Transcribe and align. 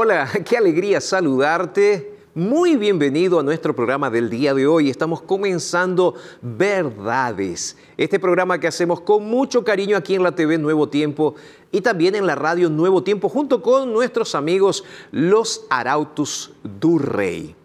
Hola, 0.00 0.30
qué 0.48 0.56
alegría 0.56 1.00
saludarte. 1.00 2.12
Muy 2.32 2.76
bienvenido 2.76 3.40
a 3.40 3.42
nuestro 3.42 3.74
programa 3.74 4.08
del 4.08 4.30
día 4.30 4.54
de 4.54 4.64
hoy. 4.64 4.90
Estamos 4.90 5.22
comenzando 5.22 6.14
Verdades, 6.40 7.76
este 7.96 8.20
programa 8.20 8.60
que 8.60 8.68
hacemos 8.68 9.00
con 9.00 9.24
mucho 9.24 9.64
cariño 9.64 9.96
aquí 9.96 10.14
en 10.14 10.22
la 10.22 10.36
TV 10.36 10.56
Nuevo 10.56 10.88
Tiempo 10.88 11.34
y 11.72 11.80
también 11.80 12.14
en 12.14 12.28
la 12.28 12.36
radio 12.36 12.70
Nuevo 12.70 13.02
Tiempo 13.02 13.28
junto 13.28 13.60
con 13.60 13.92
nuestros 13.92 14.36
amigos 14.36 14.84
los 15.10 15.66
Arautus 15.68 16.52
du 16.62 17.00
Rey. 17.00 17.56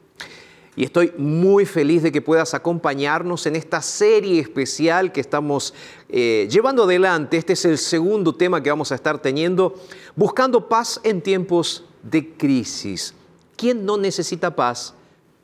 Y 0.76 0.86
estoy 0.86 1.14
muy 1.20 1.68
feliz 1.68 2.02
de 2.02 2.12
que 2.12 2.24
puedas 2.24 2.56
acompañarnos 2.56 3.46
en 3.46 3.56
esta 3.56 3.80
serie 3.80 4.42
especial 4.42 5.12
que 5.12 5.22
estamos 5.22 5.76
eh, 6.10 6.48
llevando 6.50 6.86
adelante. 6.86 7.38
Este 7.38 7.54
es 7.54 7.64
el 7.66 7.78
segundo 7.78 8.34
tema 8.34 8.64
que 8.64 8.72
vamos 8.72 8.92
a 8.92 8.96
estar 8.96 9.22
teniendo, 9.22 9.76
buscando 10.16 10.68
paz 10.68 11.00
en 11.04 11.22
tiempos 11.22 11.84
de 12.03 12.34
crisis. 12.36 13.14
¿Quién 13.56 13.86
no 13.86 13.97
necesita 13.97 14.56
paz 14.56 14.94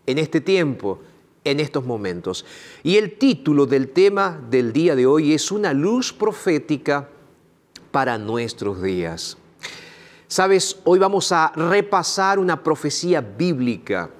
en 0.05 0.17
este 0.17 0.41
tiempo, 0.41 0.99
en 1.43 1.59
estos 1.59 1.85
momentos? 1.85 2.45
Y 2.83 2.97
el 2.97 3.17
título 3.17 3.65
del 3.65 3.89
tema 3.89 4.39
del 4.49 4.73
día 4.73 4.95
de 4.95 5.05
hoy 5.07 5.33
es 5.33 5.51
Una 5.51 5.73
luz 5.73 6.13
profética 6.13 7.09
para 7.91 8.17
nuestros 8.17 8.81
días. 8.81 9.37
Sabes, 10.27 10.77
hoy 10.83 10.99
vamos 10.99 11.31
a 11.31 11.51
repasar 11.55 12.37
una 12.37 12.61
profecía 12.61 13.21
bíblica 13.21 14.11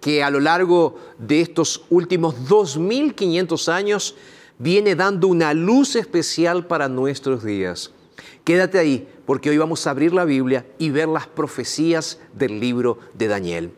que 0.00 0.22
a 0.22 0.30
lo 0.30 0.40
largo 0.40 0.96
de 1.18 1.40
estos 1.40 1.84
últimos 1.90 2.48
2500 2.48 3.68
años 3.68 4.14
viene 4.58 4.94
dando 4.94 5.28
una 5.28 5.54
luz 5.54 5.96
especial 5.96 6.66
para 6.66 6.88
nuestros 6.88 7.44
días. 7.44 7.92
Quédate 8.48 8.78
ahí 8.78 9.06
porque 9.26 9.50
hoy 9.50 9.58
vamos 9.58 9.86
a 9.86 9.90
abrir 9.90 10.14
la 10.14 10.24
Biblia 10.24 10.64
y 10.78 10.88
ver 10.88 11.06
las 11.06 11.26
profecías 11.26 12.18
del 12.32 12.58
libro 12.58 12.98
de 13.12 13.28
Daniel. 13.28 13.72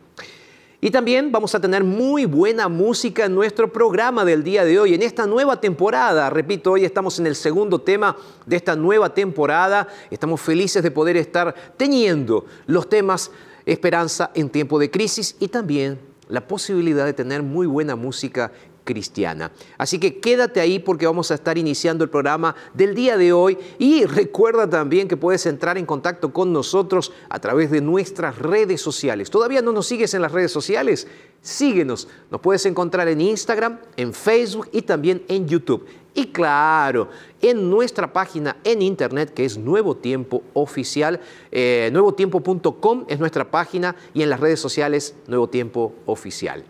Y 0.79 0.91
también 0.91 1.29
vamos 1.29 1.53
a 1.53 1.59
tener 1.59 1.83
muy 1.83 2.23
buena 2.23 2.69
música 2.69 3.25
en 3.25 3.35
nuestro 3.35 3.69
programa 3.73 4.23
del 4.23 4.45
día 4.45 4.63
de 4.63 4.79
hoy, 4.79 4.93
en 4.93 5.01
esta 5.01 5.27
nueva 5.27 5.59
temporada. 5.59 6.29
Repito, 6.29 6.71
hoy 6.71 6.85
estamos 6.85 7.19
en 7.19 7.27
el 7.27 7.35
segundo 7.35 7.81
tema 7.81 8.15
de 8.45 8.55
esta 8.55 8.77
nueva 8.77 9.13
temporada. 9.13 9.89
Estamos 10.09 10.39
felices 10.39 10.81
de 10.81 10.89
poder 10.89 11.17
estar 11.17 11.53
teniendo 11.75 12.45
los 12.65 12.87
temas 12.87 13.29
esperanza 13.65 14.31
en 14.35 14.49
tiempo 14.49 14.79
de 14.79 14.89
crisis 14.89 15.35
y 15.41 15.49
también 15.49 15.99
la 16.29 16.47
posibilidad 16.47 17.03
de 17.05 17.11
tener 17.11 17.43
muy 17.43 17.67
buena 17.67 17.97
música 17.97 18.53
cristiana. 18.83 19.51
Así 19.77 19.99
que 19.99 20.19
quédate 20.19 20.59
ahí 20.59 20.79
porque 20.79 21.05
vamos 21.05 21.31
a 21.31 21.35
estar 21.35 21.57
iniciando 21.57 22.03
el 22.03 22.09
programa 22.09 22.55
del 22.73 22.95
día 22.95 23.17
de 23.17 23.33
hoy 23.33 23.57
y 23.77 24.05
recuerda 24.05 24.69
también 24.69 25.07
que 25.07 25.17
puedes 25.17 25.45
entrar 25.45 25.77
en 25.77 25.85
contacto 25.85 26.33
con 26.33 26.51
nosotros 26.53 27.11
a 27.29 27.39
través 27.39 27.71
de 27.71 27.81
nuestras 27.81 28.37
redes 28.37 28.81
sociales. 28.81 29.29
¿Todavía 29.29 29.61
no 29.61 29.71
nos 29.71 29.87
sigues 29.87 30.13
en 30.13 30.21
las 30.21 30.31
redes 30.31 30.51
sociales? 30.51 31.07
Síguenos. 31.41 32.07
Nos 32.29 32.41
puedes 32.41 32.65
encontrar 32.65 33.07
en 33.07 33.21
Instagram, 33.21 33.79
en 33.97 34.13
Facebook 34.13 34.69
y 34.71 34.83
también 34.83 35.23
en 35.27 35.47
YouTube. 35.47 35.85
Y 36.13 36.27
claro, 36.27 37.09
en 37.41 37.69
nuestra 37.69 38.11
página 38.11 38.57
en 38.65 38.81
internet 38.81 39.33
que 39.33 39.45
es 39.45 39.57
Nuevo 39.57 39.95
Tiempo 39.95 40.43
Oficial, 40.53 41.21
eh, 41.51 41.89
nuevotiempo.com 41.93 43.05
es 43.07 43.19
nuestra 43.19 43.49
página 43.49 43.95
y 44.13 44.21
en 44.21 44.29
las 44.29 44.39
redes 44.39 44.59
sociales 44.59 45.15
Nuevo 45.27 45.47
Tiempo 45.47 45.93
Oficial. 46.05 46.65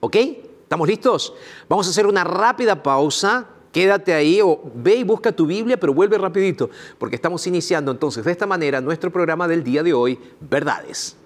¿Ok? 0.00 0.16
¿Estamos 0.66 0.88
listos? 0.88 1.32
Vamos 1.68 1.86
a 1.86 1.90
hacer 1.90 2.08
una 2.08 2.24
rápida 2.24 2.82
pausa. 2.82 3.46
Quédate 3.70 4.12
ahí 4.12 4.40
o 4.42 4.60
ve 4.74 4.96
y 4.96 5.04
busca 5.04 5.30
tu 5.30 5.46
Biblia, 5.46 5.78
pero 5.78 5.94
vuelve 5.94 6.18
rapidito, 6.18 6.70
porque 6.98 7.14
estamos 7.14 7.46
iniciando 7.46 7.92
entonces 7.92 8.24
de 8.24 8.32
esta 8.32 8.48
manera 8.48 8.80
nuestro 8.80 9.12
programa 9.12 9.46
del 9.46 9.62
día 9.62 9.84
de 9.84 9.92
hoy, 9.92 10.18
Verdades. 10.40 11.16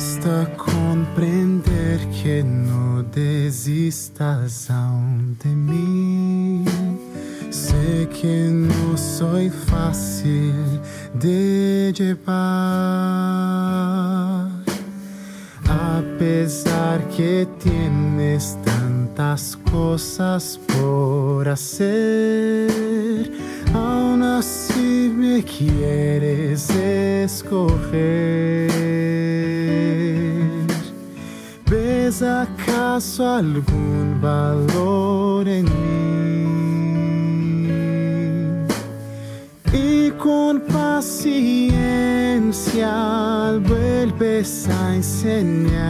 Basta 0.00 0.50
comprender 0.56 2.00
que 2.08 2.42
no 2.42 3.02
desistas 3.02 4.68
de 5.44 5.50
mí. 5.50 6.64
Sé 7.50 8.08
que 8.08 8.48
no 8.50 8.96
soy 8.96 9.50
fácil 9.50 10.54
de 11.12 11.92
llevar. 11.94 12.40
A 15.68 16.02
pesar 16.18 17.06
que 17.14 17.46
tienes 17.62 18.56
tantas 18.64 19.58
cosas 19.70 20.58
por 20.66 21.46
hacer, 21.46 22.70
aún 23.74 24.22
así 24.22 25.12
me 25.16 25.42
quieres 25.42 26.70
escoger. 26.70 28.70
¿Ves 31.70 32.22
acaso 32.22 33.28
algún 33.28 34.20
valor 34.20 35.48
en 35.48 35.64
mí? 35.64 35.70
Y 39.72 40.10
con 40.12 40.60
paciencia 40.62 41.70
vuelves 43.66 44.68
a 44.68 44.94
enseñar. 44.96 45.80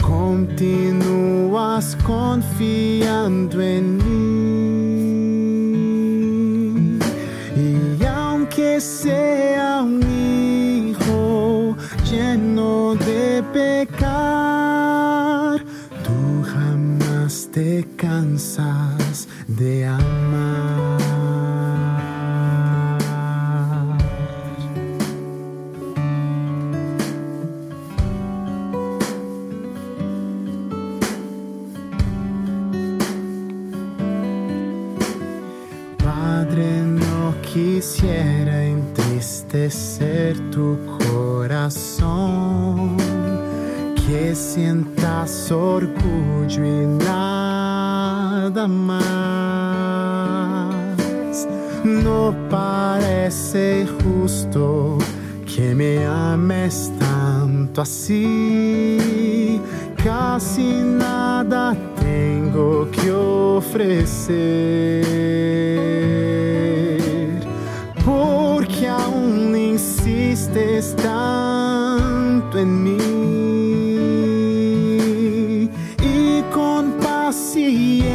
Continúas 0.00 1.96
confiando 2.04 3.62
en 3.62 3.96
mí. 3.98 4.31
Sea 8.82 9.82
un 9.82 10.02
hijo 10.02 11.76
lleno 12.10 12.94
de 12.96 13.42
pecar, 13.52 14.84
tú 16.04 16.42
jamás 16.52 17.48
te 17.52 17.86
cansas 17.96 19.28
de 19.46 19.86
amar. 19.86 21.00
Padre, 35.98 36.82
no 36.82 37.34
quisiera 37.42 38.41
entristecer 39.52 40.38
tu 40.50 40.78
corazón, 40.98 42.96
que 43.94 44.34
sientas 44.34 45.50
orgullo 45.50 46.64
y 46.64 46.86
nada 47.04 48.66
más. 48.66 48.96
No 51.84 52.34
parece 52.48 53.86
justo 54.02 54.96
que 55.44 55.74
me 55.74 56.06
ames 56.06 56.90
tanto 56.98 57.82
así, 57.82 59.60
casi 60.02 60.82
nada 60.82 61.76
tengo 62.00 62.88
que 62.90 63.12
ofrecer, 63.12 64.32
porque 68.04 68.32
aún 68.38 68.41
insistes 69.82 70.94
tanto 70.96 72.58
en 72.58 72.82
mí. 72.84 72.98
Y 76.02 76.42
con 76.52 76.92
paciencia 77.00 78.12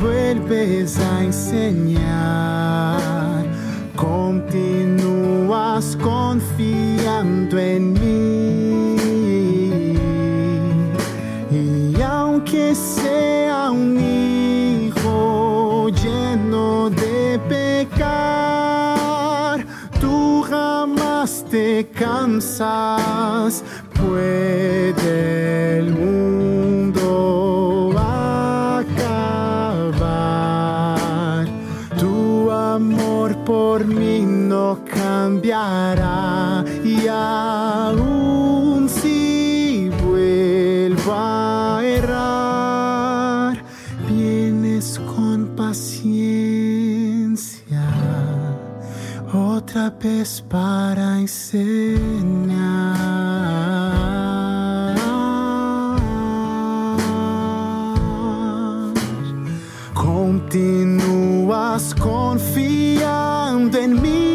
vuelves 0.00 0.98
a 0.98 1.24
enseñar, 1.24 2.59
te 22.10 22.10
cansas. 22.10 23.62
Puede 23.94 25.78
el 25.78 25.90
mundo 25.90 27.92
acabar. 27.96 28.88
Tu 31.98 32.50
amor 32.50 33.36
por 33.44 33.86
mí 33.86 34.24
no 34.26 34.80
cambiará. 34.84 36.64
Y 36.84 37.06
aún 37.08 38.09
otra 49.70 49.90
vez 49.90 50.42
para 50.48 51.20
enseñar. 51.20 52.96
Continúas 59.94 61.94
confiando 61.94 63.78
en 63.78 64.02
mí, 64.02 64.29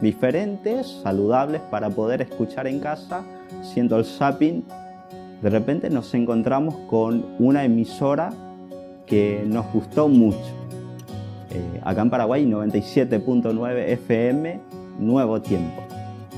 diferentes, 0.00 1.00
saludables 1.02 1.60
para 1.70 1.90
poder 1.90 2.22
escuchar 2.22 2.66
en 2.66 2.80
casa, 2.80 3.24
siendo 3.62 3.98
el 3.98 4.04
zapping, 4.04 4.64
de 5.42 5.50
repente 5.50 5.90
nos 5.90 6.14
encontramos 6.14 6.74
con 6.88 7.24
una 7.38 7.64
emisora 7.64 8.30
que 9.06 9.44
nos 9.46 9.72
gustó 9.72 10.08
mucho. 10.08 10.38
Eh, 11.50 11.80
acá 11.82 12.02
en 12.02 12.10
Paraguay 12.10 12.44
97.9 12.44 13.88
FM, 13.88 14.60
Nuevo 14.98 15.40
Tiempo. 15.40 15.82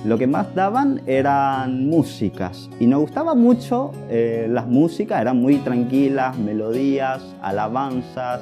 Lo 0.05 0.17
que 0.17 0.27
más 0.27 0.55
daban 0.55 1.03
eran 1.07 1.87
músicas 1.87 2.71
y 2.79 2.87
nos 2.87 3.01
gustaba 3.01 3.35
mucho 3.35 3.93
eh, 4.09 4.47
las 4.49 4.67
músicas, 4.67 5.21
eran 5.21 5.39
muy 5.39 5.57
tranquilas, 5.57 6.39
melodías, 6.39 7.23
alabanzas, 7.43 8.41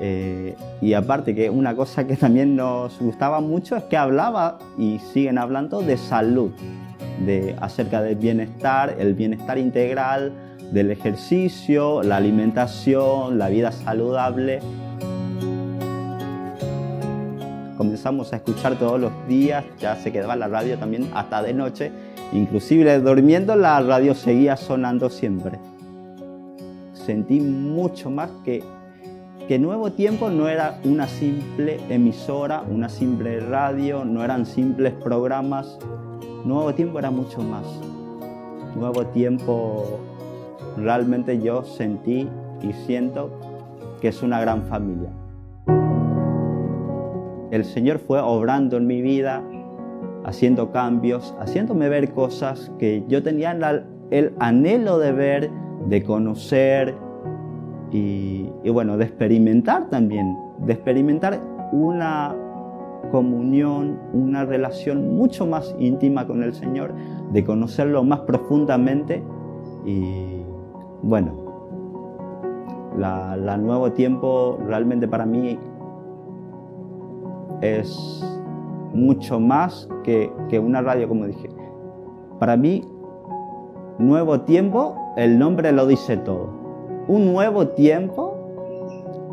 eh, 0.00 0.56
y 0.80 0.92
aparte 0.92 1.34
que 1.34 1.50
una 1.50 1.74
cosa 1.74 2.06
que 2.06 2.16
también 2.16 2.54
nos 2.54 2.98
gustaba 3.00 3.40
mucho 3.40 3.76
es 3.76 3.84
que 3.84 3.96
hablaba 3.96 4.58
y 4.78 4.98
siguen 5.12 5.38
hablando 5.38 5.80
de 5.82 5.96
salud. 5.96 6.52
de, 7.24 7.56
acerca 7.60 8.00
del 8.00 8.14
bienestar, 8.14 8.94
el 8.98 9.14
bienestar 9.14 9.58
integral, 9.58 10.32
del 10.72 10.90
ejercicio, 10.90 12.02
la 12.02 12.16
alimentación, 12.16 13.38
la 13.38 13.48
vida 13.48 13.72
saludable. 13.72 14.60
Comenzamos 17.76 18.32
a 18.32 18.36
escuchar 18.36 18.76
todos 18.76 19.00
los 19.00 19.12
días, 19.28 19.64
ya 19.78 19.96
se 19.96 20.12
quedaba 20.12 20.36
la 20.36 20.48
radio 20.48 20.78
también 20.78 21.10
hasta 21.14 21.42
de 21.42 21.54
noche, 21.54 21.92
inclusive 22.32 22.98
durmiendo 23.00 23.56
la 23.56 23.80
radio 23.80 24.14
seguía 24.14 24.56
sonando 24.56 25.10
siempre. 25.10 25.58
Sentí 26.92 27.40
mucho 27.40 28.10
más 28.10 28.30
que 28.44 28.62
que 29.48 29.58
Nuevo 29.58 29.92
Tiempo 29.92 30.28
no 30.28 30.46
era 30.46 30.78
una 30.84 31.08
simple 31.08 31.80
emisora, 31.88 32.62
una 32.70 32.90
simple 32.90 33.40
radio, 33.40 34.04
no 34.04 34.22
eran 34.22 34.44
simples 34.44 34.92
programas. 34.92 35.78
Nuevo 36.44 36.74
Tiempo 36.74 36.98
era 36.98 37.10
mucho 37.10 37.40
más. 37.40 37.64
Nuevo 38.76 39.06
Tiempo 39.06 40.00
realmente 40.76 41.40
yo 41.40 41.64
sentí 41.64 42.28
y 42.60 42.74
siento 42.84 43.30
que 44.02 44.08
es 44.08 44.22
una 44.22 44.38
gran 44.38 44.64
familia. 44.64 45.08
El 47.50 47.64
Señor 47.64 48.00
fue 48.00 48.20
obrando 48.20 48.76
en 48.76 48.86
mi 48.86 49.00
vida, 49.00 49.42
haciendo 50.26 50.70
cambios, 50.72 51.34
haciéndome 51.40 51.88
ver 51.88 52.12
cosas 52.12 52.70
que 52.78 53.02
yo 53.08 53.22
tenía 53.22 53.56
el 54.10 54.34
anhelo 54.40 54.98
de 54.98 55.12
ver, 55.12 55.50
de 55.88 56.02
conocer, 56.02 56.94
y, 57.92 58.47
bueno, 58.66 58.96
de 58.96 59.04
experimentar 59.04 59.88
también, 59.88 60.36
de 60.58 60.72
experimentar 60.72 61.40
una 61.72 62.34
comunión, 63.10 63.98
una 64.12 64.44
relación 64.44 65.16
mucho 65.16 65.46
más 65.46 65.74
íntima 65.78 66.26
con 66.26 66.42
el 66.42 66.52
Señor, 66.52 66.92
de 67.32 67.44
conocerlo 67.44 68.02
más 68.04 68.20
profundamente 68.20 69.22
y 69.84 70.42
bueno, 71.02 71.32
la, 72.96 73.56
Nuevo 73.56 73.92
Tiempo 73.92 74.58
realmente 74.66 75.06
para 75.06 75.24
mí 75.24 75.58
es 77.60 78.24
mucho 78.92 79.40
más 79.40 79.88
que, 80.02 80.32
que 80.48 80.58
una 80.58 80.82
radio, 80.82 81.08
como 81.08 81.26
dije. 81.26 81.48
Para 82.38 82.56
mí, 82.56 82.84
Nuevo 83.98 84.40
Tiempo, 84.40 84.96
el 85.16 85.38
nombre 85.38 85.72
lo 85.72 85.86
dice 85.86 86.16
todo 86.16 86.58
un 87.08 87.32
nuevo 87.32 87.68
tiempo 87.68 88.27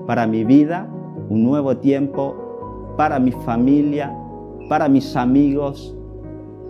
para 0.06 0.28
mi 0.28 0.44
vida, 0.44 0.88
un 1.30 1.44
nuevo 1.44 1.78
tiempo 1.78 2.94
para 2.98 3.20
mi 3.20 3.32
familia, 3.32 4.16
para 4.70 4.88
mis 4.88 5.16
amigos, 5.16 5.96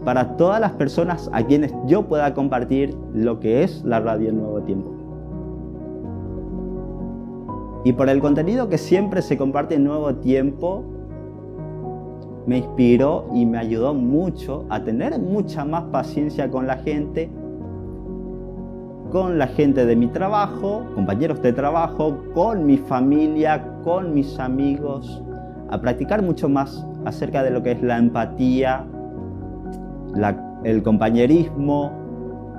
para 0.03 0.37
todas 0.37 0.61
las 0.61 0.73
personas 0.73 1.29
a 1.33 1.43
quienes 1.43 1.73
yo 1.87 2.03
pueda 2.07 2.33
compartir 2.33 2.95
lo 3.13 3.39
que 3.39 3.63
es 3.63 3.83
la 3.83 3.99
radio 3.99 4.31
Nuevo 4.31 4.61
Tiempo. 4.61 4.91
Y 7.83 7.93
por 7.93 8.09
el 8.09 8.19
contenido 8.19 8.69
que 8.69 8.77
siempre 8.77 9.21
se 9.21 9.37
comparte 9.37 9.75
en 9.75 9.83
Nuevo 9.83 10.15
Tiempo, 10.15 10.83
me 12.47 12.59
inspiró 12.59 13.27
y 13.33 13.45
me 13.45 13.57
ayudó 13.57 13.93
mucho 13.93 14.65
a 14.69 14.83
tener 14.83 15.19
mucha 15.19 15.65
más 15.65 15.83
paciencia 15.85 16.49
con 16.49 16.67
la 16.67 16.77
gente 16.77 17.29
con 19.15 19.37
la 19.37 19.47
gente 19.47 19.85
de 19.85 19.95
mi 19.95 20.07
trabajo, 20.07 20.87
compañeros 20.93 21.41
de 21.41 21.53
trabajo, 21.53 22.21
con 22.33 22.65
mi 22.65 22.75
familia, 22.75 23.65
con 23.81 24.13
mis 24.13 24.37
amigos, 24.41 25.23
a 25.69 25.79
practicar 25.79 26.21
mucho 26.21 26.49
más 26.49 26.85
acerca 27.05 27.41
de 27.41 27.49
lo 27.49 27.63
que 27.63 27.71
es 27.71 27.81
la 27.81 27.97
empatía, 27.97 28.85
el 30.65 30.83
compañerismo 30.83 31.93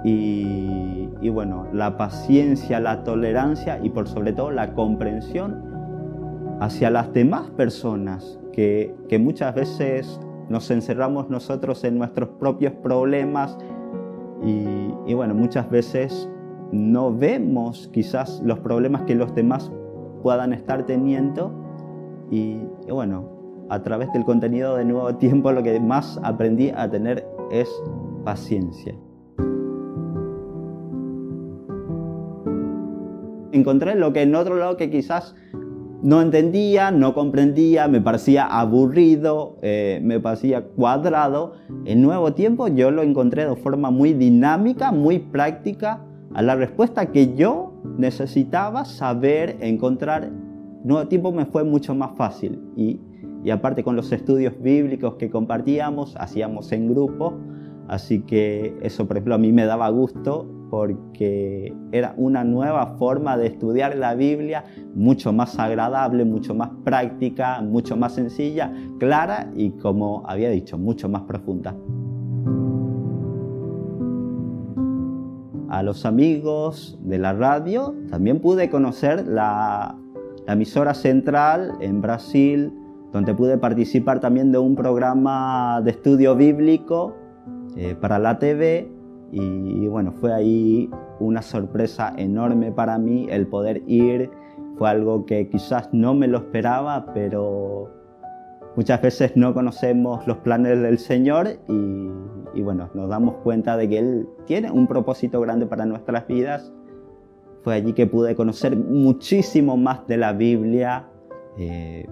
y, 0.02 1.28
bueno, 1.28 1.66
la 1.74 1.98
paciencia, 1.98 2.80
la 2.80 3.04
tolerancia 3.04 3.78
y 3.82 3.90
por 3.90 4.08
sobre 4.08 4.32
todo 4.32 4.50
la 4.50 4.72
comprensión 4.72 5.62
hacia 6.60 6.88
las 6.88 7.12
demás 7.12 7.50
personas 7.50 8.40
que, 8.54 8.94
muchas 9.20 9.54
veces 9.54 10.18
nos 10.48 10.70
encerramos 10.70 11.28
nosotros 11.28 11.84
en 11.84 11.98
nuestros 11.98 12.30
propios 12.40 12.72
problemas 12.82 13.58
y, 14.42 14.94
y 15.06 15.12
bueno, 15.12 15.34
muchas 15.34 15.68
veces 15.68 16.30
no 16.72 17.14
vemos 17.14 17.88
quizás 17.92 18.42
los 18.44 18.58
problemas 18.58 19.02
que 19.02 19.14
los 19.14 19.34
demás 19.34 19.70
puedan 20.22 20.52
estar 20.52 20.86
teniendo 20.86 21.52
y, 22.30 22.58
bueno, 22.88 23.66
a 23.68 23.82
través 23.82 24.12
del 24.12 24.24
contenido 24.24 24.76
de 24.76 24.84
Nuevo 24.84 25.14
Tiempo 25.16 25.52
lo 25.52 25.62
que 25.62 25.78
más 25.80 26.18
aprendí 26.22 26.70
a 26.70 26.90
tener 26.90 27.26
es 27.50 27.68
paciencia. 28.24 28.94
Encontré 33.52 33.94
lo 33.94 34.12
que 34.12 34.22
en 34.22 34.34
otro 34.34 34.56
lado 34.56 34.76
que 34.76 34.90
quizás 34.90 35.34
no 36.02 36.20
entendía, 36.20 36.90
no 36.90 37.14
comprendía, 37.14 37.88
me 37.88 38.00
parecía 38.00 38.44
aburrido, 38.46 39.56
eh, 39.62 40.00
me 40.02 40.20
parecía 40.20 40.64
cuadrado. 40.64 41.54
En 41.84 42.02
Nuevo 42.02 42.34
Tiempo 42.34 42.68
yo 42.68 42.90
lo 42.90 43.02
encontré 43.02 43.48
de 43.48 43.56
forma 43.56 43.90
muy 43.90 44.12
dinámica, 44.12 44.92
muy 44.92 45.18
práctica 45.20 46.05
a 46.36 46.42
la 46.42 46.54
respuesta 46.54 47.12
que 47.12 47.34
yo 47.34 47.72
necesitaba 47.96 48.84
saber, 48.84 49.56
encontrar. 49.60 50.30
Nuevo 50.84 51.08
tiempo 51.08 51.32
me 51.32 51.46
fue 51.46 51.64
mucho 51.64 51.94
más 51.94 52.14
fácil 52.14 52.60
y, 52.76 53.00
y 53.42 53.48
aparte 53.48 53.82
con 53.82 53.96
los 53.96 54.12
estudios 54.12 54.52
bíblicos 54.60 55.14
que 55.14 55.30
compartíamos, 55.30 56.14
hacíamos 56.18 56.70
en 56.72 56.90
grupo, 56.90 57.32
así 57.88 58.20
que 58.20 58.76
eso 58.82 59.08
por 59.08 59.16
ejemplo 59.16 59.34
a 59.34 59.38
mí 59.38 59.50
me 59.50 59.64
daba 59.64 59.88
gusto 59.88 60.46
porque 60.68 61.74
era 61.90 62.12
una 62.18 62.44
nueva 62.44 62.98
forma 62.98 63.38
de 63.38 63.46
estudiar 63.46 63.96
la 63.96 64.14
Biblia, 64.14 64.66
mucho 64.94 65.32
más 65.32 65.58
agradable, 65.58 66.26
mucho 66.26 66.54
más 66.54 66.68
práctica, 66.84 67.62
mucho 67.62 67.96
más 67.96 68.12
sencilla, 68.12 68.70
clara 68.98 69.50
y 69.56 69.70
como 69.70 70.22
había 70.26 70.50
dicho, 70.50 70.76
mucho 70.76 71.08
más 71.08 71.22
profunda. 71.22 71.74
A 75.68 75.82
los 75.82 76.04
amigos 76.04 76.98
de 77.02 77.18
la 77.18 77.32
radio. 77.32 77.94
También 78.10 78.40
pude 78.40 78.70
conocer 78.70 79.26
la, 79.26 79.96
emisora 80.46 80.94
central 80.94 81.72
en 81.80 82.00
Brasil, 82.00 82.72
donde 83.12 83.34
pude 83.34 83.58
participar 83.58 84.20
también 84.20 84.52
de 84.52 84.58
un 84.58 84.76
programa 84.76 85.80
de 85.82 85.90
estudio 85.90 86.36
bíblico 86.36 87.16
eh, 87.76 87.96
para 88.00 88.18
la 88.18 88.38
TV. 88.38 88.88
Y, 89.32 89.88
bueno, 89.88 90.12
fue 90.12 90.32
ahí 90.32 90.88
una 91.18 91.42
sorpresa 91.42 92.12
enorme 92.16 92.70
para 92.70 92.96
mí 92.96 93.26
el 93.28 93.48
poder 93.48 93.82
ir. 93.88 94.30
Fue 94.78 94.88
algo 94.88 95.26
que 95.26 95.48
quizás 95.48 95.88
no 95.92 96.14
me 96.14 96.28
lo 96.28 96.38
esperaba, 96.38 97.06
pero 97.12 97.90
muchas 98.76 99.00
veces 99.02 99.36
no 99.36 99.54
conocemos 99.54 100.26
los 100.26 100.38
planes 100.38 100.80
del 100.80 100.98
Señor 100.98 101.48
y, 101.68 102.10
y 102.54 102.62
bueno, 102.62 102.90
nos 102.94 103.08
damos 103.08 103.36
cuenta 103.36 103.76
de 103.76 103.88
que 103.88 103.98
Él 103.98 104.28
tiene 104.46 104.70
un 104.70 104.86
propósito 104.86 105.40
grande 105.40 105.66
para 105.66 105.86
nuestras 105.86 106.26
vidas. 106.26 106.72
Fue 107.62 107.74
allí 107.74 107.94
que 107.94 108.06
pude 108.06 108.36
conocer 108.36 108.76
muchísimo 108.76 109.76
más 109.76 110.06
de 110.06 110.18
la 110.18 110.32
Biblia. 110.32 111.06
Eh, 111.58 112.06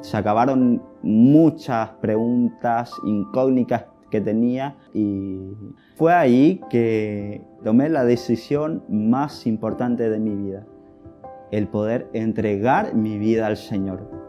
se 0.00 0.16
acabaron 0.16 0.82
muchas 1.02 1.90
preguntas 2.00 2.92
incógnitas 3.04 3.86
que 4.10 4.20
tenía 4.20 4.76
y 4.92 5.50
fue 5.96 6.12
ahí 6.12 6.60
que 6.70 7.42
tomé 7.64 7.88
la 7.88 8.04
decisión 8.04 8.84
más 8.88 9.46
importante 9.46 10.08
de 10.08 10.20
mi 10.20 10.34
vida, 10.34 10.66
el 11.50 11.68
poder 11.68 12.08
entregar 12.12 12.94
mi 12.94 13.18
vida 13.18 13.46
al 13.46 13.56
Señor. 13.56 14.23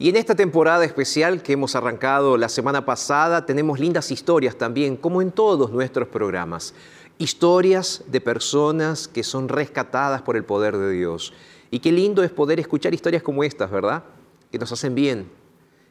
Y 0.00 0.08
en 0.08 0.16
esta 0.16 0.34
temporada 0.34 0.82
especial 0.86 1.42
que 1.42 1.52
hemos 1.52 1.76
arrancado 1.76 2.38
la 2.38 2.48
semana 2.48 2.86
pasada, 2.86 3.44
tenemos 3.44 3.78
lindas 3.78 4.10
historias 4.10 4.56
también, 4.56 4.96
como 4.96 5.20
en 5.20 5.30
todos 5.30 5.72
nuestros 5.72 6.08
programas. 6.08 6.72
Historias 7.18 8.02
de 8.06 8.22
personas 8.22 9.08
que 9.08 9.22
son 9.22 9.50
rescatadas 9.50 10.22
por 10.22 10.38
el 10.38 10.44
poder 10.44 10.78
de 10.78 10.90
Dios. 10.90 11.34
Y 11.70 11.80
qué 11.80 11.92
lindo 11.92 12.22
es 12.22 12.30
poder 12.30 12.58
escuchar 12.58 12.94
historias 12.94 13.22
como 13.22 13.44
estas, 13.44 13.70
¿verdad? 13.70 14.04
Que 14.50 14.58
nos 14.58 14.72
hacen 14.72 14.94
bien, 14.94 15.30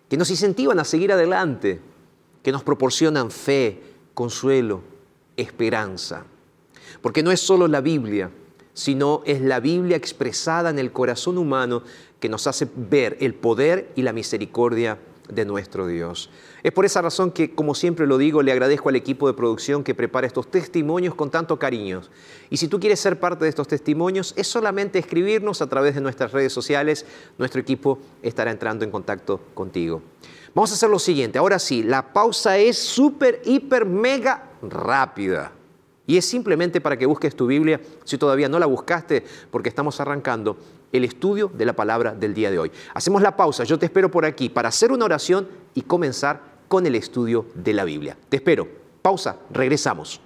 que 0.10 0.18
nos 0.18 0.32
incentivan 0.32 0.80
a 0.80 0.86
seguir 0.86 1.12
adelante, 1.12 1.80
que 2.42 2.52
nos 2.52 2.64
proporcionan 2.64 3.30
fe, 3.30 3.80
consuelo, 4.16 4.82
esperanza. 5.38 6.26
Porque 7.04 7.22
no 7.22 7.30
es 7.30 7.42
solo 7.42 7.68
la 7.68 7.82
Biblia, 7.82 8.32
sino 8.74 9.22
es 9.26 9.42
la 9.42 9.60
Biblia 9.60 9.98
expresada 9.98 10.72
en 10.72 10.80
el 10.80 10.92
corazón 10.92 11.38
humano 11.38 11.84
que 12.20 12.30
nos 12.30 12.48
hace 12.48 12.68
ver 12.76 13.18
el 13.20 13.34
poder 13.34 13.92
y 13.96 14.02
la 14.02 14.14
misericordia 14.14 15.00
de 15.30 15.46
nuestro 15.46 15.88
Dios. 15.88 16.30
Es 16.64 16.72
por 16.72 16.86
esa 16.86 17.02
razón 17.02 17.32
que, 17.32 17.54
como 17.54 17.76
siempre 17.76 18.08
lo 18.08 18.18
digo, 18.18 18.42
le 18.42 18.52
agradezco 18.52 18.90
al 18.90 18.96
equipo 18.96 19.28
de 19.28 19.34
producción 19.34 19.84
que 19.84 19.96
prepara 19.96 20.28
estos 20.28 20.50
testimonios 20.50 21.16
con 21.16 21.30
tanto 21.30 21.58
cariño. 21.58 22.02
Y 22.50 22.58
si 22.58 22.68
tú 22.68 22.80
quieres 22.80 23.00
ser 23.00 23.20
parte 23.20 23.46
de 23.46 23.50
estos 23.50 23.68
testimonios, 23.68 24.34
es 24.36 24.48
solamente 24.48 25.00
escribirnos 25.00 25.62
a 25.62 25.68
través 25.68 25.96
de 25.96 26.02
nuestras 26.02 26.32
redes 26.32 26.52
sociales. 26.52 27.06
Nuestro 27.38 27.62
equipo 27.62 28.00
estará 28.22 28.52
entrando 28.52 28.84
en 28.84 28.92
contacto 28.92 29.40
contigo. 29.54 30.02
Vamos 30.54 30.72
a 30.72 30.74
hacer 30.74 30.90
lo 30.90 31.00
siguiente. 31.00 31.38
Ahora 31.38 31.60
sí, 31.60 31.84
la 31.84 32.12
pausa 32.12 32.58
es 32.58 32.78
súper, 32.78 33.42
hiper, 33.46 33.86
mega 33.86 34.50
rápida. 34.62 35.54
Y 36.08 36.18
es 36.18 36.26
simplemente 36.26 36.82
para 36.82 36.98
que 36.98 37.06
busques 37.06 37.36
tu 37.36 37.46
Biblia, 37.46 37.80
si 38.04 38.18
todavía 38.18 38.50
no 38.50 38.58
la 38.58 38.66
buscaste, 38.66 39.24
porque 39.52 39.70
estamos 39.70 40.00
arrancando 40.00 40.58
el 40.92 41.04
estudio 41.04 41.52
de 41.54 41.66
la 41.66 41.74
palabra 41.74 42.14
del 42.14 42.34
día 42.34 42.52
de 42.52 42.60
hoy. 42.60 42.72
Hacemos 42.94 43.22
la 43.22 43.36
pausa, 43.36 43.64
yo 43.64 43.78
te 43.78 43.86
espero 43.86 44.10
por 44.10 44.26
aquí 44.26 44.50
para 44.50 44.70
hacer 44.70 44.92
una 44.92 45.06
oración 45.06 45.48
y 45.74 45.82
comenzar 45.82 46.42
con 46.68 46.86
el 46.86 46.96
estudio 46.96 47.46
de 47.56 47.74
la 47.74 47.84
Biblia. 47.84 48.18
Te 48.30 48.38
espero. 48.38 48.68
Pausa, 49.02 49.38
regresamos. 49.52 50.22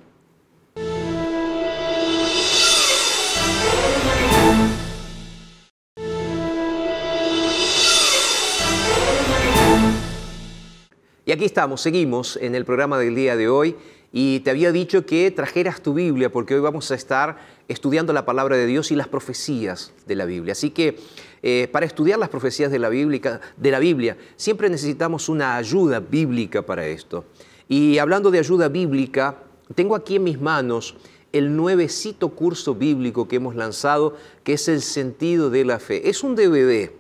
Y 11.26 11.32
aquí 11.32 11.46
estamos, 11.46 11.80
seguimos 11.80 12.38
en 12.42 12.54
el 12.54 12.66
programa 12.66 13.00
del 13.00 13.16
día 13.16 13.38
de 13.38 13.48
hoy 13.48 13.78
y 14.16 14.42
te 14.42 14.52
había 14.52 14.72
dicho 14.72 15.08
que 15.08 15.32
trajeras 15.32 15.82
tu 15.82 15.96
Biblia 15.96 16.32
porque 16.32 16.54
hoy 16.54 16.62
vamos 16.62 16.92
a 16.92 16.96
estar 16.96 17.40
estudiando 17.68 18.14
la 18.14 18.26
palabra 18.26 18.56
de 18.56 18.68
Dios 18.68 18.92
y 18.92 18.96
las 18.96 19.08
profecías 19.08 19.92
de 20.06 20.16
la 20.16 20.26
Biblia. 20.26 20.52
Así 20.52 20.70
que 20.70 21.00
eh, 21.42 21.68
para 21.72 21.88
estudiar 21.88 22.20
las 22.20 22.30
profecías 22.30 22.72
de 22.72 22.78
la, 22.78 22.90
Biblia, 22.90 23.42
de 23.58 23.72
la 23.72 23.80
Biblia 23.80 24.16
siempre 24.36 24.70
necesitamos 24.70 25.30
una 25.30 25.56
ayuda 25.56 26.00
bíblica 26.00 26.62
para 26.62 26.86
esto. 26.86 27.26
Y 27.68 27.98
hablando 27.98 28.30
de 28.30 28.38
ayuda 28.38 28.70
bíblica, 28.70 29.40
tengo 29.74 29.96
aquí 29.96 30.18
en 30.18 30.26
mis 30.26 30.40
manos 30.40 30.96
el 31.32 31.56
nuevecito 31.56 32.30
curso 32.30 32.76
bíblico 32.76 33.28
que 33.28 33.38
hemos 33.38 33.56
lanzado, 33.56 34.16
que 34.44 34.54
es 34.54 34.68
el 34.68 34.84
sentido 34.84 35.50
de 35.50 35.66
la 35.66 35.80
fe. 35.80 36.08
Es 36.08 36.24
un 36.24 36.36
DVD. 36.36 36.92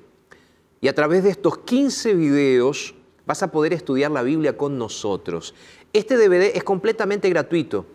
Y 0.82 0.88
a 0.88 0.96
través 0.96 1.24
de 1.24 1.30
estos 1.30 1.60
15 1.60 2.16
videos 2.16 2.96
vas 3.28 3.44
a 3.44 3.52
poder 3.52 3.72
estudiar 3.72 4.10
la 4.10 4.24
Biblia 4.24 4.58
con 4.58 4.80
nosotros. 4.80 5.54
Este 5.94 6.18
DVD 6.18 6.58
es 6.58 6.64
completamente 6.64 7.30
gratuito 7.30 7.86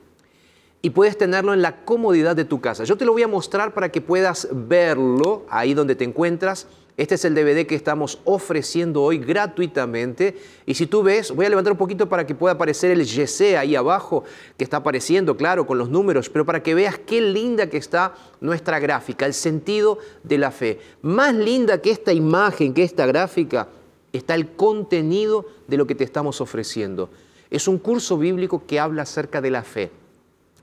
y 0.80 0.90
puedes 0.90 1.18
tenerlo 1.18 1.52
en 1.52 1.62
la 1.62 1.84
comodidad 1.84 2.36
de 2.36 2.44
tu 2.44 2.60
casa. 2.60 2.84
Yo 2.84 2.96
te 2.96 3.04
lo 3.04 3.10
voy 3.10 3.24
a 3.24 3.28
mostrar 3.28 3.74
para 3.74 3.90
que 3.90 4.00
puedas 4.00 4.46
verlo 4.52 5.44
ahí 5.50 5.74
donde 5.74 5.96
te 5.96 6.04
encuentras. 6.04 6.68
Este 6.96 7.16
es 7.16 7.24
el 7.24 7.34
DVD 7.34 7.66
que 7.66 7.74
estamos 7.74 8.20
ofreciendo 8.24 9.02
hoy 9.02 9.18
gratuitamente. 9.18 10.36
Y 10.64 10.74
si 10.74 10.86
tú 10.86 11.02
ves, 11.02 11.32
voy 11.32 11.46
a 11.46 11.48
levantar 11.48 11.72
un 11.72 11.78
poquito 11.78 12.08
para 12.08 12.24
que 12.24 12.36
pueda 12.36 12.54
aparecer 12.54 12.92
el 12.92 13.04
GC 13.04 13.56
ahí 13.56 13.74
abajo, 13.74 14.22
que 14.56 14.62
está 14.62 14.76
apareciendo, 14.76 15.36
claro, 15.36 15.66
con 15.66 15.76
los 15.76 15.90
números, 15.90 16.30
pero 16.30 16.46
para 16.46 16.62
que 16.62 16.74
veas 16.74 16.98
qué 16.98 17.20
linda 17.20 17.68
que 17.68 17.78
está 17.78 18.14
nuestra 18.40 18.78
gráfica, 18.78 19.26
el 19.26 19.34
sentido 19.34 19.98
de 20.22 20.38
la 20.38 20.52
fe. 20.52 20.78
Más 21.02 21.34
linda 21.34 21.82
que 21.82 21.90
esta 21.90 22.12
imagen, 22.12 22.74
que 22.74 22.84
esta 22.84 23.06
gráfica, 23.06 23.66
está 24.12 24.36
el 24.36 24.52
contenido 24.52 25.46
de 25.66 25.76
lo 25.76 25.86
que 25.88 25.96
te 25.96 26.04
estamos 26.04 26.40
ofreciendo. 26.40 27.10
Es 27.50 27.68
un 27.68 27.78
curso 27.78 28.18
bíblico 28.18 28.66
que 28.66 28.80
habla 28.80 29.02
acerca 29.02 29.40
de 29.40 29.50
la 29.50 29.62
fe. 29.62 29.90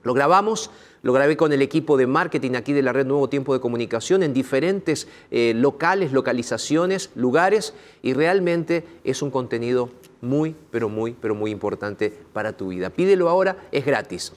Lo 0.03 0.13
grabamos, 0.13 0.69
lo 1.01 1.13
grabé 1.13 1.35
con 1.35 1.51
el 1.51 1.63
equipo 1.63 1.97
de 1.97 2.05
marketing 2.05 2.51
aquí 2.53 2.73
de 2.73 2.83
la 2.83 2.93
red 2.93 3.07
Nuevo 3.07 3.27
Tiempo 3.27 3.53
de 3.53 3.59
Comunicación 3.59 4.21
en 4.21 4.33
diferentes 4.35 5.07
eh, 5.31 5.53
locales, 5.55 6.11
localizaciones, 6.11 7.09
lugares 7.15 7.73
y 8.03 8.13
realmente 8.13 8.85
es 9.03 9.23
un 9.23 9.31
contenido 9.31 9.89
muy, 10.21 10.55
pero 10.69 10.89
muy, 10.89 11.15
pero 11.19 11.33
muy 11.33 11.49
importante 11.49 12.13
para 12.33 12.55
tu 12.55 12.67
vida. 12.67 12.91
Pídelo 12.91 13.29
ahora, 13.29 13.67
es 13.71 13.83
gratis. 13.83 14.31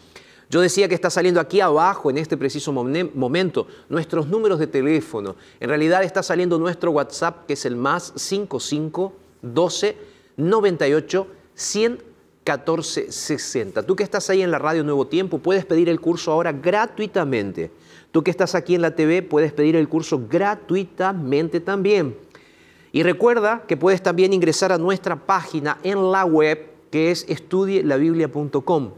Yo 0.51 0.63
decía 0.63 0.89
que 0.89 0.95
está 0.95 1.11
saliendo 1.11 1.41
aquí 1.41 1.61
abajo 1.61 2.09
en 2.09 2.17
este 2.17 2.39
preciso 2.39 2.73
momento 2.73 3.67
nuestros 3.91 4.29
números 4.29 4.59
de 4.59 4.67
teléfono. 4.67 5.37
En 5.61 5.69
realidad 5.69 6.03
está 6.03 6.23
saliendo 6.23 6.59
nuestro 6.59 6.93
WhatsApp 6.93 7.45
que 7.45 7.53
es 7.53 7.67
el 7.67 7.77
más 7.77 8.15
55 8.17 9.13
12 9.43 9.97
98 10.39 11.27
100 11.55 12.08
1460. 12.57 13.83
Tú 13.83 13.97
que 13.97 14.03
estás 14.03 14.31
ahí 14.31 14.43
en 14.43 14.51
la 14.51 14.59
radio 14.59 14.85
Nuevo 14.85 15.07
Tiempo 15.07 15.39
puedes 15.39 15.65
pedir 15.65 15.89
el 15.89 16.01
curso 16.01 16.33
ahora 16.33 16.53
gratuitamente. 16.53 17.71
Tú 18.11 18.23
que 18.23 18.31
estás 18.31 18.55
aquí 18.55 18.75
en 18.75 18.83
la 18.83 18.95
TV 18.95 19.23
puedes 19.23 19.53
pedir 19.53 19.77
el 19.77 19.89
curso 19.89 20.23
gratuitamente 20.29 21.61
también. 21.61 22.17
Y 22.93 23.03
recuerda 23.03 23.65
que 23.67 23.77
puedes 23.77 24.03
también 24.03 24.33
ingresar 24.33 24.73
a 24.73 24.79
nuestra 24.79 25.27
página 25.27 25.79
en 25.83 26.11
la 26.11 26.25
web 26.25 26.71
que 26.91 27.11
es 27.11 27.27
estudielabiblia.com 27.29 28.93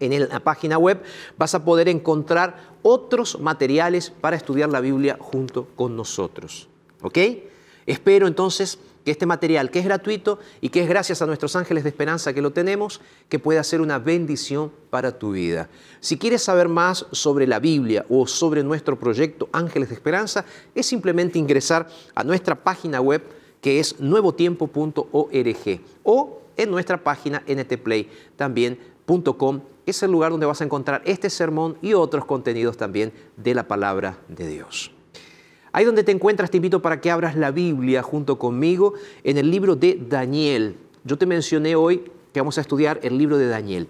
en 0.00 0.28
la 0.28 0.40
página 0.40 0.78
web 0.78 1.02
vas 1.38 1.54
a 1.54 1.64
poder 1.64 1.88
encontrar 1.88 2.74
otros 2.82 3.40
materiales 3.40 4.10
para 4.10 4.36
estudiar 4.36 4.68
la 4.68 4.80
Biblia 4.80 5.16
junto 5.20 5.68
con 5.76 5.96
nosotros. 5.96 6.68
¿Ok? 7.02 7.18
Espero 7.86 8.26
entonces 8.26 8.78
que 9.04 9.10
este 9.10 9.26
material, 9.26 9.70
que 9.70 9.78
es 9.80 9.84
gratuito 9.84 10.38
y 10.60 10.70
que 10.70 10.82
es 10.82 10.88
gracias 10.88 11.20
a 11.22 11.26
nuestros 11.26 11.54
ángeles 11.56 11.84
de 11.84 11.90
esperanza 11.90 12.32
que 12.32 12.42
lo 12.42 12.52
tenemos, 12.52 13.00
que 13.28 13.38
pueda 13.38 13.62
ser 13.62 13.80
una 13.80 13.98
bendición 13.98 14.72
para 14.90 15.18
tu 15.18 15.32
vida. 15.32 15.68
Si 16.00 16.16
quieres 16.16 16.42
saber 16.42 16.68
más 16.68 17.06
sobre 17.12 17.46
la 17.46 17.60
Biblia 17.60 18.06
o 18.08 18.26
sobre 18.26 18.62
nuestro 18.62 18.98
proyecto 18.98 19.48
Ángeles 19.52 19.90
de 19.90 19.94
Esperanza, 19.94 20.44
es 20.74 20.86
simplemente 20.86 21.38
ingresar 21.38 21.88
a 22.14 22.24
nuestra 22.24 22.54
página 22.54 23.00
web 23.00 23.22
que 23.60 23.80
es 23.80 24.00
nuevotiempo.org 24.00 25.80
o 26.02 26.42
en 26.56 26.70
nuestra 26.70 27.02
página 27.02 27.42
ntplay 27.46 28.08
también.com 28.36 29.60
es 29.86 30.02
el 30.02 30.10
lugar 30.10 30.30
donde 30.30 30.46
vas 30.46 30.60
a 30.60 30.64
encontrar 30.64 31.02
este 31.04 31.30
sermón 31.30 31.76
y 31.82 31.94
otros 31.94 32.24
contenidos 32.24 32.76
también 32.76 33.12
de 33.36 33.54
la 33.54 33.68
palabra 33.68 34.18
de 34.28 34.48
Dios. 34.48 34.93
Ahí 35.74 35.84
donde 35.84 36.04
te 36.04 36.12
encuentras 36.12 36.52
te 36.52 36.58
invito 36.58 36.80
para 36.80 37.00
que 37.00 37.10
abras 37.10 37.34
la 37.34 37.50
Biblia 37.50 38.00
junto 38.00 38.38
conmigo 38.38 38.94
en 39.24 39.38
el 39.38 39.50
libro 39.50 39.74
de 39.74 39.98
Daniel. 40.08 40.76
Yo 41.02 41.18
te 41.18 41.26
mencioné 41.26 41.74
hoy 41.74 42.12
que 42.32 42.38
vamos 42.38 42.58
a 42.58 42.60
estudiar 42.60 43.00
el 43.02 43.18
libro 43.18 43.38
de 43.38 43.48
Daniel. 43.48 43.88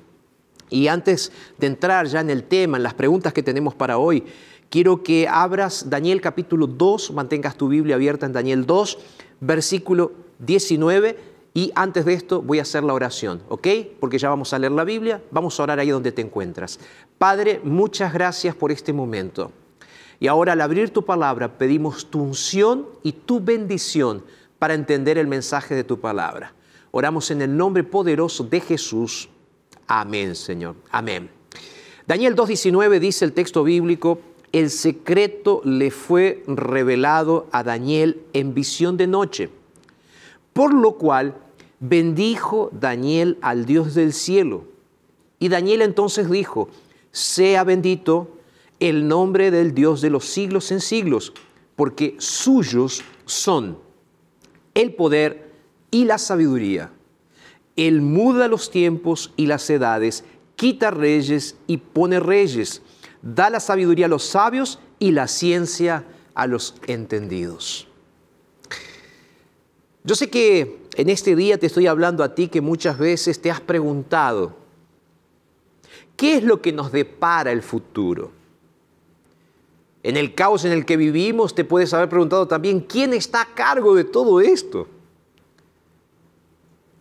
Y 0.71 0.89
antes 0.89 1.31
de 1.59 1.67
entrar 1.67 2.07
ya 2.07 2.21
en 2.21 2.31
el 2.31 2.45
tema, 2.45 2.79
en 2.79 2.85
las 2.85 2.95
preguntas 2.95 3.35
que 3.35 3.43
tenemos 3.43 3.75
para 3.75 3.99
hoy, 3.99 4.25
quiero 4.71 5.03
que 5.03 5.29
abras 5.29 5.91
Daniel 5.91 6.23
capítulo 6.23 6.67
2, 6.67 7.13
mantengas 7.13 7.55
tu 7.59 7.69
Biblia 7.69 7.97
abierta 7.97 8.25
en 8.25 8.33
Daniel 8.33 8.65
2, 8.65 8.99
versículo 9.41 10.13
19 10.39 11.19
y 11.53 11.71
antes 11.75 12.07
de 12.07 12.15
esto 12.15 12.41
voy 12.41 12.61
a 12.61 12.63
hacer 12.63 12.83
la 12.83 12.95
oración, 12.95 13.43
¿ok? 13.51 13.69
Porque 14.01 14.17
ya 14.17 14.31
vamos 14.31 14.55
a 14.55 14.59
leer 14.59 14.73
la 14.73 14.85
Biblia, 14.85 15.23
vamos 15.31 15.61
a 15.61 15.63
orar 15.65 15.79
ahí 15.81 15.91
donde 15.91 16.13
te 16.13 16.23
encuentras. 16.23 16.81
Padre, 17.19 17.61
muchas 17.63 18.15
gracias 18.15 18.55
por 18.55 18.73
este 18.73 18.95
momento. 18.95 19.53
Y 20.21 20.29
ahora 20.29 20.53
al 20.53 20.61
abrir 20.61 20.91
tu 20.91 21.05
palabra 21.05 21.59
pedimos 21.59 22.11
tu 22.11 22.23
unción 22.23 22.87
y 23.03 23.13
tu 23.13 23.41
bendición 23.41 24.25
para 24.59 24.75
entender 24.75 25.19
el 25.19 25.27
mensaje 25.27 25.75
de 25.75 25.85
tu 25.85 26.01
palabra. 26.01 26.55
Oramos 26.91 27.31
en 27.31 27.43
el 27.43 27.57
nombre 27.57 27.83
poderoso 27.83 28.45
de 28.45 28.61
Jesús. 28.61 29.29
Amén, 29.87 30.35
Señor. 30.35 30.77
Amén. 30.91 31.29
Daniel 32.07 32.37
2.19 32.37 32.99
dice 33.01 33.25
el 33.25 33.33
texto 33.33 33.65
bíblico, 33.65 34.21
el 34.53 34.71
secreto 34.71 35.61
le 35.65 35.91
fue 35.91 36.45
revelado 36.47 37.49
a 37.51 37.65
Daniel 37.65 38.23
en 38.33 38.55
visión 38.55 38.97
de 38.97 39.07
noche, 39.07 39.51
por 40.53 40.73
lo 40.73 40.93
cual 40.93 41.35
bendijo 41.81 42.71
Daniel 42.73 43.39
al 43.43 43.67
Dios 43.67 43.95
del 43.95 44.13
cielo. 44.13 44.65
Y 45.41 45.49
Daniel 45.49 45.83
entonces 45.83 46.31
dijo, 46.31 46.69
sea 47.11 47.65
bendito 47.65 48.29
el 48.81 49.09
nombre 49.09 49.51
del 49.51 49.75
Dios 49.75 50.01
de 50.01 50.11
los 50.11 50.25
siglos 50.27 50.71
en 50.73 50.81
siglos, 50.81 51.33
porque 51.77 52.17
suyos 52.19 53.03
son 53.25 53.79
el 54.75 54.95
poder 54.95 55.53
y 55.91 56.05
la 56.05 56.19
sabiduría. 56.19 56.91
Él 57.77 58.03
muda 58.03 58.49
los 58.49 58.71
tiempos 58.71 59.33
y 59.37 59.47
las 59.47 59.69
edades, 59.71 60.25
quita 60.57 60.91
reyes 60.91 61.57
y 61.67 61.79
pone 61.79 62.21
reyes, 62.21 62.83
da 63.23 63.51
la 63.51 63.61
sabiduría 63.61 64.07
a 64.07 64.09
los 64.09 64.25
sabios 64.25 64.79
y 64.99 65.11
la 65.13 65.27
ciencia 65.29 66.05
a 66.35 66.47
los 66.47 66.77
entendidos. 66.87 67.89
Yo 70.05 70.15
sé 70.15 70.29
que 70.29 70.85
en 70.97 71.09
este 71.09 71.35
día 71.35 71.59
te 71.59 71.67
estoy 71.67 71.87
hablando 71.87 72.23
a 72.23 72.35
ti 72.35 72.49
que 72.49 72.61
muchas 72.61 72.99
veces 72.99 73.41
te 73.41 73.51
has 73.51 73.61
preguntado, 73.61 74.55
¿qué 76.17 76.37
es 76.37 76.45
lo 76.45 76.61
que 76.61 76.73
nos 76.73 76.93
depara 76.93 77.51
el 77.51 77.63
futuro? 77.63 78.31
En 80.05 80.19
el 80.19 80.35
caos 80.35 80.67
en 80.67 80.73
el 80.73 80.85
que 80.85 80.99
vivimos 80.99 81.55
te 81.55 81.65
puedes 81.65 81.95
haber 81.95 82.11
preguntado 82.11 82.47
también, 82.47 82.81
¿quién 82.81 83.15
está 83.15 83.41
a 83.41 83.55
cargo 83.55 83.95
de 83.95 84.05
todo 84.05 84.39
esto? 84.43 84.87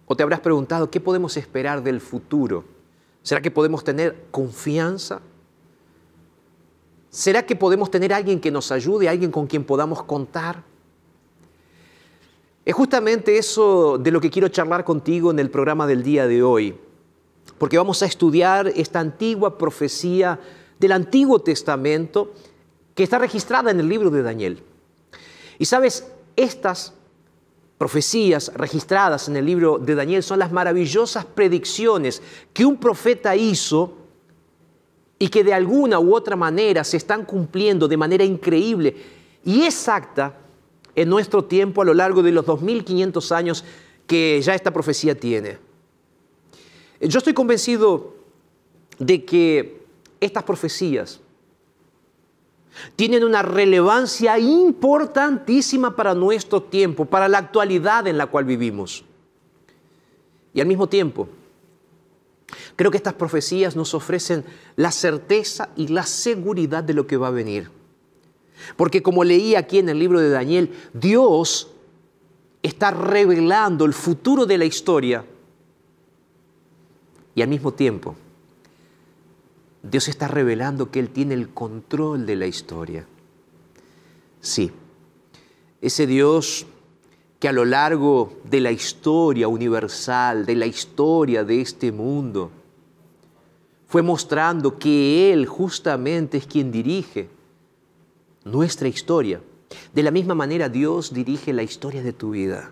O 0.06 0.16
te 0.16 0.24
habrás 0.24 0.39
preguntado, 0.39 0.89
¿qué 0.89 1.02
podemos 1.02 1.36
esperar 1.36 1.84
del 1.84 2.00
futuro? 2.00 2.63
¿Será 3.22 3.42
que 3.42 3.52
podemos 3.52 3.84
tener 3.84 4.28
confianza? 4.32 5.20
¿Será 7.10 7.46
que 7.46 7.58
podemos 7.58 7.92
tener 7.92 8.13
alguien 8.13 8.39
que 8.39 8.52
nos 8.52 8.72
ayude, 8.72 9.10
alguien 9.10 9.32
con 9.32 9.48
quien 9.48 9.66
podamos 9.66 10.02
contar? 10.04 10.63
Es 12.63 12.74
justamente 12.74 13.38
eso 13.38 13.98
de 13.98 14.12
lo 14.12 14.22
que 14.22 14.30
quiero 14.30 14.48
charlar 14.48 14.86
contigo 14.86 15.30
en 15.30 15.39
el 15.39 15.50
programa 15.50 15.86
del 15.88 16.04
día 16.04 16.26
de 16.26 16.42
hoy, 16.42 16.78
porque 17.58 17.78
vamos 17.78 18.02
a 18.02 18.06
estudiar 18.06 18.70
esta 18.70 19.02
antigua 19.02 19.58
profecía 19.58 20.39
del 20.80 20.94
Antiguo 20.94 21.39
Testamento 21.39 22.32
que 22.96 23.04
está 23.04 23.18
registrada 23.18 23.72
en 23.72 23.80
el 23.80 23.90
libro 23.90 24.10
de 24.10 24.24
Daniel. 24.24 24.64
Y 25.58 25.66
sabes, 25.66 26.08
estas 26.36 26.94
profecías 27.78 28.52
registradas 28.56 29.28
en 29.28 29.36
el 29.36 29.46
libro 29.46 29.78
de 29.78 29.96
Daniel 29.96 30.24
son 30.24 30.40
las 30.40 30.52
maravillosas 30.52 31.26
predicciones 31.26 32.22
que 32.54 32.66
un 32.66 32.78
profeta 32.78 33.36
hizo 33.36 33.98
y 35.20 35.28
que 35.28 35.44
de 35.44 35.54
alguna 35.54 36.00
u 36.00 36.16
otra 36.16 36.36
manera 36.36 36.84
se 36.84 36.98
están 36.98 37.26
cumpliendo 37.26 37.88
de 37.88 37.98
manera 37.98 38.24
increíble 38.24 38.96
y 39.44 39.64
exacta 39.64 40.38
en 40.96 41.10
nuestro 41.10 41.44
tiempo 41.44 41.82
a 41.82 41.86
lo 41.86 41.94
largo 41.94 42.22
de 42.22 42.32
los 42.32 42.46
2500 42.46 43.32
años 43.32 43.66
que 44.08 44.42
ya 44.42 44.54
esta 44.54 44.72
profecía 44.72 45.20
tiene. 45.20 45.58
Yo 47.02 47.18
estoy 47.18 47.34
convencido 47.34 48.16
de 49.00 49.26
que 49.26 49.82
estas 50.22 50.44
profecías 50.44 51.20
tienen 52.96 53.24
una 53.24 53.42
relevancia 53.42 54.38
importantísima 54.40 55.96
para 55.96 56.14
nuestro 56.14 56.62
tiempo, 56.62 57.06
para 57.06 57.28
la 57.28 57.38
actualidad 57.38 58.08
en 58.08 58.18
la 58.18 58.28
cual 58.28 58.46
vivimos. 58.46 59.04
Y 60.54 60.62
al 60.62 60.68
mismo 60.68 60.88
tiempo, 60.88 61.28
creo 62.76 62.92
que 62.92 62.98
estas 62.98 63.14
profecías 63.14 63.76
nos 63.76 63.94
ofrecen 63.94 64.46
la 64.76 64.92
certeza 64.92 65.70
y 65.76 65.88
la 65.88 66.04
seguridad 66.04 66.84
de 66.84 66.94
lo 66.94 67.08
que 67.08 67.18
va 67.18 67.28
a 67.28 67.32
venir. 67.32 67.70
Porque 68.78 69.02
como 69.02 69.24
leí 69.24 69.56
aquí 69.56 69.80
en 69.80 69.90
el 69.90 70.00
libro 70.00 70.20
de 70.20 70.30
Daniel, 70.30 70.72
Dios 70.94 71.70
está 72.62 72.92
revelando 72.92 73.86
el 73.86 73.94
futuro 73.94 74.46
de 74.46 74.58
la 74.58 74.66
historia 74.66 75.26
y 77.36 77.42
al 77.42 77.50
mismo 77.50 77.74
tiempo 77.74 78.16
Dios 79.84 80.08
está 80.08 80.30
revelando 80.30 80.91
que 80.91 81.00
Él 81.00 81.10
tiene 81.10 81.34
el 81.34 81.50
control 81.50 82.26
de 82.26 82.38
la 82.38 82.48
historia. 82.48 83.06
Sí, 84.39 84.72
ese 85.82 86.08
Dios 86.08 86.65
que 87.39 87.50
a 87.50 87.52
lo 87.52 87.65
largo 87.65 88.39
de 88.46 88.62
la 88.62 88.72
historia 88.72 89.50
universal, 89.50 90.46
de 90.46 90.56
la 90.56 90.65
historia 90.65 91.43
de 91.43 91.60
este 91.60 91.91
mundo, 91.91 92.52
fue 93.86 94.02
mostrando 94.02 94.80
que 94.80 95.34
Él 95.34 95.46
justamente 95.46 96.38
es 96.38 96.48
quien 96.48 96.72
dirige 96.72 97.30
nuestra 98.46 98.88
historia. 98.88 99.41
De 99.93 100.04
la 100.04 100.12
misma 100.12 100.34
manera 100.34 100.69
Dios 100.69 101.13
dirige 101.13 101.52
la 101.52 101.63
historia 101.63 102.02
de 102.02 102.13
tu 102.13 102.32
vida. 102.32 102.72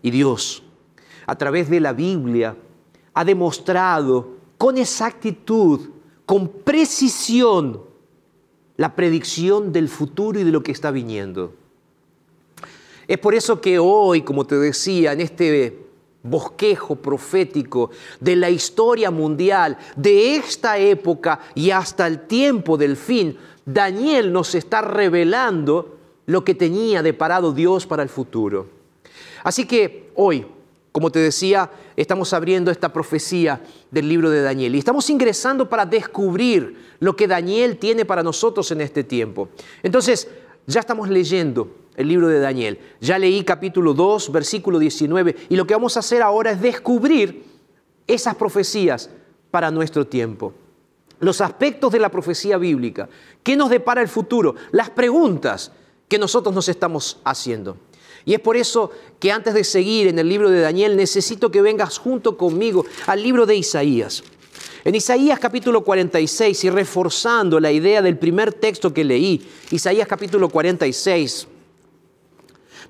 Y 0.00 0.10
Dios, 0.10 0.62
a 1.26 1.36
través 1.36 1.68
de 1.68 1.80
la 1.80 1.92
Biblia, 1.92 2.56
ha 3.12 3.24
demostrado 3.26 4.41
con 4.62 4.78
exactitud, 4.78 5.80
con 6.24 6.46
precisión, 6.46 7.82
la 8.76 8.94
predicción 8.94 9.72
del 9.72 9.88
futuro 9.88 10.38
y 10.38 10.44
de 10.44 10.52
lo 10.52 10.62
que 10.62 10.70
está 10.70 10.92
viniendo. 10.92 11.52
Es 13.08 13.18
por 13.18 13.34
eso 13.34 13.60
que 13.60 13.80
hoy, 13.80 14.22
como 14.22 14.46
te 14.46 14.54
decía, 14.54 15.14
en 15.14 15.20
este 15.20 15.80
bosquejo 16.22 16.94
profético 16.94 17.90
de 18.20 18.36
la 18.36 18.50
historia 18.50 19.10
mundial, 19.10 19.78
de 19.96 20.36
esta 20.36 20.78
época 20.78 21.40
y 21.56 21.72
hasta 21.72 22.06
el 22.06 22.28
tiempo 22.28 22.76
del 22.76 22.96
fin, 22.96 23.36
Daniel 23.66 24.32
nos 24.32 24.54
está 24.54 24.80
revelando 24.80 25.98
lo 26.26 26.44
que 26.44 26.54
tenía 26.54 27.02
deparado 27.02 27.52
Dios 27.52 27.84
para 27.84 28.04
el 28.04 28.08
futuro. 28.08 28.68
Así 29.42 29.66
que 29.66 30.12
hoy, 30.14 30.46
como 30.92 31.10
te 31.10 31.18
decía, 31.18 31.68
estamos 31.96 32.32
abriendo 32.32 32.70
esta 32.70 32.92
profecía 32.92 33.60
del 33.90 34.08
libro 34.08 34.30
de 34.30 34.42
Daniel 34.42 34.74
y 34.74 34.78
estamos 34.78 35.08
ingresando 35.10 35.68
para 35.68 35.86
descubrir 35.86 36.76
lo 37.00 37.16
que 37.16 37.26
Daniel 37.26 37.78
tiene 37.78 38.04
para 38.04 38.22
nosotros 38.22 38.70
en 38.70 38.80
este 38.80 39.04
tiempo. 39.04 39.48
Entonces, 39.82 40.28
ya 40.66 40.80
estamos 40.80 41.08
leyendo 41.08 41.74
el 41.96 42.08
libro 42.08 42.28
de 42.28 42.40
Daniel. 42.40 42.78
Ya 43.00 43.18
leí 43.18 43.42
capítulo 43.44 43.94
2, 43.94 44.32
versículo 44.32 44.78
19 44.78 45.36
y 45.48 45.56
lo 45.56 45.66
que 45.66 45.74
vamos 45.74 45.96
a 45.96 46.00
hacer 46.00 46.22
ahora 46.22 46.52
es 46.52 46.60
descubrir 46.60 47.44
esas 48.06 48.34
profecías 48.34 49.10
para 49.50 49.70
nuestro 49.70 50.06
tiempo. 50.06 50.54
Los 51.20 51.40
aspectos 51.40 51.92
de 51.92 52.00
la 52.00 52.10
profecía 52.10 52.56
bíblica, 52.56 53.08
qué 53.42 53.56
nos 53.56 53.70
depara 53.70 54.02
el 54.02 54.08
futuro, 54.08 54.56
las 54.72 54.90
preguntas 54.90 55.70
que 56.08 56.18
nosotros 56.18 56.54
nos 56.54 56.68
estamos 56.68 57.20
haciendo. 57.24 57.76
Y 58.24 58.34
es 58.34 58.40
por 58.40 58.56
eso 58.56 58.90
que 59.18 59.32
antes 59.32 59.54
de 59.54 59.64
seguir 59.64 60.08
en 60.08 60.18
el 60.18 60.28
libro 60.28 60.50
de 60.50 60.60
Daniel 60.60 60.96
necesito 60.96 61.50
que 61.50 61.62
vengas 61.62 61.98
junto 61.98 62.36
conmigo 62.36 62.84
al 63.06 63.22
libro 63.22 63.46
de 63.46 63.56
Isaías. 63.56 64.22
En 64.84 64.94
Isaías 64.94 65.38
capítulo 65.38 65.84
46 65.84 66.64
y 66.64 66.70
reforzando 66.70 67.60
la 67.60 67.70
idea 67.70 68.02
del 68.02 68.18
primer 68.18 68.52
texto 68.52 68.92
que 68.92 69.04
leí, 69.04 69.46
Isaías 69.70 70.08
capítulo 70.08 70.48
46, 70.48 71.46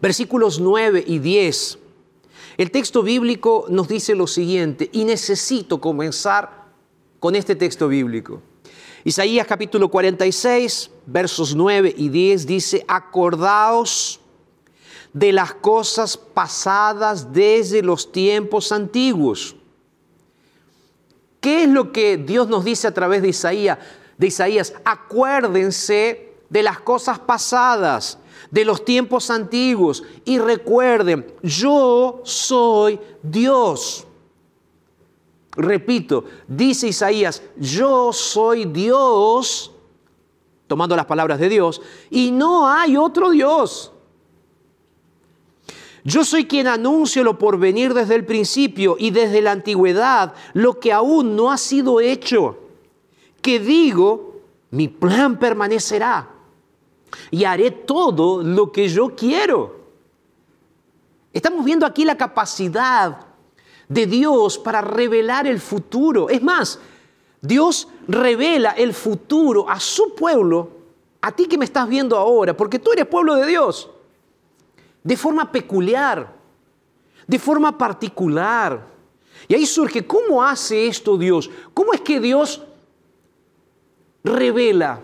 versículos 0.01 0.59
9 0.59 1.05
y 1.07 1.18
10, 1.18 1.79
el 2.57 2.71
texto 2.71 3.03
bíblico 3.03 3.66
nos 3.68 3.88
dice 3.88 4.14
lo 4.14 4.27
siguiente, 4.27 4.88
y 4.92 5.05
necesito 5.05 5.81
comenzar 5.81 6.73
con 7.21 7.37
este 7.37 7.57
texto 7.57 7.88
bíblico. 7.88 8.40
Isaías 9.05 9.47
capítulo 9.47 9.90
46, 9.90 10.90
versos 11.07 11.55
9 11.55 11.95
y 11.97 12.09
10 12.09 12.47
dice, 12.47 12.85
acordaos 12.88 14.22
de 15.12 15.33
las 15.33 15.55
cosas 15.55 16.16
pasadas 16.16 17.33
desde 17.33 17.83
los 17.83 18.11
tiempos 18.11 18.72
antiguos. 18.72 19.57
¿Qué 21.40 21.64
es 21.64 21.68
lo 21.68 21.92
que 21.92 22.16
Dios 22.16 22.48
nos 22.48 22.64
dice 22.64 22.87
a 22.87 22.94
través 22.94 23.20
de 23.20 23.29
Isaías? 23.29 23.79
De 24.16 24.29
Isaías, 24.29 24.72
acuérdense 24.85 26.35
de 26.48 26.62
las 26.62 26.81
cosas 26.81 27.18
pasadas, 27.18 28.18
de 28.51 28.64
los 28.64 28.85
tiempos 28.85 29.31
antiguos 29.31 30.05
y 30.25 30.38
recuerden, 30.38 31.27
yo 31.42 32.20
soy 32.25 33.01
Dios. 33.22 34.07
Repito, 35.57 36.25
dice 36.46 36.88
Isaías, 36.88 37.42
yo 37.57 38.12
soy 38.12 38.64
Dios, 38.66 39.72
tomando 40.66 40.96
las 40.96 41.07
palabras 41.07 41.38
de 41.38 41.48
Dios, 41.48 41.83
y 42.11 42.31
no 42.31 42.68
hay 42.68 42.96
otro 42.96 43.31
Dios. 43.31 43.91
Yo 46.05 46.25
soy 46.25 46.47
quien 46.47 46.67
anuncio 46.67 47.23
lo 47.23 47.38
por 47.38 47.59
venir 47.59 47.95
desde 47.95 48.17
el 48.17 48.25
principio 48.25 48.97
y 48.99 49.11
desde 49.11 49.41
la 49.41 49.53
antigüedad, 49.53 50.35
lo 50.53 50.81
que 50.81 50.93
aún 50.93 51.37
no 51.37 51.53
ha 51.53 51.59
sido 51.59 52.01
hecho. 52.01 52.59
Que 53.41 53.61
digo, 53.61 54.41
mi 54.71 54.88
plan 54.88 55.38
permanecerá 55.38 56.29
y 57.31 57.45
haré 57.45 57.71
todo 57.71 58.43
lo 58.43 58.73
que 58.73 58.88
yo 58.88 59.15
quiero. 59.15 59.81
Estamos 61.33 61.65
viendo 61.65 61.87
aquí 61.87 62.05
la 62.05 62.17
capacidad 62.17 63.27
de 63.88 64.07
Dios 64.07 64.59
para 64.59 64.81
revelar 64.81 65.47
el 65.47 65.61
futuro. 65.61 66.29
Es 66.29 66.43
más, 66.43 66.81
Dios 67.41 67.88
revela 68.09 68.71
el 68.71 68.93
futuro 68.93 69.69
a 69.69 69.79
su 69.79 70.15
pueblo, 70.15 70.69
a 71.21 71.31
ti 71.31 71.47
que 71.47 71.59
me 71.59 71.65
estás 71.65 71.88
viendo 71.88 72.17
ahora, 72.17 72.57
porque 72.57 72.81
tú 72.81 72.93
eres 72.93 73.07
pueblo 73.07 73.37
de 73.37 73.47
Dios 73.47 73.88
de 75.03 75.17
forma 75.17 75.51
peculiar, 75.51 76.33
de 77.27 77.38
forma 77.38 77.77
particular. 77.77 78.87
Y 79.49 79.55
ahí 79.55 79.67
surge, 79.67 80.07
¿cómo 80.07 80.43
hace 80.43 80.87
esto 80.87 81.17
Dios? 81.17 81.51
¿Cómo 81.75 81.93
es 81.93 82.01
que 82.01 82.21
Dios 82.21 82.62
revela 84.23 85.01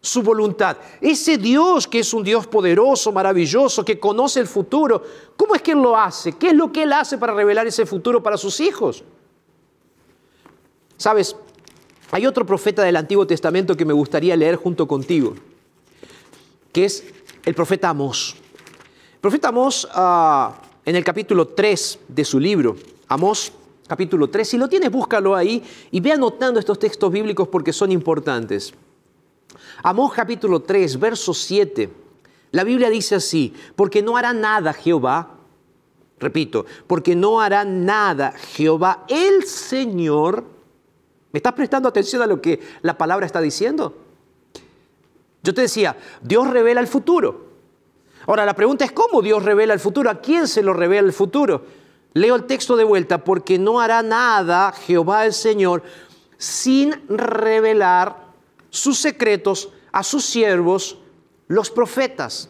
su 0.00 0.22
voluntad? 0.22 0.76
Ese 1.00 1.38
Dios 1.38 1.86
que 1.86 2.00
es 2.00 2.12
un 2.12 2.24
Dios 2.24 2.46
poderoso, 2.46 3.12
maravilloso, 3.12 3.84
que 3.84 4.00
conoce 4.00 4.40
el 4.40 4.48
futuro, 4.48 5.02
¿cómo 5.36 5.54
es 5.54 5.62
que 5.62 5.72
Él 5.72 5.82
lo 5.82 5.96
hace? 5.96 6.32
¿Qué 6.32 6.48
es 6.48 6.54
lo 6.54 6.72
que 6.72 6.82
Él 6.82 6.92
hace 6.92 7.18
para 7.18 7.34
revelar 7.34 7.66
ese 7.66 7.86
futuro 7.86 8.22
para 8.22 8.36
sus 8.36 8.58
hijos? 8.60 9.04
Sabes, 10.96 11.36
hay 12.10 12.26
otro 12.26 12.44
profeta 12.44 12.82
del 12.82 12.96
Antiguo 12.96 13.26
Testamento 13.26 13.76
que 13.76 13.84
me 13.84 13.92
gustaría 13.92 14.36
leer 14.36 14.56
junto 14.56 14.86
contigo, 14.88 15.34
que 16.72 16.84
es 16.84 17.04
el 17.44 17.54
profeta 17.54 17.88
Amós 17.88 18.41
profeta 19.22 19.48
Amós, 19.48 19.88
ah, 19.94 20.52
en 20.84 20.96
el 20.96 21.04
capítulo 21.04 21.46
3 21.46 22.00
de 22.08 22.24
su 22.24 22.40
libro, 22.40 22.74
Amós 23.06 23.52
capítulo 23.86 24.28
3, 24.28 24.48
si 24.48 24.58
lo 24.58 24.68
tienes, 24.68 24.90
búscalo 24.90 25.36
ahí 25.36 25.62
y 25.92 26.00
ve 26.00 26.10
anotando 26.10 26.58
estos 26.58 26.76
textos 26.76 27.12
bíblicos 27.12 27.46
porque 27.46 27.72
son 27.72 27.92
importantes. 27.92 28.74
Amós 29.84 30.12
capítulo 30.12 30.60
3, 30.60 30.98
verso 30.98 31.32
7, 31.32 31.88
la 32.50 32.64
Biblia 32.64 32.90
dice 32.90 33.14
así, 33.14 33.54
porque 33.76 34.02
no 34.02 34.16
hará 34.16 34.32
nada 34.32 34.72
Jehová, 34.72 35.30
repito, 36.18 36.66
porque 36.88 37.14
no 37.14 37.40
hará 37.40 37.64
nada 37.64 38.32
Jehová 38.32 39.04
el 39.08 39.44
Señor. 39.44 40.42
¿Me 41.30 41.38
estás 41.38 41.52
prestando 41.52 41.88
atención 41.88 42.22
a 42.22 42.26
lo 42.26 42.42
que 42.42 42.58
la 42.82 42.98
palabra 42.98 43.24
está 43.24 43.40
diciendo? 43.40 43.96
Yo 45.44 45.54
te 45.54 45.60
decía, 45.60 45.96
Dios 46.20 46.50
revela 46.50 46.80
el 46.80 46.88
futuro. 46.88 47.51
Ahora, 48.26 48.46
la 48.46 48.54
pregunta 48.54 48.84
es 48.84 48.92
cómo 48.92 49.22
Dios 49.22 49.44
revela 49.44 49.74
el 49.74 49.80
futuro, 49.80 50.10
a 50.10 50.20
quién 50.20 50.46
se 50.46 50.62
lo 50.62 50.72
revela 50.72 51.06
el 51.06 51.12
futuro. 51.12 51.64
Leo 52.14 52.34
el 52.34 52.44
texto 52.44 52.76
de 52.76 52.84
vuelta, 52.84 53.24
porque 53.24 53.58
no 53.58 53.80
hará 53.80 54.02
nada 54.02 54.72
Jehová 54.72 55.26
el 55.26 55.32
Señor 55.32 55.82
sin 56.36 56.92
revelar 57.08 58.16
sus 58.68 58.98
secretos 58.98 59.70
a 59.92 60.02
sus 60.02 60.24
siervos, 60.24 60.98
los 61.46 61.70
profetas. 61.70 62.48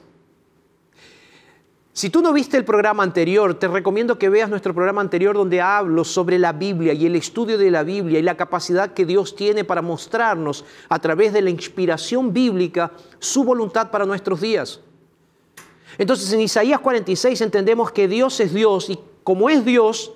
Si 1.95 2.09
tú 2.09 2.23
no 2.23 2.33
viste 2.33 2.57
el 2.57 2.65
programa 2.65 3.03
anterior, 3.03 3.53
te 3.53 3.69
recomiendo 3.69 4.19
que 4.19 4.31
veas 4.31 4.49
nuestro 4.49 4.73
programa 4.73 5.03
anterior 5.03 5.37
donde 5.37 5.61
hablo 5.61 6.05
sobre 6.05 6.39
la 6.39 6.55
Biblia 6.55 6.95
y 6.95 7.05
el 7.05 7.17
estudio 7.17 7.59
de 7.59 7.71
la 7.71 7.83
Biblia 7.83 8.19
y 8.19 8.23
la 8.23 8.39
capacidad 8.39 8.95
que 8.95 9.05
Dios 9.05 9.37
tiene 9.37 9.63
para 9.63 9.83
mostrarnos 9.83 10.65
a 10.89 10.99
través 11.01 11.35
de 11.35 11.43
la 11.43 11.51
inspiración 11.51 12.33
bíblica 12.33 12.93
su 13.19 13.45
voluntad 13.45 13.91
para 13.91 14.07
nuestros 14.07 14.41
días. 14.41 14.81
Entonces 15.99 16.33
en 16.33 16.41
Isaías 16.41 16.81
46 16.81 17.41
entendemos 17.41 17.93
que 17.93 18.09
Dios 18.09 18.41
es 18.41 18.53
Dios 18.53 18.91
y 18.91 18.99
como 19.25 19.49
es 19.49 19.65
Dios, 19.65 20.13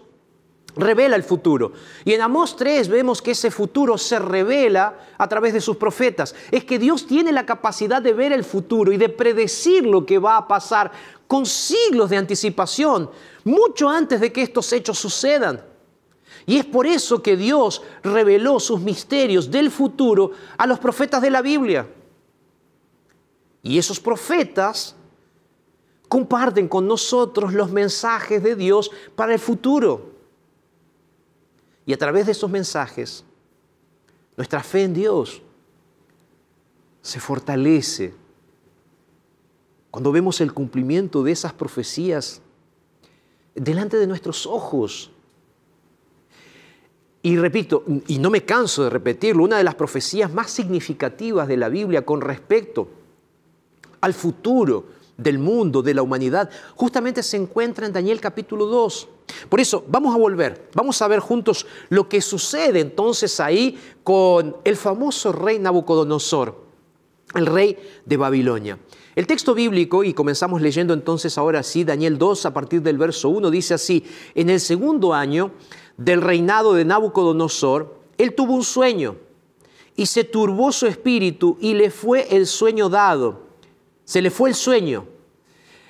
revela 0.76 1.16
el 1.16 1.22
futuro. 1.22 1.72
Y 2.04 2.12
en 2.12 2.20
Amós 2.20 2.56
3 2.56 2.88
vemos 2.88 3.22
que 3.22 3.32
ese 3.32 3.50
futuro 3.50 3.96
se 3.98 4.18
revela 4.18 4.98
a 5.16 5.28
través 5.28 5.54
de 5.54 5.60
sus 5.60 5.76
profetas. 5.76 6.34
Es 6.50 6.64
que 6.64 6.78
Dios 6.78 7.06
tiene 7.06 7.32
la 7.32 7.46
capacidad 7.46 8.02
de 8.02 8.12
ver 8.12 8.32
el 8.32 8.44
futuro 8.44 8.92
y 8.92 8.96
de 8.96 9.08
predecir 9.08 9.86
lo 9.86 10.04
que 10.04 10.18
va 10.18 10.36
a 10.36 10.48
pasar 10.48 10.92
con 11.26 11.46
siglos 11.46 12.10
de 12.10 12.18
anticipación, 12.18 13.10
mucho 13.44 13.88
antes 13.88 14.20
de 14.20 14.32
que 14.32 14.42
estos 14.42 14.72
hechos 14.72 14.98
sucedan. 14.98 15.64
Y 16.44 16.58
es 16.58 16.64
por 16.64 16.86
eso 16.86 17.22
que 17.22 17.36
Dios 17.36 17.82
reveló 18.02 18.60
sus 18.60 18.80
misterios 18.80 19.50
del 19.50 19.70
futuro 19.70 20.32
a 20.56 20.66
los 20.66 20.78
profetas 20.78 21.20
de 21.22 21.30
la 21.30 21.42
Biblia. 21.42 21.88
Y 23.62 23.78
esos 23.78 23.98
profetas 23.98 24.95
comparten 26.08 26.68
con 26.68 26.86
nosotros 26.86 27.52
los 27.52 27.70
mensajes 27.70 28.42
de 28.42 28.54
Dios 28.54 28.90
para 29.14 29.32
el 29.32 29.38
futuro. 29.38 30.12
Y 31.84 31.92
a 31.92 31.98
través 31.98 32.26
de 32.26 32.32
esos 32.32 32.50
mensajes, 32.50 33.24
nuestra 34.36 34.62
fe 34.62 34.82
en 34.82 34.94
Dios 34.94 35.42
se 37.00 37.20
fortalece 37.20 38.14
cuando 39.90 40.12
vemos 40.12 40.40
el 40.40 40.52
cumplimiento 40.52 41.22
de 41.22 41.32
esas 41.32 41.52
profecías 41.52 42.42
delante 43.54 43.96
de 43.96 44.06
nuestros 44.06 44.46
ojos. 44.46 45.10
Y 47.22 47.36
repito, 47.38 47.82
y 48.06 48.18
no 48.18 48.28
me 48.30 48.44
canso 48.44 48.84
de 48.84 48.90
repetirlo, 48.90 49.42
una 49.42 49.56
de 49.56 49.64
las 49.64 49.74
profecías 49.74 50.32
más 50.32 50.50
significativas 50.50 51.48
de 51.48 51.56
la 51.56 51.68
Biblia 51.68 52.04
con 52.04 52.20
respecto 52.20 52.88
al 54.00 54.12
futuro 54.12 54.95
del 55.16 55.38
mundo, 55.38 55.82
de 55.82 55.94
la 55.94 56.02
humanidad, 56.02 56.50
justamente 56.74 57.22
se 57.22 57.36
encuentra 57.36 57.86
en 57.86 57.92
Daniel 57.92 58.20
capítulo 58.20 58.66
2. 58.66 59.08
Por 59.48 59.60
eso, 59.60 59.84
vamos 59.88 60.14
a 60.14 60.18
volver, 60.18 60.68
vamos 60.74 61.00
a 61.02 61.08
ver 61.08 61.20
juntos 61.20 61.66
lo 61.88 62.08
que 62.08 62.20
sucede 62.20 62.80
entonces 62.80 63.40
ahí 63.40 63.78
con 64.04 64.56
el 64.64 64.76
famoso 64.76 65.32
rey 65.32 65.58
Nabucodonosor, 65.58 66.64
el 67.34 67.46
rey 67.46 67.76
de 68.04 68.16
Babilonia. 68.16 68.78
El 69.14 69.26
texto 69.26 69.54
bíblico, 69.54 70.04
y 70.04 70.12
comenzamos 70.12 70.60
leyendo 70.60 70.92
entonces 70.92 71.38
ahora 71.38 71.62
sí, 71.62 71.84
Daniel 71.84 72.18
2 72.18 72.46
a 72.46 72.52
partir 72.52 72.82
del 72.82 72.98
verso 72.98 73.30
1, 73.30 73.50
dice 73.50 73.74
así, 73.74 74.04
en 74.34 74.50
el 74.50 74.60
segundo 74.60 75.14
año 75.14 75.52
del 75.96 76.20
reinado 76.20 76.74
de 76.74 76.84
Nabucodonosor, 76.84 77.98
él 78.18 78.34
tuvo 78.34 78.52
un 78.52 78.64
sueño 78.64 79.16
y 79.96 80.06
se 80.06 80.24
turbó 80.24 80.70
su 80.70 80.86
espíritu 80.86 81.56
y 81.60 81.72
le 81.72 81.90
fue 81.90 82.28
el 82.36 82.46
sueño 82.46 82.90
dado 82.90 83.45
se 84.06 84.22
le 84.22 84.30
fue 84.30 84.48
el 84.48 84.54
sueño. 84.54 85.04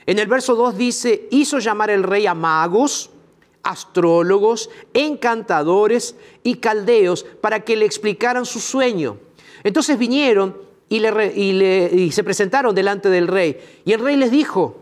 En 0.06 0.18
el 0.18 0.26
verso 0.26 0.56
2 0.56 0.76
dice, 0.76 1.28
hizo 1.30 1.58
llamar 1.58 1.90
el 1.90 2.02
rey 2.02 2.26
a 2.26 2.34
magos, 2.34 3.10
astrólogos, 3.62 4.70
encantadores 4.94 6.16
y 6.42 6.56
caldeos 6.56 7.24
para 7.40 7.60
que 7.60 7.76
le 7.76 7.84
explicaran 7.84 8.46
su 8.46 8.58
sueño. 8.58 9.18
Entonces 9.62 9.98
vinieron 9.98 10.56
y, 10.88 11.00
le, 11.00 11.90
y 11.92 12.10
se 12.10 12.24
presentaron 12.24 12.74
delante 12.74 13.10
del 13.10 13.28
rey. 13.28 13.82
Y 13.84 13.92
el 13.92 14.00
rey 14.00 14.16
les 14.16 14.30
dijo, 14.30 14.78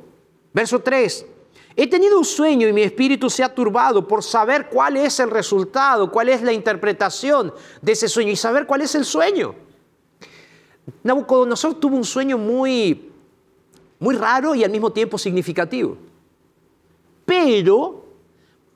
verso 0.52 0.80
3, 0.80 1.26
he 1.74 1.86
tenido 1.88 2.18
un 2.18 2.24
sueño 2.24 2.68
y 2.68 2.72
mi 2.72 2.82
espíritu 2.82 3.28
se 3.30 3.42
ha 3.42 3.52
turbado 3.52 4.06
por 4.06 4.22
saber 4.22 4.68
cuál 4.68 4.96
es 4.96 5.18
el 5.18 5.30
resultado, 5.30 6.12
cuál 6.12 6.28
es 6.28 6.42
la 6.42 6.52
interpretación 6.52 7.52
de 7.82 7.92
ese 7.92 8.08
sueño 8.08 8.30
y 8.30 8.36
saber 8.36 8.66
cuál 8.66 8.82
es 8.82 8.94
el 8.94 9.04
sueño. 9.04 9.56
Nabucodonosor 11.02 11.74
tuvo 11.74 11.96
un 11.96 12.04
sueño 12.04 12.36
muy 12.36 13.13
muy 13.98 14.16
raro 14.16 14.54
y 14.54 14.64
al 14.64 14.70
mismo 14.70 14.90
tiempo 14.90 15.18
significativo. 15.18 15.96
Pero 17.24 18.04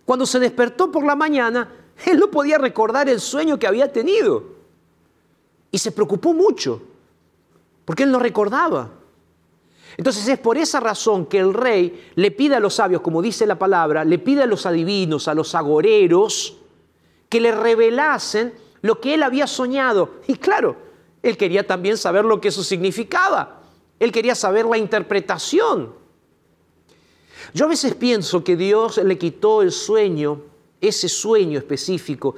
cuando 0.05 0.25
se 0.25 0.39
despertó 0.39 0.91
por 0.91 1.05
la 1.05 1.15
mañana, 1.15 1.71
él 2.07 2.19
no 2.19 2.31
podía 2.31 2.59
recordar 2.59 3.09
el 3.09 3.21
sueño 3.21 3.59
que 3.59 3.67
había 3.67 3.93
tenido. 3.93 4.45
Y 5.71 5.79
se 5.79 5.93
preocupó 5.93 6.33
mucho, 6.33 6.81
porque 7.85 8.05
él 8.05 8.11
no 8.11 8.19
recordaba. 8.19 8.91
Entonces 9.97 10.27
es 10.29 10.39
por 10.39 10.57
esa 10.57 10.81
razón 10.81 11.27
que 11.27 11.39
el 11.39 11.53
rey 11.53 12.11
le 12.15 12.31
pide 12.31 12.55
a 12.55 12.61
los 12.61 12.75
sabios, 12.75 13.03
como 13.03 13.21
dice 13.21 13.47
la 13.47 13.59
palabra, 13.59 14.05
le 14.05 14.19
pide 14.19 14.43
a 14.45 14.47
los 14.47 14.65
adivinos, 14.65 15.29
a 15.29 15.35
los 15.35 15.55
agoreros, 15.55 16.57
que 17.29 17.41
le 17.41 17.53
revelasen 17.53 18.55
lo 18.81 19.01
que 19.01 19.15
él 19.15 19.23
había 19.23 19.47
soñado. 19.47 20.15
Y 20.27 20.37
claro, 20.37 20.77
él 21.23 21.37
quería 21.37 21.67
también 21.67 21.97
saber 21.97 22.25
lo 22.25 22.41
que 22.41 22.49
eso 22.49 22.63
significaba. 22.63 23.58
Él 23.99 24.13
quería 24.13 24.35
saber 24.35 24.67
la 24.67 24.79
interpretación. 24.79 25.93
Yo 27.55 27.65
a 27.65 27.69
veces 27.69 27.95
pienso 27.95 28.45
que 28.45 28.57
Dios 28.57 28.99
le 28.99 29.19
quitó 29.19 29.63
el 29.63 29.73
sueño, 29.73 30.43
ese 30.81 31.09
sueño 31.09 31.59
específico, 31.59 32.35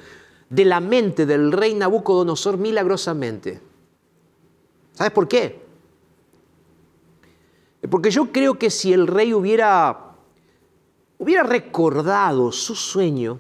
de 0.49 0.65
la 0.65 0.81
mente 0.81 1.27
del 1.27 1.53
rey 1.53 1.75
Nabucodonosor 1.75 2.57
milagrosamente. 2.59 3.61
¿Sabes 4.93 5.13
por 5.13 5.29
qué? 5.29 5.61
Porque 7.89 8.11
yo 8.11 8.31
creo 8.31 8.59
que 8.59 8.71
si 8.71 8.93
el 8.93 9.07
rey 9.07 9.33
hubiera, 9.33 10.17
hubiera 11.19 11.43
recordado 11.43 12.53
su 12.53 12.75
sueño, 12.75 13.39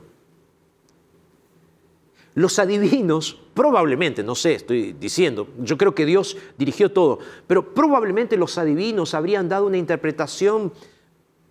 los 2.34 2.58
adivinos 2.58 3.40
probablemente, 3.60 4.22
no 4.22 4.34
sé, 4.34 4.54
estoy 4.54 4.94
diciendo, 4.94 5.48
yo 5.58 5.76
creo 5.76 5.94
que 5.94 6.06
Dios 6.06 6.34
dirigió 6.56 6.90
todo, 6.90 7.18
pero 7.46 7.74
probablemente 7.74 8.38
los 8.38 8.56
adivinos 8.56 9.12
habrían 9.12 9.50
dado 9.50 9.66
una 9.66 9.76
interpretación 9.76 10.72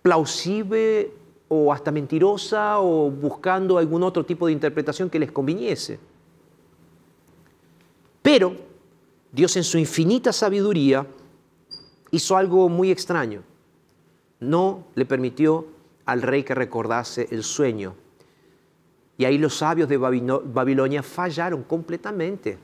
plausible 0.02 1.12
o 1.46 1.72
hasta 1.72 1.92
mentirosa 1.92 2.80
o 2.80 3.12
buscando 3.12 3.78
algún 3.78 4.02
otro 4.02 4.26
tipo 4.26 4.48
de 4.48 4.52
interpretación 4.52 5.08
que 5.08 5.20
les 5.20 5.30
conviniese. 5.30 6.00
Pero 8.22 8.56
Dios 9.30 9.56
en 9.56 9.62
su 9.62 9.78
infinita 9.78 10.32
sabiduría 10.32 11.06
hizo 12.10 12.36
algo 12.36 12.68
muy 12.68 12.90
extraño. 12.90 13.44
No 14.40 14.82
le 14.96 15.06
permitió 15.06 15.64
al 16.06 16.22
rey 16.22 16.42
que 16.42 16.56
recordase 16.56 17.28
el 17.30 17.44
sueño 17.44 17.94
y 19.20 19.26
ahí 19.26 19.36
los 19.36 19.54
sabios 19.54 19.86
de 19.86 19.98
Babilonia 19.98 21.02
fallaron 21.02 21.62
completamente. 21.62 22.56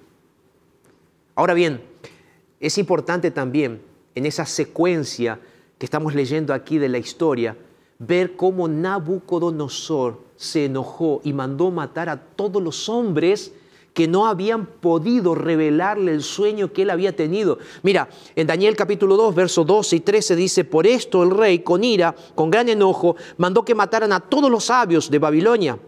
Ahora 1.34 1.52
bien, 1.52 1.82
es 2.58 2.78
importante 2.78 3.30
también 3.30 3.82
en 4.14 4.24
esa 4.24 4.46
secuencia 4.46 5.38
que 5.76 5.84
estamos 5.84 6.14
leyendo 6.14 6.54
aquí 6.54 6.78
de 6.78 6.88
la 6.88 6.96
historia, 6.96 7.58
ver 7.98 8.36
cómo 8.36 8.68
Nabucodonosor 8.68 10.22
se 10.36 10.64
enojó 10.64 11.20
y 11.24 11.34
mandó 11.34 11.70
matar 11.70 12.08
a 12.08 12.16
todos 12.18 12.62
los 12.62 12.88
hombres 12.88 13.52
que 13.92 14.08
no 14.08 14.26
habían 14.26 14.64
podido 14.64 15.34
revelarle 15.34 16.12
el 16.12 16.22
sueño 16.22 16.72
que 16.72 16.82
él 16.82 16.90
había 16.90 17.14
tenido. 17.14 17.58
Mira, 17.82 18.08
en 18.34 18.46
Daniel 18.46 18.76
capítulo 18.76 19.18
2, 19.18 19.34
versos 19.34 19.66
12 19.66 19.96
y 19.96 20.00
13 20.00 20.34
dice, 20.34 20.64
por 20.64 20.86
esto 20.86 21.22
el 21.22 21.32
rey, 21.32 21.58
con 21.58 21.84
ira, 21.84 22.16
con 22.34 22.50
gran 22.50 22.70
enojo, 22.70 23.14
mandó 23.36 23.62
que 23.62 23.74
mataran 23.74 24.12
a 24.12 24.20
todos 24.20 24.50
los 24.50 24.64
sabios 24.64 25.10
de 25.10 25.18
Babilonia 25.18 25.78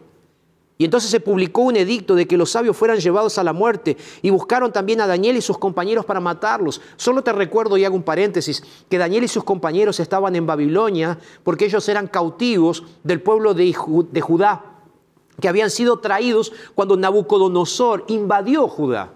y 0.80 0.84
entonces 0.84 1.10
se 1.10 1.18
publicó 1.18 1.62
un 1.62 1.76
edicto 1.76 2.14
de 2.14 2.28
que 2.28 2.36
los 2.36 2.52
sabios 2.52 2.76
fueran 2.76 2.98
llevados 2.98 3.36
a 3.36 3.42
la 3.42 3.52
muerte 3.52 3.96
y 4.22 4.30
buscaron 4.30 4.72
también 4.72 5.00
a 5.00 5.08
Daniel 5.08 5.36
y 5.36 5.42
sus 5.42 5.58
compañeros 5.58 6.04
para 6.04 6.20
matarlos. 6.20 6.80
Solo 6.96 7.22
te 7.22 7.32
recuerdo 7.32 7.76
y 7.76 7.84
hago 7.84 7.96
un 7.96 8.04
paréntesis, 8.04 8.62
que 8.88 8.96
Daniel 8.96 9.24
y 9.24 9.28
sus 9.28 9.42
compañeros 9.42 9.98
estaban 9.98 10.36
en 10.36 10.46
Babilonia 10.46 11.18
porque 11.42 11.64
ellos 11.64 11.88
eran 11.88 12.06
cautivos 12.06 12.84
del 13.02 13.20
pueblo 13.20 13.54
de, 13.54 13.72
Judá, 13.72 14.64
que 15.40 15.48
habían 15.48 15.70
sido 15.70 15.98
traídos 15.98 16.52
cuando 16.76 16.96
Nabucodonosor 16.96 18.04
invadió 18.06 18.68
Judá 18.68 19.10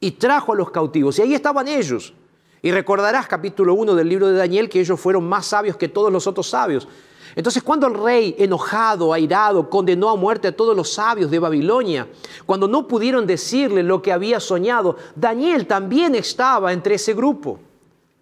y 0.00 0.10
trajo 0.10 0.54
a 0.54 0.56
los 0.56 0.72
cautivos. 0.72 1.20
Y 1.20 1.22
ahí 1.22 1.34
estaban 1.34 1.68
ellos. 1.68 2.14
Y 2.62 2.72
recordarás 2.72 3.28
capítulo 3.28 3.74
1 3.74 3.94
del 3.94 4.08
libro 4.08 4.26
de 4.26 4.36
Daniel 4.36 4.68
que 4.68 4.80
ellos 4.80 4.98
fueron 4.98 5.28
más 5.28 5.46
sabios 5.46 5.76
que 5.76 5.86
todos 5.86 6.10
los 6.10 6.26
otros 6.26 6.48
sabios. 6.48 6.88
Entonces 7.36 7.62
cuando 7.62 7.88
el 7.88 7.94
rey, 7.94 8.36
enojado, 8.38 9.12
airado, 9.12 9.68
condenó 9.68 10.08
a 10.10 10.16
muerte 10.16 10.48
a 10.48 10.56
todos 10.56 10.76
los 10.76 10.92
sabios 10.92 11.30
de 11.30 11.40
Babilonia, 11.40 12.06
cuando 12.46 12.68
no 12.68 12.86
pudieron 12.86 13.26
decirle 13.26 13.82
lo 13.82 14.02
que 14.02 14.12
había 14.12 14.38
soñado, 14.38 14.96
Daniel 15.16 15.66
también 15.66 16.14
estaba 16.14 16.72
entre 16.72 16.94
ese 16.94 17.12
grupo. 17.12 17.58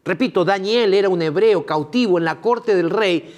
Repito, 0.04 0.44
Daniel 0.44 0.94
era 0.94 1.08
un 1.08 1.20
hebreo 1.20 1.64
cautivo 1.66 2.18
en 2.18 2.24
la 2.24 2.40
corte 2.40 2.74
del 2.74 2.90
rey 2.90 3.34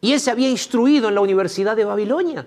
y 0.00 0.12
él 0.12 0.20
se 0.20 0.30
había 0.30 0.48
instruido 0.48 1.08
en 1.08 1.14
la 1.14 1.20
Universidad 1.20 1.76
de 1.76 1.84
Babilonia. 1.84 2.46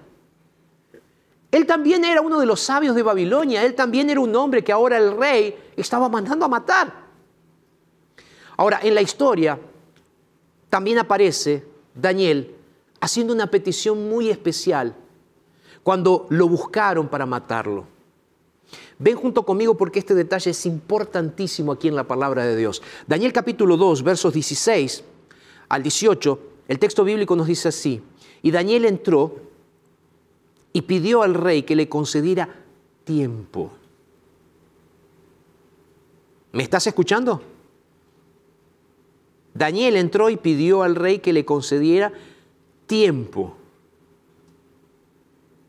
Él 1.51 1.67
también 1.67 2.03
era 2.03 2.21
uno 2.21 2.39
de 2.39 2.47
los 2.47 2.59
sabios 2.59 2.95
de 2.95 3.03
Babilonia, 3.03 3.63
él 3.63 3.75
también 3.75 4.09
era 4.09 4.19
un 4.19 4.35
hombre 4.35 4.63
que 4.63 4.71
ahora 4.71 4.97
el 4.97 5.15
rey 5.15 5.55
estaba 5.77 6.09
mandando 6.09 6.45
a 6.45 6.49
matar. 6.49 7.03
Ahora, 8.57 8.79
en 8.81 8.95
la 8.95 9.01
historia 9.03 9.59
también 10.69 10.97
aparece 10.97 11.63
Daniel 11.93 12.55
haciendo 13.03 13.33
una 13.33 13.47
petición 13.47 14.07
muy 14.07 14.29
especial 14.29 14.95
cuando 15.83 16.25
lo 16.29 16.47
buscaron 16.47 17.09
para 17.09 17.25
matarlo. 17.25 17.85
Ven 18.97 19.17
junto 19.17 19.45
conmigo 19.45 19.75
porque 19.75 19.99
este 19.99 20.15
detalle 20.15 20.51
es 20.51 20.65
importantísimo 20.65 21.73
aquí 21.73 21.89
en 21.89 21.97
la 21.97 22.07
palabra 22.07 22.45
de 22.45 22.55
Dios. 22.55 22.81
Daniel 23.05 23.33
capítulo 23.33 23.75
2, 23.75 24.03
versos 24.03 24.33
16 24.33 25.03
al 25.67 25.83
18, 25.83 26.39
el 26.69 26.79
texto 26.79 27.03
bíblico 27.03 27.35
nos 27.35 27.47
dice 27.47 27.67
así, 27.67 28.01
y 28.41 28.51
Daniel 28.51 28.85
entró 28.85 29.35
y 30.71 30.83
pidió 30.83 31.23
al 31.23 31.33
rey 31.33 31.63
que 31.63 31.75
le 31.75 31.89
concediera 31.89 32.47
tiempo. 33.03 33.69
¿Me 36.53 36.63
estás 36.63 36.87
escuchando? 36.87 37.41
Daniel 39.53 39.97
entró 39.97 40.29
y 40.29 40.37
pidió 40.37 40.83
al 40.83 40.95
rey 40.95 41.19
que 41.19 41.33
le 41.33 41.43
concediera 41.43 42.11
tiempo 42.11 42.32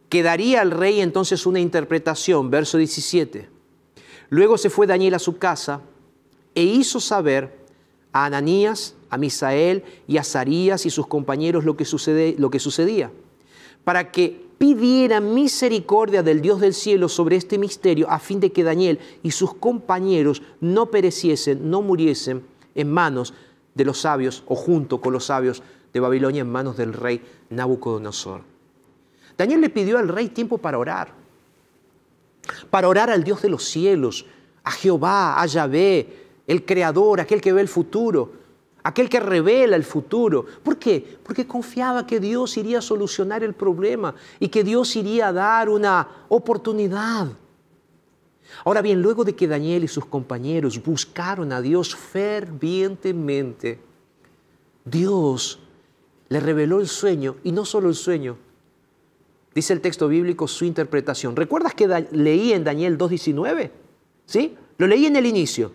que 0.09 0.23
daría 0.23 0.61
al 0.61 0.71
rey 0.71 1.01
entonces 1.01 1.47
una 1.47 1.59
interpretación, 1.59 2.51
verso 2.51 2.79
17. 2.79 3.49
Luego 4.31 4.59
se 4.59 4.71
fue 4.71 4.87
Daniel 4.87 5.15
a 5.15 5.19
su 5.19 5.39
casa 5.39 5.81
e 6.55 6.63
hizo 6.63 7.01
saber 7.01 7.65
a 8.13 8.27
Ananías, 8.27 8.95
a 9.11 9.17
Misael 9.17 9.83
y 10.07 10.19
a 10.19 10.25
Sarías 10.25 10.87
y 10.87 10.91
sus 10.91 11.07
compañeros 11.07 11.65
lo 11.65 11.77
que, 11.77 11.85
sucede, 11.85 12.37
lo 12.39 12.51
que 12.51 12.61
sucedía, 12.61 13.11
para 13.83 14.13
que 14.13 14.45
pidieran 14.57 15.35
misericordia 15.35 16.23
del 16.23 16.41
Dios 16.41 16.61
del 16.61 16.75
cielo 16.75 17.09
sobre 17.09 17.37
este 17.37 17.59
misterio, 17.59 18.09
a 18.09 18.21
fin 18.21 18.39
de 18.39 18.53
que 18.53 18.63
Daniel 18.63 19.01
y 19.23 19.33
sus 19.33 19.55
compañeros 19.55 20.43
no 20.61 20.91
pereciesen, 20.91 21.71
no 21.71 21.83
muriesen 21.83 22.45
en 22.75 22.91
manos 22.91 23.35
de 23.75 23.85
los 23.85 24.01
sabios 24.01 24.45
o 24.47 24.55
junto 24.55 25.01
con 25.01 25.13
los 25.13 25.25
sabios 25.25 25.63
de 25.95 26.01
Babilonia 26.01 26.43
en 26.43 26.51
manos 26.51 26.77
del 26.77 26.93
rey 26.93 27.23
Nabucodonosor. 27.51 28.43
Daniel 29.39 29.61
le 29.61 29.71
pidió 29.71 29.97
al 29.97 30.09
rey 30.09 30.29
tiempo 30.29 30.59
para 30.59 30.77
orar, 30.77 31.13
para 32.69 32.89
orar 32.89 33.11
al 33.11 33.23
Dios 33.23 33.41
de 33.43 33.49
los 33.49 33.65
cielos, 33.65 34.27
a 34.65 34.73
Jehová, 34.73 35.41
a 35.41 35.47
Yahvé, 35.47 36.25
el 36.47 36.65
Creador, 36.65 37.21
aquel 37.21 37.41
que 37.41 37.53
ve 37.53 37.61
el 37.61 37.69
futuro, 37.69 38.33
aquel 38.83 39.09
que 39.09 39.21
revela 39.21 39.77
el 39.77 39.85
futuro. 39.85 40.45
¿Por 40.63 40.79
qué? 40.79 41.19
Porque 41.23 41.47
confiaba 41.47 42.07
que 42.07 42.19
Dios 42.19 42.57
iría 42.57 42.79
a 42.79 42.83
solucionar 42.83 43.45
el 43.45 43.55
problema 43.55 44.15
y 44.41 44.49
que 44.49 44.65
Dios 44.65 44.97
iría 44.97 45.29
a 45.29 45.33
dar 45.33 45.69
una 45.69 46.09
oportunidad. 46.29 47.29
Ahora 48.65 48.83
bien, 48.83 49.01
luego 49.01 49.25
de 49.25 49.37
que 49.37 49.47
Daniel 49.47 49.85
y 49.85 49.89
sus 49.89 50.07
compañeros 50.07 50.83
buscaron 50.83 51.53
a 51.53 51.61
Dios 51.61 51.95
fervientemente, 51.95 53.81
Dios 54.85 55.61
le 56.35 56.41
reveló 56.41 56.81
el 56.81 56.89
sueño, 56.89 57.37
y 57.45 57.53
no 57.53 57.65
solo 57.65 57.89
el 57.89 57.95
sueño, 57.95 58.37
dice 59.55 59.73
el 59.73 59.81
texto 59.81 60.09
bíblico, 60.09 60.49
su 60.49 60.65
interpretación. 60.65 61.37
¿Recuerdas 61.37 61.75
que 61.75 61.87
leí 62.11 62.53
en 62.53 62.65
Daniel 62.65 62.99
2.19? 62.99 63.71
¿Sí? 64.27 64.57
Lo 64.77 64.89
leí 64.89 65.07
en 65.07 65.15
el 65.15 65.27
inicio. 65.27 65.71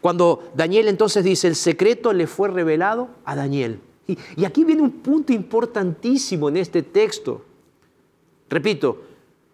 Cuando 0.00 0.48
Daniel 0.54 0.86
entonces 0.86 1.24
dice, 1.24 1.48
el 1.48 1.56
secreto 1.56 2.12
le 2.12 2.28
fue 2.28 2.48
revelado 2.48 3.08
a 3.24 3.34
Daniel. 3.34 3.80
Y, 4.06 4.16
y 4.36 4.44
aquí 4.44 4.62
viene 4.62 4.82
un 4.82 4.92
punto 4.92 5.32
importantísimo 5.32 6.50
en 6.50 6.58
este 6.58 6.84
texto. 6.84 7.44
Repito, 8.48 9.02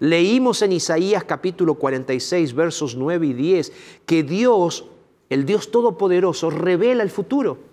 leímos 0.00 0.60
en 0.60 0.72
Isaías 0.72 1.24
capítulo 1.24 1.76
46, 1.76 2.52
versos 2.54 2.94
9 2.94 3.26
y 3.26 3.32
10, 3.32 3.72
que 4.04 4.22
Dios, 4.22 4.84
el 5.30 5.46
Dios 5.46 5.70
Todopoderoso, 5.70 6.50
revela 6.50 7.02
el 7.02 7.10
futuro. 7.10 7.71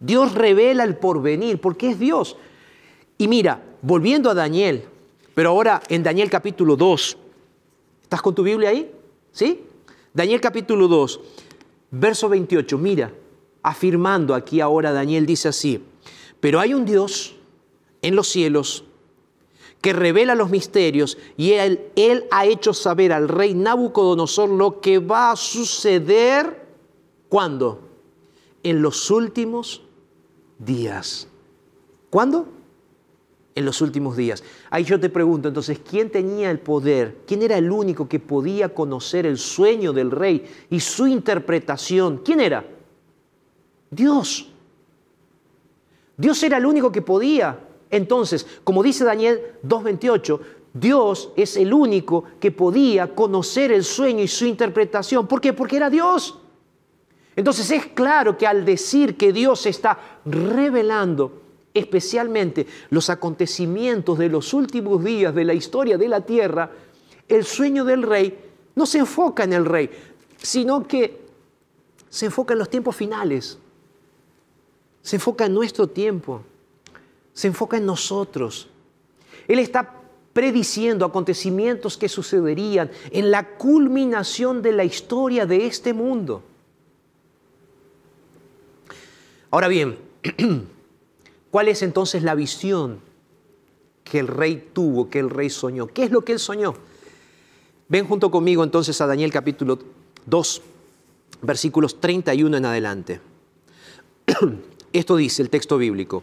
Dios 0.00 0.34
revela 0.34 0.84
el 0.84 0.96
porvenir, 0.96 1.60
porque 1.60 1.90
es 1.90 1.98
Dios. 1.98 2.36
Y 3.16 3.28
mira, 3.28 3.62
volviendo 3.82 4.30
a 4.30 4.34
Daniel, 4.34 4.84
pero 5.34 5.50
ahora 5.50 5.82
en 5.88 6.02
Daniel 6.02 6.30
capítulo 6.30 6.76
2, 6.76 7.16
¿estás 8.02 8.22
con 8.22 8.34
tu 8.34 8.42
Biblia 8.42 8.70
ahí? 8.70 8.90
¿Sí? 9.32 9.64
Daniel 10.12 10.40
capítulo 10.40 10.88
2, 10.88 11.20
verso 11.90 12.28
28, 12.28 12.78
mira, 12.78 13.12
afirmando 13.62 14.34
aquí 14.34 14.60
ahora 14.60 14.92
Daniel 14.92 15.26
dice 15.26 15.48
así, 15.48 15.82
pero 16.40 16.60
hay 16.60 16.74
un 16.74 16.84
Dios 16.84 17.36
en 18.02 18.14
los 18.14 18.28
cielos 18.28 18.84
que 19.80 19.92
revela 19.92 20.34
los 20.34 20.50
misterios 20.50 21.18
y 21.36 21.52
él, 21.52 21.80
él 21.94 22.24
ha 22.30 22.46
hecho 22.46 22.72
saber 22.72 23.12
al 23.12 23.28
rey 23.28 23.54
Nabucodonosor 23.54 24.48
lo 24.48 24.80
que 24.80 24.98
va 24.98 25.32
a 25.32 25.36
suceder 25.36 26.66
cuando? 27.28 27.80
En 28.62 28.82
los 28.82 29.10
últimos 29.10 29.82
días. 30.58 31.28
¿Cuándo? 32.10 32.48
en 33.58 33.64
los 33.64 33.80
últimos 33.80 34.16
días. 34.16 34.44
Ahí 34.70 34.84
yo 34.84 35.00
te 35.00 35.08
pregunto 35.08 35.48
entonces, 35.48 35.80
¿quién 35.80 36.10
tenía 36.10 36.48
el 36.50 36.60
poder? 36.60 37.18
¿Quién 37.26 37.42
era 37.42 37.58
el 37.58 37.70
único 37.72 38.08
que 38.08 38.20
podía 38.20 38.72
conocer 38.72 39.26
el 39.26 39.36
sueño 39.36 39.92
del 39.92 40.12
rey 40.12 40.48
y 40.70 40.78
su 40.78 41.08
interpretación? 41.08 42.18
¿Quién 42.24 42.40
era? 42.40 42.64
Dios. 43.90 44.48
Dios 46.16 46.40
era 46.44 46.58
el 46.58 46.66
único 46.66 46.92
que 46.92 47.02
podía. 47.02 47.58
Entonces, 47.90 48.46
como 48.62 48.82
dice 48.82 49.04
Daniel 49.04 49.40
2.28, 49.66 50.40
Dios 50.72 51.30
es 51.34 51.56
el 51.56 51.72
único 51.72 52.24
que 52.38 52.52
podía 52.52 53.12
conocer 53.12 53.72
el 53.72 53.82
sueño 53.82 54.22
y 54.22 54.28
su 54.28 54.46
interpretación. 54.46 55.26
¿Por 55.26 55.40
qué? 55.40 55.52
Porque 55.52 55.76
era 55.76 55.90
Dios. 55.90 56.38
Entonces 57.38 57.70
es 57.70 57.86
claro 57.86 58.36
que 58.36 58.48
al 58.48 58.64
decir 58.64 59.16
que 59.16 59.32
Dios 59.32 59.64
está 59.66 59.96
revelando 60.24 61.40
especialmente 61.72 62.66
los 62.90 63.10
acontecimientos 63.10 64.18
de 64.18 64.28
los 64.28 64.52
últimos 64.52 65.04
días 65.04 65.32
de 65.32 65.44
la 65.44 65.54
historia 65.54 65.96
de 65.96 66.08
la 66.08 66.20
tierra, 66.22 66.68
el 67.28 67.44
sueño 67.44 67.84
del 67.84 68.02
rey 68.02 68.36
no 68.74 68.86
se 68.86 68.98
enfoca 68.98 69.44
en 69.44 69.52
el 69.52 69.66
rey, 69.66 69.88
sino 70.36 70.88
que 70.88 71.28
se 72.08 72.26
enfoca 72.26 72.54
en 72.54 72.58
los 72.58 72.70
tiempos 72.70 72.96
finales, 72.96 73.56
se 75.00 75.14
enfoca 75.14 75.46
en 75.46 75.54
nuestro 75.54 75.86
tiempo, 75.86 76.42
se 77.32 77.46
enfoca 77.46 77.76
en 77.76 77.86
nosotros. 77.86 78.68
Él 79.46 79.60
está 79.60 79.94
prediciendo 80.32 81.04
acontecimientos 81.06 81.96
que 81.96 82.08
sucederían 82.08 82.90
en 83.12 83.30
la 83.30 83.56
culminación 83.56 84.60
de 84.60 84.72
la 84.72 84.82
historia 84.82 85.46
de 85.46 85.66
este 85.66 85.92
mundo. 85.94 86.42
Ahora 89.50 89.68
bien, 89.68 89.98
¿Cuál 91.50 91.68
es 91.68 91.82
entonces 91.82 92.22
la 92.22 92.34
visión 92.34 93.00
que 94.04 94.18
el 94.18 94.26
rey 94.26 94.68
tuvo, 94.72 95.08
que 95.08 95.18
el 95.18 95.30
rey 95.30 95.50
soñó? 95.50 95.86
¿Qué 95.86 96.04
es 96.04 96.10
lo 96.10 96.22
que 96.22 96.32
él 96.32 96.38
soñó? 96.38 96.74
Ven 97.88 98.06
junto 98.06 98.30
conmigo 98.30 98.62
entonces 98.64 99.00
a 99.00 99.06
Daniel 99.06 99.32
capítulo 99.32 99.78
2, 100.26 100.62
versículos 101.42 102.00
31 102.00 102.56
en 102.56 102.64
adelante. 102.66 103.20
Esto 104.92 105.16
dice 105.16 105.42
el 105.42 105.48
texto 105.48 105.78
bíblico. 105.78 106.22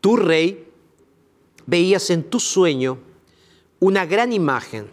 Tu 0.00 0.16
rey 0.16 0.66
veías 1.66 2.08
en 2.10 2.24
tu 2.24 2.40
sueño 2.40 2.98
una 3.80 4.06
gran 4.06 4.32
imagen. 4.32 4.88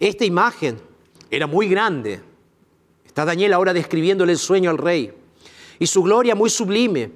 Esta 0.00 0.24
imagen 0.24 0.78
era 1.30 1.46
muy 1.46 1.68
grande. 1.68 2.20
Está 3.04 3.24
Daniel 3.24 3.52
ahora 3.52 3.72
describiéndole 3.72 4.32
el 4.32 4.38
sueño 4.38 4.70
al 4.70 4.78
rey. 4.78 5.12
Y 5.78 5.86
su 5.86 6.02
gloria 6.02 6.34
muy 6.34 6.50
sublime 6.50 7.10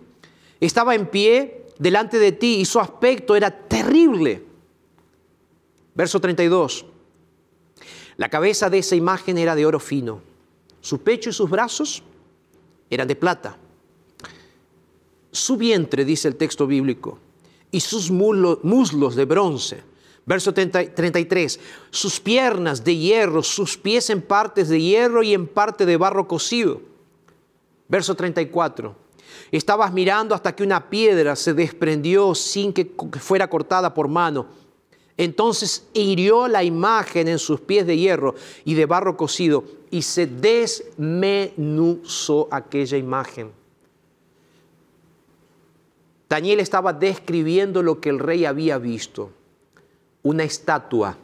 estaba 0.61 0.95
en 0.95 1.07
pie 1.07 1.67
delante 1.79 2.19
de 2.19 2.33
ti 2.33 2.57
y 2.61 2.65
su 2.65 2.79
aspecto 2.79 3.35
era 3.35 3.51
terrible. 3.51 4.45
Verso 5.95 6.21
32. 6.21 6.85
La 8.17 8.29
cabeza 8.29 8.69
de 8.69 8.79
esa 8.79 8.97
imagen 8.97 9.39
era 9.39 9.55
de 9.55 9.65
oro 9.65 9.81
fino, 9.81 10.21
su 10.83 11.01
pecho 11.01 11.31
y 11.31 11.33
sus 11.33 11.49
brazos 11.49 12.03
eran 12.91 13.09
de 13.09 13.17
plata. 13.17 13.57
Su 15.33 15.57
vientre, 15.57 16.05
dice 16.05 16.29
el 16.29 16.37
texto 16.37 16.67
bíblico, 16.67 17.19
y 17.71 17.81
sus 17.81 18.11
muslos 18.11 19.15
de 19.15 19.25
bronce. 19.25 19.83
Verso 20.27 20.53
33, 20.53 21.61
sus 21.91 22.21
piernas 22.21 22.85
de 22.85 22.97
hierro, 22.97 23.43
sus 23.43 23.79
pies 23.79 24.11
en 24.11 24.21
partes 24.21 24.69
de 24.69 24.81
hierro 24.81 25.23
y 25.23 25.33
en 25.33 25.47
parte 25.47 25.87
de 25.87 25.97
barro 25.97 26.29
cocido. 26.29 26.83
Verso 27.91 28.15
34, 28.15 28.95
Estabas 29.51 29.93
mirando 29.93 30.33
hasta 30.33 30.55
que 30.55 30.63
una 30.63 30.89
piedra 30.89 31.35
se 31.35 31.53
desprendió 31.53 32.37
sin 32.37 32.73
que 32.73 32.93
fuera 33.19 33.51
cortada 33.51 33.93
por 33.93 34.07
mano 34.07 34.47
Entonces 35.17 35.89
hirió 35.93 36.47
la 36.47 36.63
imagen 36.63 37.27
en 37.27 37.41
sus 37.41 37.61
pies 37.61 37.85
de 37.89 37.97
hierro 37.99 38.37
y 38.65 38.75
de 38.75 38.87
barro 38.87 39.17
cocido 39.17 39.65
y 39.91 40.03
se 40.03 40.29
desmenuzó 40.29 40.87
aquella 42.53 42.97
imagen. 42.97 43.51
Daniel 46.29 46.61
estaba 46.61 46.93
describiendo 46.93 47.83
lo 47.83 48.01
que 48.01 48.11
el 48.11 48.21
rey 48.21 48.45
había 48.45 48.79
visto, 48.79 49.33
una 50.23 50.45
estatua 50.45 51.17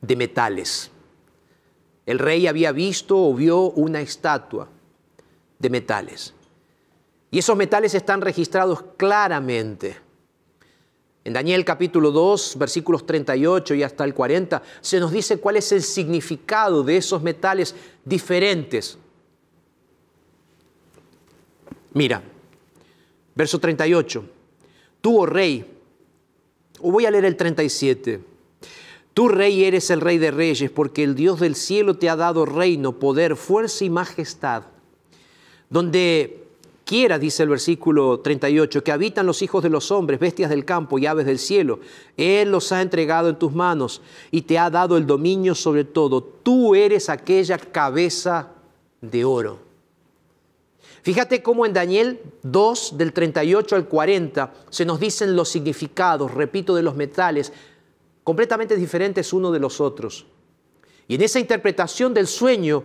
de 0.00 0.16
metales. 0.16 0.90
El 2.06 2.18
rey 2.18 2.46
había 2.46 2.72
visto 2.72 3.22
o 3.22 3.34
vio 3.34 3.64
una 3.72 4.00
estatua 4.00 4.70
de 5.60 5.70
metales. 5.70 6.34
Y 7.30 7.38
esos 7.38 7.56
metales 7.56 7.94
están 7.94 8.20
registrados 8.20 8.82
claramente. 8.96 9.96
En 11.22 11.34
Daniel 11.34 11.64
capítulo 11.64 12.10
2, 12.10 12.56
versículos 12.58 13.06
38 13.06 13.74
y 13.74 13.82
hasta 13.82 14.04
el 14.04 14.14
40, 14.14 14.62
se 14.80 14.98
nos 14.98 15.12
dice 15.12 15.36
cuál 15.36 15.58
es 15.58 15.70
el 15.70 15.82
significado 15.82 16.82
de 16.82 16.96
esos 16.96 17.22
metales 17.22 17.74
diferentes. 18.04 18.98
Mira, 21.92 22.22
verso 23.34 23.58
38, 23.58 24.24
tú, 25.00 25.20
oh 25.20 25.26
rey, 25.26 25.78
o 26.80 26.90
voy 26.90 27.04
a 27.04 27.10
leer 27.10 27.26
el 27.26 27.36
37, 27.36 28.20
tú 29.12 29.28
rey 29.28 29.64
eres 29.64 29.90
el 29.90 30.00
rey 30.00 30.16
de 30.16 30.30
reyes, 30.30 30.70
porque 30.70 31.04
el 31.04 31.14
Dios 31.14 31.38
del 31.38 31.54
cielo 31.54 31.98
te 31.98 32.08
ha 32.08 32.16
dado 32.16 32.46
reino, 32.46 32.98
poder, 32.98 33.36
fuerza 33.36 33.84
y 33.84 33.90
majestad, 33.90 34.64
donde 35.70 36.40
quiera, 36.84 37.20
dice 37.20 37.44
el 37.44 37.48
versículo 37.48 38.18
38, 38.18 38.82
que 38.82 38.90
habitan 38.90 39.24
los 39.24 39.42
hijos 39.42 39.62
de 39.62 39.70
los 39.70 39.92
hombres, 39.92 40.18
bestias 40.18 40.50
del 40.50 40.64
campo 40.64 40.98
y 40.98 41.06
aves 41.06 41.24
del 41.24 41.38
cielo. 41.38 41.78
Él 42.16 42.50
los 42.50 42.72
ha 42.72 42.82
entregado 42.82 43.28
en 43.28 43.38
tus 43.38 43.52
manos 43.52 44.02
y 44.32 44.42
te 44.42 44.58
ha 44.58 44.68
dado 44.68 44.96
el 44.96 45.06
dominio 45.06 45.54
sobre 45.54 45.84
todo. 45.84 46.22
Tú 46.22 46.74
eres 46.74 47.08
aquella 47.08 47.56
cabeza 47.58 48.48
de 49.00 49.24
oro. 49.24 49.70
Fíjate 51.02 51.42
cómo 51.42 51.64
en 51.64 51.72
Daniel 51.72 52.20
2, 52.42 52.98
del 52.98 53.12
38 53.12 53.76
al 53.76 53.86
40, 53.86 54.52
se 54.68 54.84
nos 54.84 55.00
dicen 55.00 55.34
los 55.34 55.48
significados, 55.48 56.34
repito, 56.34 56.74
de 56.74 56.82
los 56.82 56.96
metales, 56.96 57.52
completamente 58.24 58.76
diferentes 58.76 59.32
uno 59.32 59.50
de 59.50 59.60
los 59.60 59.80
otros. 59.80 60.26
Y 61.08 61.14
en 61.14 61.22
esa 61.22 61.40
interpretación 61.40 62.12
del 62.12 62.26
sueño, 62.26 62.82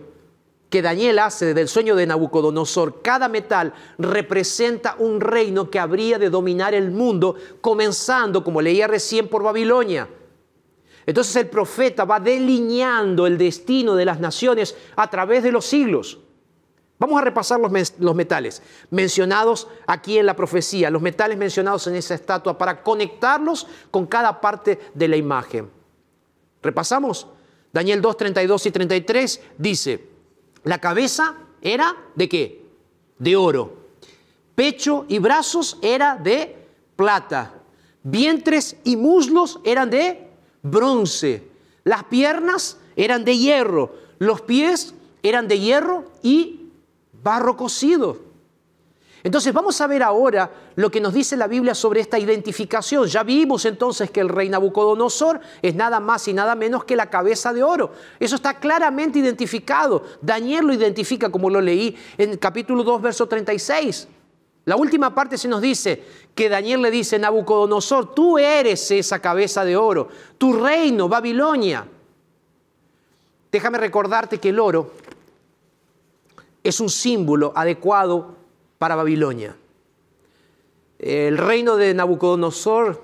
que 0.68 0.82
Daniel 0.82 1.18
hace 1.20 1.54
del 1.54 1.68
sueño 1.68 1.94
de 1.94 2.06
Nabucodonosor, 2.06 3.00
cada 3.00 3.28
metal 3.28 3.72
representa 3.98 4.96
un 4.98 5.20
reino 5.20 5.70
que 5.70 5.78
habría 5.78 6.18
de 6.18 6.30
dominar 6.30 6.74
el 6.74 6.90
mundo, 6.90 7.36
comenzando, 7.60 8.42
como 8.42 8.60
leía 8.60 8.86
recién, 8.86 9.28
por 9.28 9.42
Babilonia. 9.42 10.08
Entonces 11.06 11.36
el 11.36 11.48
profeta 11.48 12.04
va 12.04 12.18
delineando 12.18 13.26
el 13.26 13.38
destino 13.38 13.94
de 13.94 14.04
las 14.04 14.18
naciones 14.18 14.76
a 14.96 15.08
través 15.08 15.44
de 15.44 15.52
los 15.52 15.64
siglos. 15.64 16.18
Vamos 16.98 17.20
a 17.20 17.24
repasar 17.24 17.60
los, 17.60 17.70
los, 17.98 18.14
metales 18.14 18.62
mencionados 18.90 19.68
aquí 19.86 20.18
en 20.18 20.26
la 20.26 20.34
profecía, 20.34 20.90
los 20.90 21.02
metales 21.02 21.36
mencionados 21.36 21.86
en 21.86 21.94
esa 21.94 22.14
estatua 22.14 22.56
para 22.56 22.82
conectarlos 22.82 23.66
con 23.90 24.06
cada 24.06 24.40
parte 24.40 24.80
de 24.94 25.06
la 25.06 25.16
imagen. 25.16 25.70
Repasamos. 26.62 27.28
Daniel 27.72 28.00
2, 28.00 28.16
32 28.16 28.66
y 28.66 28.70
33 28.70 29.40
dice, 29.58 30.15
la 30.66 30.80
cabeza 30.80 31.36
era 31.62 31.96
de 32.16 32.28
qué? 32.28 32.66
De 33.20 33.36
oro. 33.36 33.76
Pecho 34.56 35.06
y 35.08 35.20
brazos 35.20 35.78
era 35.80 36.16
de 36.16 36.56
plata. 36.96 37.54
Vientres 38.02 38.76
y 38.82 38.96
muslos 38.96 39.60
eran 39.62 39.90
de 39.90 40.28
bronce. 40.62 41.48
Las 41.84 42.02
piernas 42.04 42.78
eran 42.96 43.24
de 43.24 43.38
hierro. 43.38 43.94
Los 44.18 44.40
pies 44.40 44.92
eran 45.22 45.46
de 45.46 45.60
hierro 45.60 46.10
y 46.20 46.68
barro 47.22 47.56
cocido. 47.56 48.18
Entonces 49.26 49.52
vamos 49.52 49.80
a 49.80 49.88
ver 49.88 50.04
ahora 50.04 50.48
lo 50.76 50.88
que 50.88 51.00
nos 51.00 51.12
dice 51.12 51.36
la 51.36 51.48
Biblia 51.48 51.74
sobre 51.74 51.98
esta 51.98 52.16
identificación. 52.16 53.08
Ya 53.08 53.24
vimos 53.24 53.64
entonces 53.64 54.08
que 54.08 54.20
el 54.20 54.28
rey 54.28 54.48
Nabucodonosor 54.48 55.40
es 55.62 55.74
nada 55.74 55.98
más 55.98 56.28
y 56.28 56.32
nada 56.32 56.54
menos 56.54 56.84
que 56.84 56.94
la 56.94 57.10
cabeza 57.10 57.52
de 57.52 57.64
oro. 57.64 57.90
Eso 58.20 58.36
está 58.36 58.60
claramente 58.60 59.18
identificado. 59.18 60.04
Daniel 60.22 60.66
lo 60.66 60.72
identifica 60.72 61.28
como 61.28 61.50
lo 61.50 61.60
leí 61.60 61.96
en 62.16 62.36
capítulo 62.36 62.84
2, 62.84 63.02
verso 63.02 63.26
36. 63.26 64.06
La 64.64 64.76
última 64.76 65.12
parte 65.12 65.36
se 65.36 65.48
nos 65.48 65.60
dice 65.60 66.04
que 66.32 66.48
Daniel 66.48 66.82
le 66.82 66.92
dice, 66.92 67.18
Nabucodonosor, 67.18 68.14
tú 68.14 68.38
eres 68.38 68.88
esa 68.92 69.18
cabeza 69.18 69.64
de 69.64 69.76
oro, 69.76 70.06
tu 70.38 70.52
reino, 70.52 71.08
Babilonia. 71.08 71.84
Déjame 73.50 73.78
recordarte 73.78 74.38
que 74.38 74.50
el 74.50 74.60
oro 74.60 74.92
es 76.62 76.78
un 76.78 76.88
símbolo 76.88 77.52
adecuado 77.56 78.45
para 78.78 78.96
Babilonia. 78.96 79.56
El 80.98 81.36
reino 81.36 81.76
de 81.76 81.92
Nabucodonosor 81.94 83.02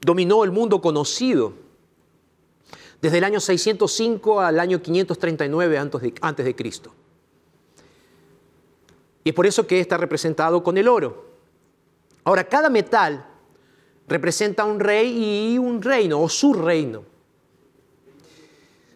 dominó 0.00 0.44
el 0.44 0.50
mundo 0.50 0.80
conocido 0.80 1.54
desde 3.00 3.18
el 3.18 3.24
año 3.24 3.40
605 3.40 4.40
al 4.40 4.60
año 4.60 4.80
539 4.80 5.78
antes 6.20 6.46
de, 6.46 6.54
Cristo. 6.54 6.92
Y 9.24 9.30
es 9.30 9.34
por 9.34 9.46
eso 9.46 9.66
que 9.66 9.80
está 9.80 9.96
representado 9.96 10.62
con 10.62 10.76
el 10.76 10.86
oro. 10.86 11.32
Ahora, 12.24 12.44
cada 12.44 12.68
metal 12.68 13.26
representa 14.06 14.64
un 14.64 14.78
rey 14.78 15.54
y 15.54 15.58
un 15.58 15.82
reino, 15.82 16.20
o 16.20 16.28
su 16.28 16.54
reino. 16.54 17.04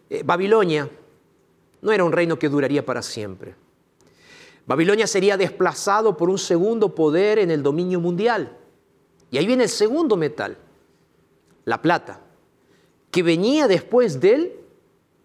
Eh, 0.09 0.21
Babilonia 0.23 0.89
no 1.81 1.91
era 1.91 2.03
un 2.03 2.11
reino 2.11 2.39
que 2.39 2.47
duraría 2.47 2.85
para 2.85 3.01
siempre. 3.01 3.55
Babilonia 4.67 5.07
sería 5.07 5.37
desplazado 5.37 6.17
por 6.17 6.29
un 6.29 6.37
segundo 6.37 6.93
poder 6.93 7.39
en 7.39 7.49
el 7.49 7.63
dominio 7.63 8.01
mundial. 8.01 8.57
Y 9.31 9.37
ahí 9.37 9.47
viene 9.47 9.63
el 9.63 9.69
segundo 9.69 10.17
metal, 10.17 10.57
la 11.63 11.81
plata, 11.81 12.19
que 13.09 13.23
venía 13.23 13.67
después 13.67 14.19
del, 14.19 14.51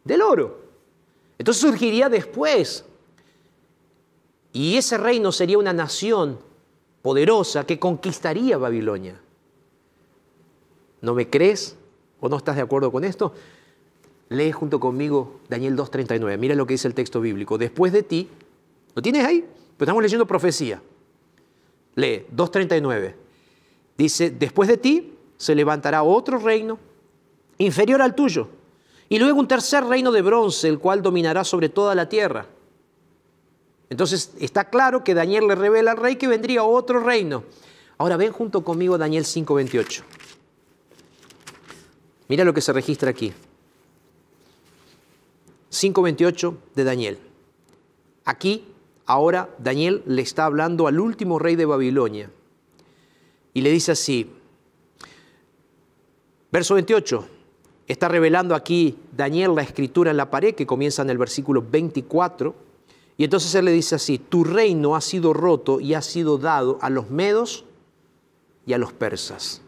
del 0.05 0.23
oro. 0.23 0.61
Entonces 1.39 1.61
surgiría 1.61 2.09
después. 2.09 2.85
Y 4.53 4.77
ese 4.77 4.97
reino 4.97 5.33
sería 5.33 5.59
una 5.59 5.73
nación 5.73 6.39
poderosa 7.03 7.67
que 7.67 7.81
conquistaría 7.81 8.59
Babilonia. 8.59 9.21
¿No 11.01 11.15
me 11.15 11.29
crees 11.29 11.77
o 12.21 12.29
no 12.29 12.37
estás 12.37 12.55
de 12.55 12.63
acuerdo 12.63 12.93
con 12.93 13.03
esto? 13.03 13.33
Lee 14.29 14.53
junto 14.53 14.79
conmigo 14.79 15.41
Daniel 15.49 15.77
2.39. 15.77 16.39
Mira 16.39 16.55
lo 16.55 16.65
que 16.65 16.75
dice 16.75 16.87
el 16.87 16.95
texto 16.95 17.21
bíblico. 17.21 17.59
Después 17.59 17.93
de 17.93 18.05
ti 18.05 18.29
¿Lo 18.95 19.03
tienes 19.03 19.25
ahí? 19.25 19.41
Pero 19.77 19.87
estamos 19.87 20.03
leyendo 20.03 20.27
profecía. 20.27 20.83
Lee 21.95 22.27
2.39. 22.35 23.15
Dice, 23.97 24.31
después 24.31 24.69
de 24.69 24.77
ti 24.77 25.15
se 25.37 25.55
levantará 25.55 26.03
otro 26.03 26.39
reino 26.39 26.79
inferior 27.59 28.03
al 28.03 28.15
tuyo, 28.15 28.49
y 29.09 29.19
luego 29.19 29.39
un 29.39 29.47
tercer 29.47 29.85
reino 29.85 30.11
de 30.11 30.23
bronce, 30.23 30.69
el 30.69 30.79
cual 30.79 31.03
dominará 31.03 31.45
sobre 31.45 31.69
toda 31.69 31.95
la 31.95 32.09
tierra. 32.09 32.47
Entonces 33.91 34.33
está 34.41 34.71
claro 34.71 35.05
que 35.05 35.13
Daniel 35.13 35.47
le 35.47 35.55
revela 35.55 35.91
al 35.91 35.99
rey 35.99 36.17
que 36.17 36.27
vendría 36.27 36.65
otro 36.65 37.01
reino. 37.01 37.45
Ahora 37.99 38.17
ven 38.17 38.33
junto 38.33 38.65
conmigo 38.65 38.97
Daniel 38.97 39.25
5.28. 39.25 40.03
Mira 42.29 42.43
lo 42.45 42.55
que 42.55 42.63
se 42.63 42.73
registra 42.73 43.11
aquí. 43.11 43.35
5.28 45.71 46.57
de 46.75 46.85
Daniel. 46.85 47.19
Aquí 48.25 48.72
Ahora 49.13 49.55
Daniel 49.59 50.03
le 50.07 50.23
está 50.23 50.47
hablando 50.47 50.87
al 50.87 50.99
último 50.99 51.39
rey 51.39 51.55
de 51.55 51.67
Babilonia 51.67 52.31
y 53.53 53.61
le 53.61 53.71
dice 53.71 53.93
así, 53.93 54.33
verso 56.51 56.73
28, 56.73 57.23
está 57.89 58.09
revelando 58.09 58.55
aquí 58.55 58.97
Daniel 59.15 59.55
la 59.55 59.61
escritura 59.61 60.13
en 60.13 60.17
la 60.17 60.31
pared 60.31 60.55
que 60.55 60.65
comienza 60.65 61.03
en 61.03 61.11
el 61.11 61.19
versículo 61.19 61.63
24 61.63 62.55
y 63.19 63.25
entonces 63.25 63.55
él 63.55 63.67
le 63.67 63.73
dice 63.73 63.97
así, 63.97 64.17
tu 64.17 64.45
reino 64.45 64.97
ha 64.97 65.03
sido 65.03 65.35
roto 65.35 65.79
y 65.79 65.93
ha 65.93 66.01
sido 66.01 66.39
dado 66.39 66.79
a 66.81 66.89
los 66.89 67.11
medos 67.11 67.67
y 68.65 68.73
a 68.73 68.79
los 68.79 68.95
persas. 68.95 69.61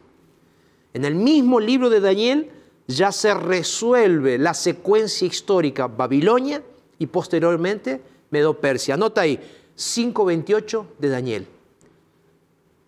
En 0.94 1.04
el 1.04 1.16
mismo 1.16 1.60
libro 1.60 1.90
de 1.90 2.00
Daniel 2.00 2.50
ya 2.86 3.12
se 3.12 3.34
resuelve 3.34 4.38
la 4.38 4.54
secuencia 4.54 5.26
histórica 5.26 5.86
Babilonia 5.86 6.62
y 6.98 7.08
posteriormente 7.08 8.13
Medo-Persia. 8.30 8.94
Anota 8.94 9.22
ahí, 9.22 9.38
5.28 9.76 10.86
de 10.98 11.08
Daniel. 11.08 11.46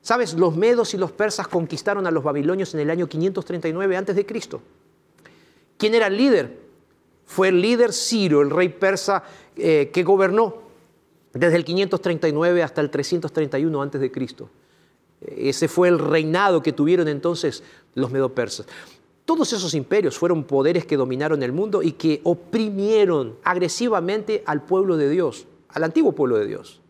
¿Sabes? 0.02 0.34
Los 0.34 0.56
medos 0.56 0.94
y 0.94 0.98
los 0.98 1.10
persas 1.10 1.48
conquistaron 1.48 2.06
a 2.06 2.10
los 2.10 2.22
babilonios 2.22 2.72
en 2.74 2.80
el 2.80 2.90
año 2.90 3.08
539 3.08 3.96
a.C. 3.96 4.26
¿Quién 5.76 5.94
era 5.94 6.06
el 6.06 6.16
líder? 6.16 6.60
Fue 7.24 7.48
el 7.48 7.60
líder 7.60 7.92
Ciro, 7.92 8.40
el 8.40 8.50
rey 8.50 8.68
persa 8.68 9.24
eh, 9.56 9.90
que 9.92 10.04
gobernó 10.04 10.62
desde 11.32 11.56
el 11.56 11.64
539 11.64 12.62
hasta 12.62 12.80
el 12.80 12.90
331 12.90 13.82
a.C. 13.82 14.12
Ese 15.20 15.68
fue 15.68 15.88
el 15.88 15.98
reinado 15.98 16.62
que 16.62 16.72
tuvieron 16.72 17.08
entonces 17.08 17.64
los 17.94 18.10
medo-persas. 18.10 18.66
Todos 19.26 19.52
esos 19.52 19.74
imperios 19.74 20.16
fueron 20.16 20.44
poderes 20.44 20.86
que 20.86 20.96
dominaron 20.96 21.42
el 21.42 21.52
mundo 21.52 21.82
y 21.82 21.92
que 21.92 22.20
oprimieron 22.22 23.36
agresivamente 23.42 24.44
al 24.46 24.62
pueblo 24.62 24.96
de 24.96 25.10
Dios, 25.10 25.46
al 25.70 25.82
antiguo 25.82 26.12
pueblo 26.12 26.38
de 26.38 26.46
Dios. 26.46 26.80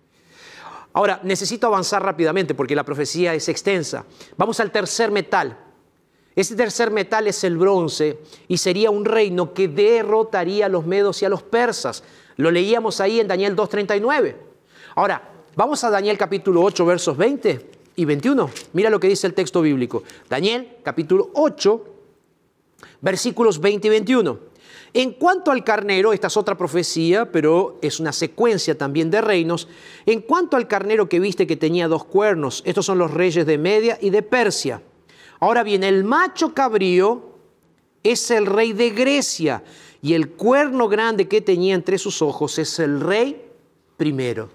Ahora, 0.92 1.18
necesito 1.24 1.66
avanzar 1.66 2.02
rápidamente 2.02 2.54
porque 2.54 2.76
la 2.76 2.84
profecía 2.84 3.34
es 3.34 3.48
extensa. 3.48 4.04
Vamos 4.36 4.60
al 4.60 4.70
tercer 4.70 5.10
metal. 5.10 5.58
Este 6.34 6.54
tercer 6.54 6.90
metal 6.90 7.26
es 7.26 7.42
el 7.42 7.56
bronce 7.56 8.18
y 8.48 8.58
sería 8.58 8.90
un 8.90 9.06
reino 9.06 9.54
que 9.54 9.68
derrotaría 9.68 10.66
a 10.66 10.68
los 10.68 10.84
medos 10.84 11.22
y 11.22 11.24
a 11.24 11.30
los 11.30 11.42
persas. 11.42 12.04
Lo 12.36 12.50
leíamos 12.50 13.00
ahí 13.00 13.18
en 13.18 13.28
Daniel 13.28 13.56
2.39. 13.56 14.36
Ahora, 14.94 15.22
vamos 15.54 15.82
a 15.84 15.90
Daniel 15.90 16.18
capítulo 16.18 16.62
8, 16.62 16.84
versos 16.84 17.16
20 17.16 17.70
y 17.96 18.04
21. 18.04 18.50
Mira 18.74 18.90
lo 18.90 19.00
que 19.00 19.08
dice 19.08 19.26
el 19.26 19.32
texto 19.32 19.62
bíblico. 19.62 20.02
Daniel 20.28 20.76
capítulo 20.82 21.30
8, 21.32 21.95
versículos 23.00 23.60
20 23.60 23.86
y 23.86 23.90
21. 23.90 24.38
En 24.94 25.12
cuanto 25.12 25.50
al 25.50 25.62
carnero, 25.62 26.12
esta 26.12 26.28
es 26.28 26.36
otra 26.36 26.56
profecía, 26.56 27.30
pero 27.30 27.78
es 27.82 28.00
una 28.00 28.12
secuencia 28.12 28.78
también 28.78 29.10
de 29.10 29.20
reinos. 29.20 29.68
En 30.06 30.22
cuanto 30.22 30.56
al 30.56 30.68
carnero 30.68 31.08
que 31.08 31.20
viste 31.20 31.46
que 31.46 31.56
tenía 31.56 31.88
dos 31.88 32.04
cuernos, 32.04 32.62
estos 32.64 32.86
son 32.86 32.98
los 32.98 33.10
reyes 33.10 33.44
de 33.44 33.58
Media 33.58 33.98
y 34.00 34.10
de 34.10 34.22
Persia. 34.22 34.80
Ahora 35.38 35.62
bien, 35.62 35.84
el 35.84 36.04
macho 36.04 36.54
cabrío 36.54 37.36
es 38.02 38.30
el 38.30 38.46
rey 38.46 38.72
de 38.72 38.90
Grecia 38.90 39.62
y 40.00 40.14
el 40.14 40.30
cuerno 40.30 40.88
grande 40.88 41.28
que 41.28 41.40
tenía 41.40 41.74
entre 41.74 41.98
sus 41.98 42.22
ojos 42.22 42.58
es 42.58 42.78
el 42.78 43.00
rey 43.00 43.44
primero. 43.96 44.48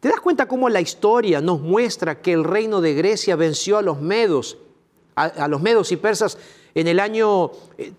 ¿Te 0.00 0.08
das 0.08 0.20
cuenta 0.20 0.48
cómo 0.48 0.68
la 0.68 0.80
historia 0.80 1.40
nos 1.40 1.60
muestra 1.60 2.20
que 2.20 2.32
el 2.32 2.44
reino 2.44 2.80
de 2.80 2.94
Grecia 2.94 3.36
venció 3.36 3.78
a 3.78 3.82
los 3.82 4.00
medos, 4.00 4.58
a, 5.14 5.48
los 5.48 5.60
medos 5.60 5.92
y 5.92 5.96
persas 5.96 6.38
en 6.74 6.88
el 6.88 7.00
año 7.00 7.50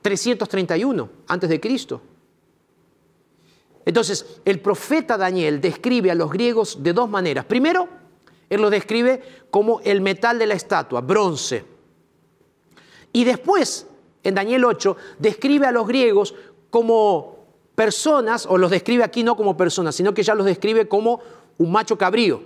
331 0.02 1.04
eh, 1.04 1.08
antes 1.28 1.50
de 1.50 1.60
Cristo. 1.60 2.02
Entonces, 3.86 4.40
el 4.46 4.60
profeta 4.60 5.18
Daniel 5.18 5.62
describe 5.62 6.12
a 6.12 6.16
los 6.16 6.32
griegos 6.32 6.82
de 6.82 6.92
dos 6.92 7.10
maneras. 7.10 7.46
Primero, 7.46 7.88
él 8.50 8.62
lo 8.62 8.70
describe 8.70 9.22
como 9.52 9.80
el 9.82 10.02
metal 10.02 10.40
de 10.40 10.48
la 10.48 10.56
estatua, 10.56 11.02
bronce. 11.02 11.64
Y 13.14 13.24
después, 13.24 13.88
en 14.24 14.36
Daniel 14.36 14.66
8, 14.66 14.98
describe 15.20 15.68
a 15.68 15.72
los 15.72 15.88
griegos 15.88 16.34
como 16.70 17.46
personas, 17.76 18.46
o 18.48 18.58
los 18.58 18.72
describe 18.72 19.04
aquí 19.04 19.24
no 19.24 19.38
como 19.38 19.56
personas, 19.56 19.96
sino 19.96 20.14
que 20.14 20.24
ya 20.24 20.34
los 20.34 20.46
describe 20.46 20.88
como 20.88 21.22
un 21.58 21.72
macho 21.72 21.98
cabrío. 21.98 22.42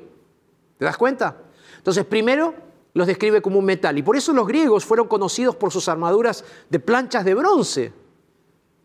¿Te 0.77 0.85
das 0.85 0.97
cuenta? 0.97 1.37
Entonces, 1.77 2.05
primero 2.05 2.53
los 2.93 3.07
describe 3.07 3.41
como 3.41 3.59
un 3.59 3.65
metal. 3.65 3.97
Y 3.97 4.03
por 4.03 4.15
eso 4.15 4.33
los 4.33 4.47
griegos 4.47 4.85
fueron 4.85 5.07
conocidos 5.07 5.55
por 5.55 5.71
sus 5.71 5.87
armaduras 5.87 6.43
de 6.69 6.79
planchas 6.79 7.25
de 7.25 7.33
bronce. 7.33 7.93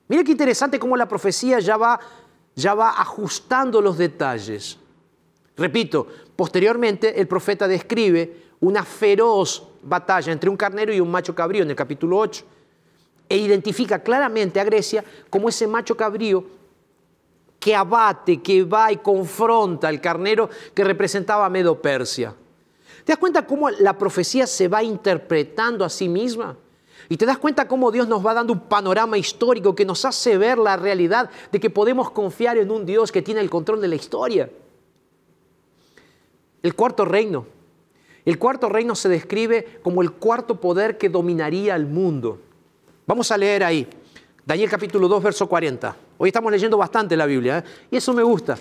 Mire 0.08 0.24
qué 0.24 0.32
interesante 0.32 0.78
cómo 0.78 0.96
la 0.96 1.08
profecía 1.08 1.58
ya 1.60 1.76
va, 1.76 1.98
ya 2.54 2.74
va 2.74 2.90
ajustando 2.90 3.80
los 3.80 3.96
detalles. 3.96 4.78
Repito, 5.56 6.06
posteriormente 6.36 7.18
el 7.20 7.26
profeta 7.26 7.66
describe 7.66 8.44
una 8.60 8.84
feroz 8.84 9.66
batalla 9.82 10.32
entre 10.32 10.50
un 10.50 10.56
carnero 10.56 10.92
y 10.92 11.00
un 11.00 11.10
macho 11.10 11.34
cabrío 11.34 11.62
en 11.62 11.70
el 11.70 11.76
capítulo 11.76 12.18
8 12.18 12.44
e 13.28 13.36
identifica 13.36 14.02
claramente 14.02 14.60
a 14.60 14.64
Grecia 14.64 15.04
como 15.30 15.48
ese 15.48 15.66
macho 15.66 15.96
cabrío 15.96 16.44
que 17.58 17.74
abate, 17.74 18.42
que 18.42 18.62
va 18.62 18.92
y 18.92 18.98
confronta 18.98 19.88
al 19.88 20.00
carnero 20.00 20.50
que 20.74 20.84
representaba 20.84 21.46
a 21.46 21.50
Medo 21.50 21.80
Persia. 21.80 22.34
¿Te 23.04 23.12
das 23.12 23.18
cuenta 23.18 23.46
cómo 23.46 23.70
la 23.70 23.98
profecía 23.98 24.46
se 24.46 24.66
va 24.66 24.82
interpretando 24.82 25.84
a 25.84 25.90
sí 25.90 26.08
misma? 26.08 26.56
Y 27.08 27.18
te 27.18 27.26
das 27.26 27.36
cuenta 27.36 27.68
cómo 27.68 27.90
Dios 27.90 28.08
nos 28.08 28.24
va 28.24 28.32
dando 28.32 28.54
un 28.54 28.60
panorama 28.60 29.18
histórico 29.18 29.74
que 29.74 29.84
nos 29.84 30.04
hace 30.06 30.38
ver 30.38 30.56
la 30.56 30.76
realidad 30.76 31.30
de 31.52 31.60
que 31.60 31.68
podemos 31.68 32.10
confiar 32.10 32.56
en 32.56 32.70
un 32.70 32.86
Dios 32.86 33.12
que 33.12 33.20
tiene 33.20 33.40
el 33.40 33.50
control 33.50 33.82
de 33.82 33.88
la 33.88 33.94
historia. 33.94 34.48
El 36.62 36.74
cuarto 36.74 37.04
reino. 37.04 37.46
El 38.24 38.38
cuarto 38.38 38.70
reino 38.70 38.94
se 38.94 39.10
describe 39.10 39.80
como 39.82 40.00
el 40.00 40.12
cuarto 40.12 40.58
poder 40.58 40.96
que 40.96 41.10
dominaría 41.10 41.76
el 41.76 41.84
mundo. 41.84 42.40
Vamos 43.06 43.30
a 43.30 43.36
leer 43.36 43.64
ahí. 43.64 43.86
Daniel 44.46 44.70
capítulo 44.70 45.08
2, 45.08 45.22
verso 45.22 45.46
40. 45.46 45.94
Hoy 46.16 46.28
estamos 46.30 46.50
leyendo 46.50 46.78
bastante 46.78 47.18
la 47.18 47.26
Biblia 47.26 47.58
¿eh? 47.58 47.64
y 47.90 47.96
eso 47.98 48.14
me 48.14 48.22
gusta, 48.22 48.56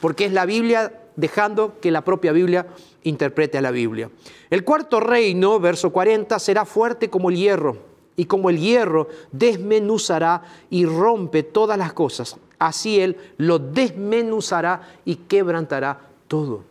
porque 0.00 0.24
es 0.24 0.32
la 0.32 0.46
Biblia 0.46 1.01
dejando 1.16 1.78
que 1.80 1.90
la 1.90 2.04
propia 2.04 2.32
Biblia 2.32 2.66
interprete 3.02 3.58
a 3.58 3.62
la 3.62 3.70
Biblia. 3.70 4.10
El 4.50 4.64
cuarto 4.64 5.00
reino, 5.00 5.60
verso 5.60 5.90
40, 5.90 6.38
será 6.38 6.64
fuerte 6.64 7.10
como 7.10 7.30
el 7.30 7.36
hierro, 7.36 7.92
y 8.16 8.26
como 8.26 8.50
el 8.50 8.58
hierro 8.58 9.08
desmenuzará 9.30 10.42
y 10.70 10.84
rompe 10.84 11.42
todas 11.42 11.78
las 11.78 11.92
cosas, 11.92 12.36
así 12.58 13.00
él 13.00 13.16
lo 13.38 13.58
desmenuzará 13.58 14.96
y 15.04 15.16
quebrantará 15.16 16.00
todo. 16.28 16.64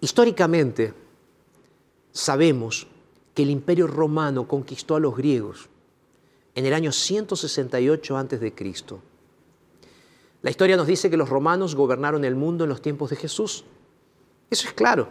Históricamente, 0.00 0.92
sabemos 2.12 2.86
que 3.34 3.42
el 3.42 3.50
imperio 3.50 3.86
romano 3.86 4.46
conquistó 4.46 4.96
a 4.96 5.00
los 5.00 5.16
griegos 5.16 5.68
en 6.54 6.66
el 6.66 6.74
año 6.74 6.92
168 6.92 8.16
a.C. 8.16 8.54
La 10.44 10.50
historia 10.50 10.76
nos 10.76 10.86
dice 10.86 11.08
que 11.08 11.16
los 11.16 11.30
romanos 11.30 11.74
gobernaron 11.74 12.22
el 12.22 12.34
mundo 12.34 12.64
en 12.64 12.70
los 12.70 12.82
tiempos 12.82 13.08
de 13.08 13.16
Jesús. 13.16 13.64
Eso 14.50 14.68
es 14.68 14.74
claro. 14.74 15.08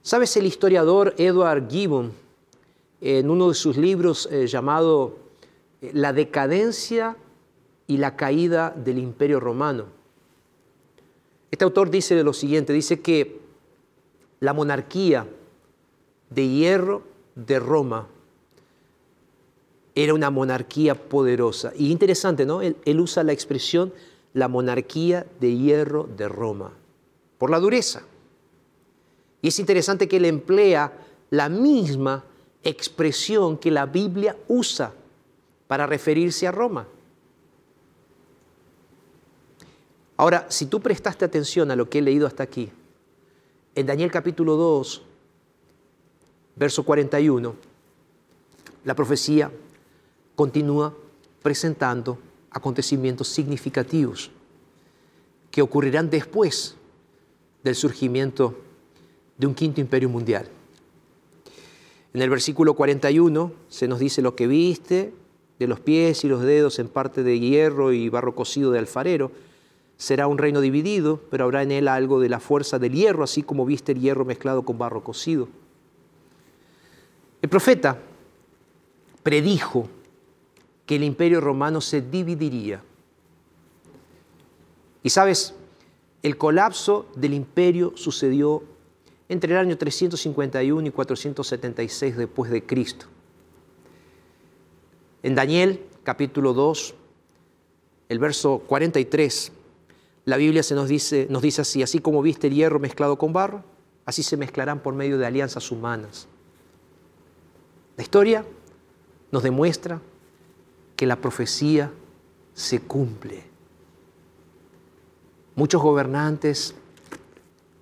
¿Sabes 0.00 0.34
el 0.38 0.46
historiador 0.46 1.14
Edward 1.18 1.68
Gibbon, 1.68 2.14
en 3.02 3.28
uno 3.28 3.50
de 3.50 3.54
sus 3.54 3.76
libros 3.76 4.26
eh, 4.32 4.46
llamado 4.46 5.18
eh, 5.82 5.90
La 5.92 6.14
decadencia 6.14 7.18
y 7.86 7.98
la 7.98 8.16
caída 8.16 8.70
del 8.74 8.96
imperio 8.96 9.38
romano? 9.38 9.84
Este 11.50 11.62
autor 11.62 11.90
dice 11.90 12.24
lo 12.24 12.32
siguiente, 12.32 12.72
dice 12.72 13.02
que 13.02 13.38
la 14.40 14.54
monarquía 14.54 15.26
de 16.30 16.48
hierro 16.48 17.02
de 17.34 17.58
Roma 17.58 18.08
era 20.04 20.14
una 20.14 20.30
monarquía 20.30 20.94
poderosa. 20.94 21.72
Y 21.76 21.90
interesante, 21.90 22.46
¿no? 22.46 22.62
Él, 22.62 23.00
usa 23.00 23.24
la 23.24 23.32
expresión 23.32 23.92
la 24.32 24.46
monarquía 24.46 25.26
de 25.40 25.56
hierro 25.56 26.08
de 26.16 26.28
Roma, 26.28 26.72
por 27.38 27.50
la 27.50 27.58
dureza. 27.58 28.02
Y 29.42 29.48
es 29.48 29.58
interesante 29.58 30.06
que 30.06 30.18
él 30.18 30.26
emplea 30.26 30.92
la 31.30 31.48
misma 31.48 32.24
expresión 32.62 33.58
que 33.58 33.72
la 33.72 33.86
Biblia 33.86 34.36
usa 34.46 34.92
para 35.66 35.86
referirse 35.86 36.46
a 36.46 36.52
Roma. 36.52 36.86
Ahora, 40.16 40.46
si 40.48 40.66
tú 40.66 40.80
prestaste 40.80 41.24
atención 41.24 41.72
a 41.72 41.76
lo 41.76 41.88
que 41.90 41.98
he 41.98 42.02
leído 42.02 42.26
hasta 42.26 42.44
aquí, 42.44 42.70
en 43.74 43.86
Daniel 43.86 44.12
capítulo 44.12 44.54
2, 44.54 45.02
verso 46.54 46.84
41, 46.84 47.54
la 48.84 48.94
profecía 48.94 49.50
continúa 50.38 50.94
presentando 51.42 52.16
acontecimientos 52.52 53.26
significativos 53.26 54.30
que 55.50 55.62
ocurrirán 55.62 56.10
después 56.10 56.76
del 57.64 57.74
surgimiento 57.74 58.56
de 59.36 59.48
un 59.48 59.54
quinto 59.56 59.80
imperio 59.80 60.08
mundial. 60.08 60.48
En 62.14 62.22
el 62.22 62.30
versículo 62.30 62.74
41 62.74 63.52
se 63.68 63.88
nos 63.88 63.98
dice 63.98 64.22
lo 64.22 64.36
que 64.36 64.46
viste, 64.46 65.12
de 65.58 65.66
los 65.66 65.80
pies 65.80 66.22
y 66.22 66.28
los 66.28 66.42
dedos 66.42 66.78
en 66.78 66.86
parte 66.86 67.24
de 67.24 67.40
hierro 67.40 67.92
y 67.92 68.08
barro 68.08 68.36
cocido 68.36 68.70
de 68.70 68.78
alfarero, 68.78 69.32
será 69.96 70.28
un 70.28 70.38
reino 70.38 70.60
dividido, 70.60 71.20
pero 71.32 71.42
habrá 71.46 71.64
en 71.64 71.72
él 71.72 71.88
algo 71.88 72.20
de 72.20 72.28
la 72.28 72.38
fuerza 72.38 72.78
del 72.78 72.92
hierro, 72.92 73.24
así 73.24 73.42
como 73.42 73.66
viste 73.66 73.90
el 73.90 74.00
hierro 74.00 74.24
mezclado 74.24 74.62
con 74.62 74.78
barro 74.78 75.02
cocido. 75.02 75.48
El 77.42 77.48
profeta 77.48 77.98
predijo 79.24 79.88
que 80.88 80.96
el 80.96 81.04
imperio 81.04 81.42
romano 81.42 81.82
se 81.82 82.00
dividiría. 82.00 82.82
Y 85.02 85.10
sabes, 85.10 85.54
el 86.22 86.38
colapso 86.38 87.04
del 87.14 87.34
imperio 87.34 87.92
sucedió 87.94 88.62
entre 89.28 89.52
el 89.52 89.58
año 89.58 89.76
351 89.76 90.86
y 90.88 90.90
476 90.90 92.16
después 92.16 92.50
de 92.50 92.64
Cristo. 92.64 93.04
En 95.22 95.34
Daniel 95.34 95.84
capítulo 96.04 96.54
2, 96.54 96.94
el 98.08 98.18
verso 98.18 98.62
43, 98.66 99.52
la 100.24 100.38
Biblia 100.38 100.62
se 100.62 100.74
nos 100.74 100.88
dice, 100.88 101.26
nos 101.28 101.42
dice 101.42 101.60
así, 101.60 101.82
así 101.82 101.98
como 101.98 102.22
viste 102.22 102.46
el 102.46 102.54
hierro 102.54 102.78
mezclado 102.78 103.18
con 103.18 103.34
barro, 103.34 103.62
así 104.06 104.22
se 104.22 104.38
mezclarán 104.38 104.82
por 104.82 104.94
medio 104.94 105.18
de 105.18 105.26
alianzas 105.26 105.70
humanas. 105.70 106.28
La 107.98 108.02
historia 108.02 108.46
nos 109.30 109.42
demuestra 109.42 110.00
que 110.98 111.06
la 111.06 111.14
profecía 111.14 111.92
se 112.54 112.80
cumple. 112.80 113.44
Muchos 115.54 115.80
gobernantes, 115.80 116.74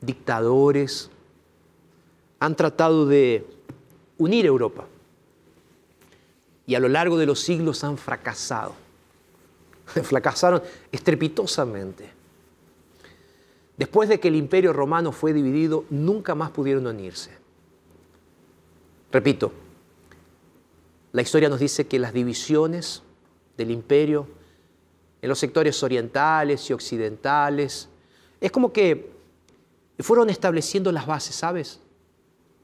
dictadores, 0.02 1.08
han 2.40 2.54
tratado 2.56 3.06
de 3.06 3.46
unir 4.18 4.44
Europa. 4.44 4.86
Y 6.66 6.74
a 6.74 6.78
lo 6.78 6.90
largo 6.90 7.16
de 7.16 7.24
los 7.24 7.40
siglos 7.40 7.84
han 7.84 7.96
fracasado. 7.96 8.74
Fracasaron 9.86 10.62
estrepitosamente. 10.92 12.10
Después 13.78 14.10
de 14.10 14.20
que 14.20 14.28
el 14.28 14.36
imperio 14.36 14.74
romano 14.74 15.10
fue 15.10 15.32
dividido, 15.32 15.86
nunca 15.88 16.34
más 16.34 16.50
pudieron 16.50 16.86
unirse. 16.86 17.30
Repito, 19.10 19.52
la 21.12 21.22
historia 21.22 21.48
nos 21.48 21.60
dice 21.60 21.86
que 21.86 21.98
las 21.98 22.12
divisiones 22.12 23.02
del 23.56 23.70
imperio 23.70 24.26
en 25.22 25.28
los 25.28 25.38
sectores 25.38 25.82
orientales 25.82 26.68
y 26.70 26.72
occidentales, 26.72 27.88
es 28.40 28.50
como 28.52 28.72
que 28.72 29.10
fueron 29.98 30.30
estableciendo 30.30 30.92
las 30.92 31.06
bases, 31.06 31.34
¿sabes? 31.34 31.80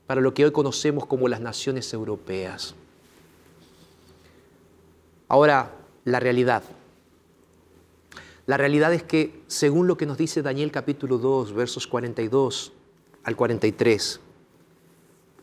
Para 0.07 0.21
lo 0.21 0.35
que 0.35 0.45
hoy 0.45 0.53
conocemos 0.53 1.07
como 1.07 1.29
las 1.29 1.41
naciones 1.41 1.93
europeas. 1.93 2.75
Ahora, 5.29 5.73
la 6.05 6.21
realidad. 6.21 6.63
La 8.47 8.57
realidad 8.57 8.93
es 8.93 9.03
que, 9.03 9.41
según 9.47 9.87
lo 9.87 9.97
que 9.97 10.05
nos 10.05 10.19
dice 10.19 10.43
Daniel 10.43 10.71
capítulo 10.71 11.17
2, 11.17 11.55
versos 11.55 11.87
42 11.87 12.73
al 13.23 13.37
43, 13.37 14.21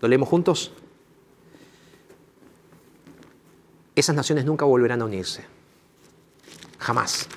¿lo 0.01 0.07
leemos 0.07 0.29
juntos? 0.29 0.71
Esas 3.95 4.15
naciones 4.15 4.45
nunca 4.45 4.65
volverán 4.65 5.01
a 5.01 5.05
unirse. 5.05 5.43
Jamás. 6.77 7.27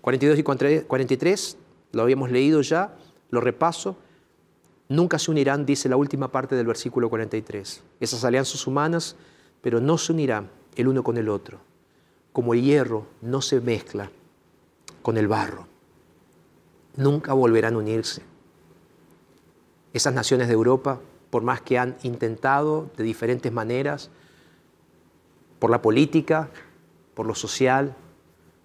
42 0.00 0.38
y 0.38 0.42
43, 0.42 1.56
lo 1.92 2.02
habíamos 2.02 2.30
leído 2.30 2.60
ya, 2.60 2.94
lo 3.30 3.40
repaso. 3.40 3.96
Nunca 4.88 5.18
se 5.18 5.30
unirán, 5.30 5.64
dice 5.64 5.88
la 5.88 5.96
última 5.96 6.28
parte 6.30 6.54
del 6.56 6.66
versículo 6.66 7.08
43. 7.08 7.82
Esas 8.00 8.24
alianzas 8.24 8.66
humanas, 8.66 9.16
pero 9.62 9.80
no 9.80 9.96
se 9.96 10.12
unirán 10.12 10.50
el 10.76 10.88
uno 10.88 11.02
con 11.02 11.16
el 11.16 11.30
otro. 11.30 11.58
Como 12.32 12.52
el 12.52 12.62
hierro 12.62 13.06
no 13.22 13.40
se 13.40 13.60
mezcla 13.60 14.10
con 15.00 15.16
el 15.16 15.28
barro. 15.28 15.66
Nunca 16.96 17.32
volverán 17.32 17.74
a 17.74 17.78
unirse. 17.78 18.22
Esas 19.94 20.12
naciones 20.12 20.48
de 20.48 20.54
Europa, 20.54 21.00
por 21.30 21.42
más 21.42 21.60
que 21.60 21.78
han 21.78 21.96
intentado 22.02 22.90
de 22.96 23.04
diferentes 23.04 23.52
maneras, 23.52 24.10
por 25.64 25.70
la 25.70 25.80
política, 25.80 26.50
por 27.14 27.24
lo 27.24 27.34
social, 27.34 27.96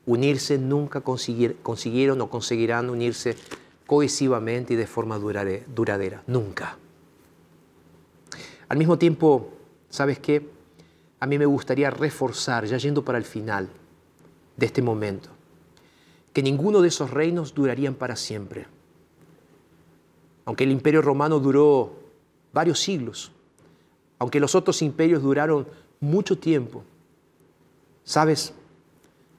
unirse 0.05 0.57
nunca 0.57 0.99
consiguieron 0.99 2.19
o 2.19 2.29
conseguirán 2.29 2.89
unirse 2.89 3.37
cohesivamente 3.87 4.73
y 4.73 4.75
de 4.75 4.85
forma 4.85 5.17
duradera, 5.17 6.23
nunca. 6.27 6.77
Al 8.67 8.77
mismo 8.77 8.97
tiempo, 8.97 9.53
¿sabes 9.89 10.19
qué? 10.19 10.49
A 11.21 11.25
mí 11.25 11.39
me 11.39 11.45
gustaría 11.45 11.89
reforzar, 11.89 12.65
ya 12.65 12.75
yendo 12.75 13.05
para 13.05 13.17
el 13.17 13.23
final 13.23 13.69
de 14.57 14.65
este 14.65 14.81
momento, 14.81 15.29
que 16.33 16.43
ninguno 16.43 16.81
de 16.81 16.89
esos 16.89 17.11
reinos 17.11 17.53
durarían 17.53 17.95
para 17.95 18.17
siempre. 18.17 18.67
Aunque 20.43 20.65
el 20.65 20.71
imperio 20.71 21.01
romano 21.01 21.39
duró 21.39 21.93
varios 22.51 22.77
siglos, 22.81 23.31
aunque 24.17 24.41
los 24.41 24.53
otros 24.53 24.81
imperios 24.81 25.23
duraron 25.23 25.65
mucho 26.01 26.37
tiempo, 26.37 26.83
¿Sabes? 28.09 28.53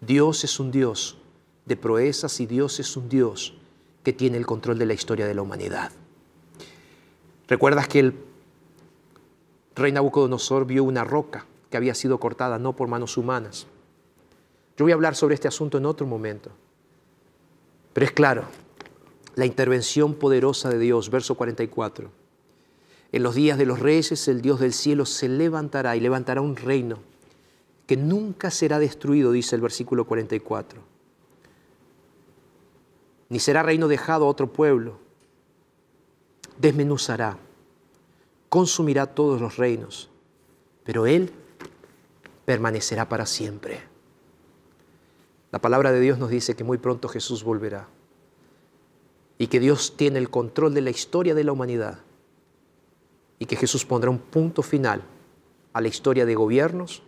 Dios 0.00 0.44
es 0.44 0.60
un 0.60 0.70
Dios 0.70 1.18
de 1.66 1.76
proezas 1.76 2.38
y 2.38 2.46
Dios 2.46 2.78
es 2.78 2.96
un 2.96 3.08
Dios 3.08 3.54
que 4.04 4.12
tiene 4.12 4.36
el 4.36 4.46
control 4.46 4.78
de 4.78 4.86
la 4.86 4.94
historia 4.94 5.26
de 5.26 5.34
la 5.34 5.42
humanidad. 5.42 5.90
¿Recuerdas 7.48 7.88
que 7.88 7.98
el 7.98 8.14
rey 9.74 9.90
Nabucodonosor 9.90 10.66
vio 10.66 10.84
una 10.84 11.02
roca 11.02 11.46
que 11.68 11.78
había 11.78 11.96
sido 11.96 12.20
cortada 12.20 12.60
no 12.60 12.76
por 12.76 12.86
manos 12.86 13.16
humanas? 13.16 13.66
Yo 14.76 14.84
voy 14.84 14.92
a 14.92 14.94
hablar 14.94 15.16
sobre 15.16 15.34
este 15.34 15.48
asunto 15.48 15.78
en 15.78 15.86
otro 15.86 16.06
momento. 16.06 16.52
Pero 17.92 18.06
es 18.06 18.12
claro, 18.12 18.44
la 19.34 19.46
intervención 19.46 20.14
poderosa 20.14 20.70
de 20.70 20.78
Dios, 20.78 21.10
verso 21.10 21.34
44. 21.34 22.08
En 23.10 23.22
los 23.24 23.34
días 23.34 23.58
de 23.58 23.66
los 23.66 23.80
reyes 23.80 24.28
el 24.28 24.40
Dios 24.40 24.60
del 24.60 24.74
cielo 24.74 25.06
se 25.06 25.28
levantará 25.28 25.96
y 25.96 26.00
levantará 26.00 26.40
un 26.40 26.54
reino 26.54 27.09
que 27.90 27.96
nunca 27.96 28.52
será 28.52 28.78
destruido, 28.78 29.32
dice 29.32 29.56
el 29.56 29.62
versículo 29.62 30.04
44. 30.04 30.80
Ni 33.28 33.40
será 33.40 33.64
reino 33.64 33.88
dejado 33.88 34.26
a 34.26 34.28
otro 34.28 34.52
pueblo. 34.52 35.00
Desmenuzará, 36.56 37.36
consumirá 38.48 39.06
todos 39.08 39.40
los 39.40 39.56
reinos, 39.56 40.08
pero 40.84 41.08
Él 41.08 41.32
permanecerá 42.44 43.08
para 43.08 43.26
siempre. 43.26 43.80
La 45.50 45.58
palabra 45.58 45.90
de 45.90 45.98
Dios 45.98 46.16
nos 46.16 46.30
dice 46.30 46.54
que 46.54 46.62
muy 46.62 46.78
pronto 46.78 47.08
Jesús 47.08 47.42
volverá 47.42 47.88
y 49.36 49.48
que 49.48 49.58
Dios 49.58 49.96
tiene 49.96 50.20
el 50.20 50.30
control 50.30 50.74
de 50.74 50.82
la 50.82 50.90
historia 50.90 51.34
de 51.34 51.42
la 51.42 51.50
humanidad 51.50 51.98
y 53.40 53.46
que 53.46 53.56
Jesús 53.56 53.84
pondrá 53.84 54.10
un 54.10 54.20
punto 54.20 54.62
final 54.62 55.02
a 55.72 55.80
la 55.80 55.88
historia 55.88 56.24
de 56.24 56.36
gobiernos, 56.36 57.02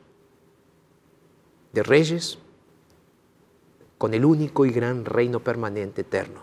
de 1.73 1.83
reyes 1.83 2.39
con 3.99 4.15
el 4.15 4.25
único 4.25 4.67
y 4.67 4.71
gran 4.71 5.05
reino 5.05 5.41
permanente 5.41 6.01
eterno, 6.01 6.43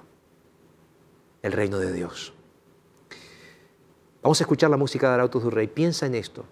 el 1.42 1.52
reino 1.52 1.78
de 1.78 1.92
Dios. 1.92 2.34
Vamos 4.22 4.40
a 4.42 4.44
escuchar 4.44 4.70
la 4.70 4.78
música 4.78 5.08
de 5.08 5.14
Arautos 5.16 5.44
del 5.44 5.52
Rey. 5.52 5.68
Piensa 5.68 6.06
en 6.06 6.16
esto. 6.16 6.46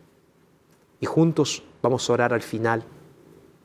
Y 1.00 1.06
juntos 1.06 1.64
vamos 1.82 2.10
a 2.10 2.14
orar 2.14 2.34
al 2.34 2.42
final 2.42 2.84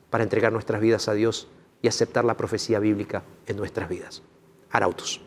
para 0.09 0.23
entregar 0.23 0.51
nuestras 0.51 0.81
vidas 0.81 1.07
a 1.07 1.13
Dios 1.13 1.47
y 1.81 1.87
aceptar 1.87 2.25
la 2.25 2.37
profecía 2.37 2.79
bíblica 2.79 3.23
en 3.47 3.57
nuestras 3.57 3.89
vidas. 3.89 4.21
Arautos. 4.69 5.21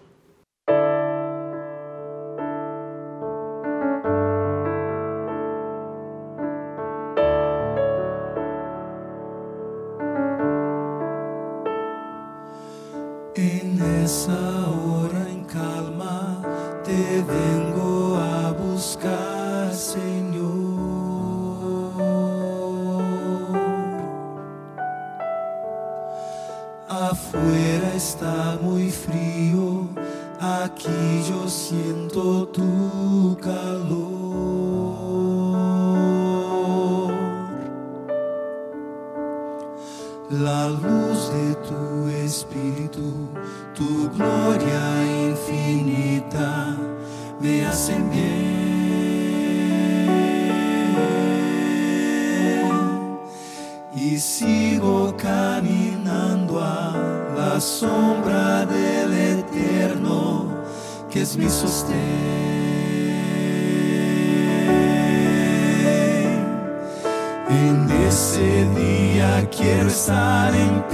em 70.54 70.86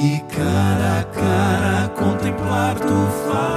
E 0.00 0.20
cara 0.32 1.00
a 1.00 1.04
cara 1.04 1.88
contemplar 1.88 2.76
Tu 2.76 3.08
faz. 3.26 3.48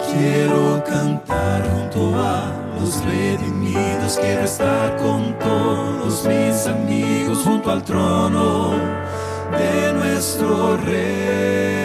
Quero 0.00 0.82
cantar 0.82 1.62
junto 1.70 2.16
a 2.16 2.50
los 2.80 3.00
redimidos, 3.04 4.16
quero 4.16 4.44
estar 4.44 4.96
com 4.96 5.32
todos 5.34 6.26
mis 6.26 6.66
amigos 6.66 7.44
junto 7.44 7.70
al 7.70 7.82
trono 7.84 8.72
de 9.52 9.92
nuestro 9.92 10.76
Rey. 10.78 11.83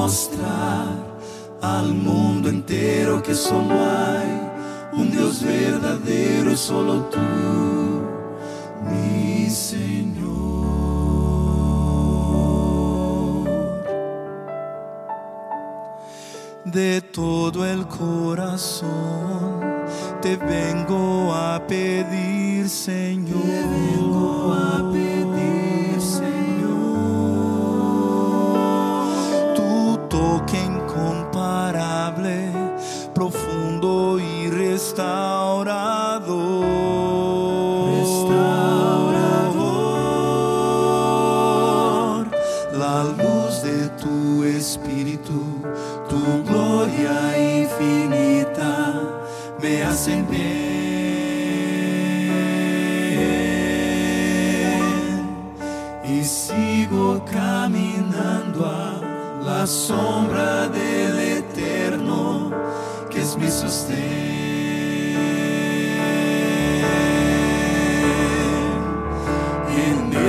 Mostrar 0.00 0.86
al 1.60 1.92
mundo 1.92 2.48
entero 2.48 3.20
que 3.20 3.34
solo 3.34 3.74
hay 3.74 4.30
un 4.92 5.10
Dios 5.10 5.42
verdadero, 5.42 6.56
solo 6.56 6.94
tú, 7.12 7.18
mi 8.88 9.50
Señor. 9.50 10.28
De 16.64 17.00
todo 17.00 17.66
el 17.66 17.86
corazón 17.88 19.60
te 20.22 20.36
vengo 20.36 21.34
a 21.34 21.60
pedir, 21.66 22.68
Señor. 22.68 23.17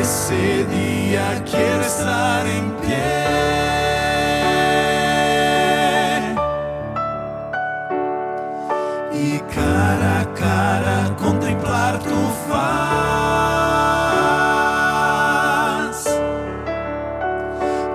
Ese 0.09 0.65
día 0.65 1.43
quiero 1.45 1.81
estar 1.81 2.47
en 2.47 2.71
pie. 2.81 2.97
y 9.13 9.39
cara 9.53 10.21
a 10.21 10.25
cara 10.33 11.15
contemplar 11.15 11.99
tu 11.99 12.19
faz. 12.47 12.69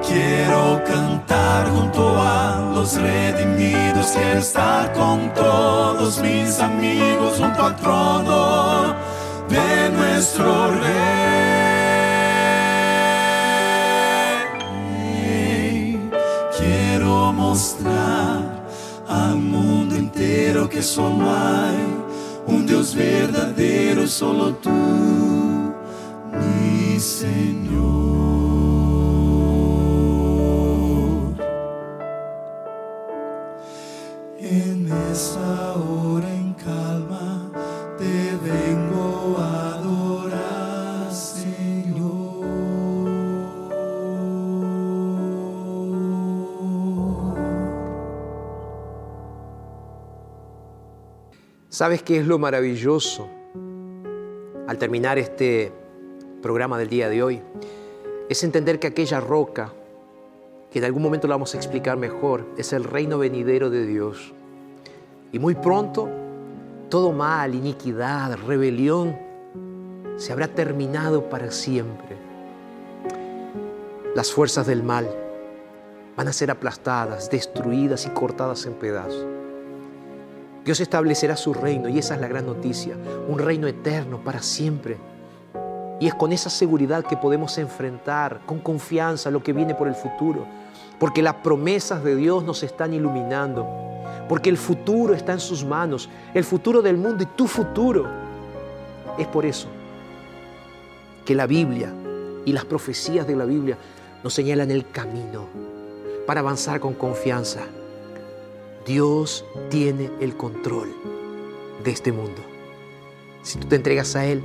Quiero 0.06 0.62
cantar 0.84 1.62
junto 1.74 2.02
a 2.22 2.60
los 2.74 2.94
redimidos, 2.94 4.06
quiero 4.12 4.38
estar 4.38 4.92
con 4.92 5.34
todos 5.34 6.20
mis 6.20 6.60
amigos 6.60 7.38
junto 7.40 7.66
al 7.66 7.74
trono 7.76 8.94
de 9.48 9.90
nuestro 9.90 10.70
Rey. 10.80 11.43
Entero 20.64 20.68
que 20.68 20.82
solo 20.82 21.30
hay 21.30 21.76
un 22.46 22.66
Dios 22.66 22.94
verdadero, 22.94 24.06
solo 24.06 24.54
tú, 24.56 24.70
mi 26.32 26.98
Señor. 27.00 28.24
¿Sabes 51.75 52.05
qué 52.05 52.18
es 52.18 52.27
lo 52.29 52.39
maravilloso 52.39 53.29
al 54.68 54.79
terminar 54.79 55.18
este 55.18 55.72
programa 56.41 56.79
del 56.79 56.89
día 56.89 57.09
de 57.09 57.20
hoy? 57.20 57.43
Es 58.29 58.45
entender 58.45 58.79
que 58.79 58.87
aquella 58.87 59.18
roca, 59.18 59.72
que 60.70 60.79
en 60.79 60.85
algún 60.85 61.03
momento 61.03 61.27
la 61.27 61.35
vamos 61.35 61.53
a 61.53 61.57
explicar 61.57 61.97
mejor, 61.97 62.47
es 62.57 62.72
el 62.72 62.85
reino 62.85 63.18
venidero 63.18 63.70
de 63.70 63.87
Dios. 63.87 64.33
Y 65.33 65.41
muy 65.41 65.57
pronto, 65.57 66.09
todo 66.91 67.11
mal, 67.11 67.57
iniquidad, 67.57 68.37
rebelión, 68.47 69.18
se 70.16 70.33
habrá 70.33 70.47
terminado 70.47 71.29
para 71.29 71.51
siempre. 71.51 72.16
Las 74.14 74.31
fuerzas 74.31 74.68
del 74.68 74.85
mal 74.85 75.11
van 76.16 76.29
a 76.29 76.33
ser 76.33 76.53
aplastadas, 76.53 77.31
destruidas 77.31 78.07
y 78.07 78.11
cortadas 78.11 78.64
en 78.64 78.75
pedazos. 78.75 79.34
Dios 80.64 80.80
establecerá 80.80 81.36
su 81.36 81.52
reino 81.52 81.90
y 81.90 81.98
esa 81.98 82.14
es 82.14 82.20
la 82.22 82.28
gran 82.28 82.46
noticia, 82.46 82.96
un 83.28 83.38
reino 83.38 83.66
eterno 83.66 84.18
para 84.24 84.40
siempre. 84.40 84.96
Y 86.00 86.06
es 86.06 86.14
con 86.14 86.32
esa 86.32 86.48
seguridad 86.48 87.04
que 87.04 87.18
podemos 87.18 87.58
enfrentar 87.58 88.40
con 88.46 88.60
confianza 88.60 89.30
lo 89.30 89.42
que 89.42 89.52
viene 89.52 89.74
por 89.74 89.88
el 89.88 89.94
futuro, 89.94 90.46
porque 90.98 91.22
las 91.22 91.34
promesas 91.34 92.02
de 92.02 92.16
Dios 92.16 92.44
nos 92.44 92.62
están 92.62 92.94
iluminando, 92.94 93.66
porque 94.26 94.48
el 94.48 94.56
futuro 94.56 95.12
está 95.12 95.32
en 95.32 95.40
sus 95.40 95.64
manos, 95.66 96.08
el 96.32 96.44
futuro 96.44 96.80
del 96.80 96.96
mundo 96.96 97.22
y 97.22 97.26
tu 97.26 97.46
futuro. 97.46 98.06
Es 99.18 99.26
por 99.26 99.44
eso 99.44 99.68
que 101.26 101.34
la 101.34 101.46
Biblia 101.46 101.92
y 102.46 102.52
las 102.52 102.64
profecías 102.64 103.26
de 103.26 103.36
la 103.36 103.44
Biblia 103.44 103.76
nos 104.22 104.32
señalan 104.32 104.70
el 104.70 104.88
camino 104.88 105.46
para 106.26 106.40
avanzar 106.40 106.80
con 106.80 106.94
confianza. 106.94 107.60
Dios 108.85 109.47
tiene 109.70 110.11
el 110.20 110.37
control 110.37 110.89
de 111.82 111.91
este 111.91 112.12
mundo. 112.12 112.43
Si 113.43 113.59
tú 113.59 113.66
te 113.66 113.76
entregas 113.76 114.14
a 114.14 114.26
Él, 114.26 114.43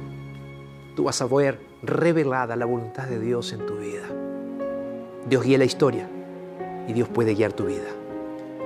tú 0.95 1.03
vas 1.03 1.21
a 1.21 1.25
ver 1.25 1.59
revelada 1.83 2.55
la 2.55 2.65
voluntad 2.65 3.07
de 3.07 3.19
Dios 3.19 3.51
en 3.51 3.65
tu 3.65 3.75
vida. 3.77 4.03
Dios 5.27 5.43
guía 5.43 5.57
la 5.57 5.65
historia 5.65 6.09
y 6.87 6.93
Dios 6.93 7.09
puede 7.09 7.35
guiar 7.35 7.51
tu 7.51 7.65
vida. 7.65 7.89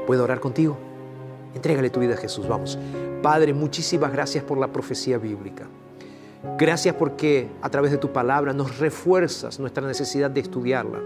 ¿Puedo 0.05 0.23
orar 0.25 0.39
contigo? 0.39 0.77
Entrégale 1.55 1.89
tu 1.89 1.99
vida 1.99 2.13
a 2.13 2.17
Jesús. 2.17 2.47
Vamos. 2.47 2.77
Padre, 3.23 3.53
muchísimas 3.53 4.11
gracias 4.11 4.43
por 4.43 4.59
la 4.59 4.67
profecía 4.67 5.17
bíblica. 5.17 5.65
Gracias 6.57 6.93
porque 6.95 7.47
a 7.63 7.69
través 7.69 7.89
de 7.89 7.97
tu 7.97 8.11
palabra 8.11 8.53
nos 8.53 8.77
refuerzas 8.77 9.59
nuestra 9.59 9.87
necesidad 9.87 10.29
de 10.29 10.41
estudiarla. 10.41 10.99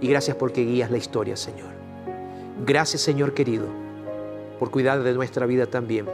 Y 0.00 0.08
gracias 0.08 0.36
porque 0.36 0.64
guías 0.64 0.90
la 0.90 0.96
historia, 0.96 1.36
Señor. 1.36 1.75
Gracias, 2.64 3.02
Señor 3.02 3.34
querido, 3.34 3.66
por 4.58 4.70
cuidar 4.70 5.02
de 5.02 5.12
nuestra 5.12 5.44
vida 5.46 5.66
también. 5.66 6.06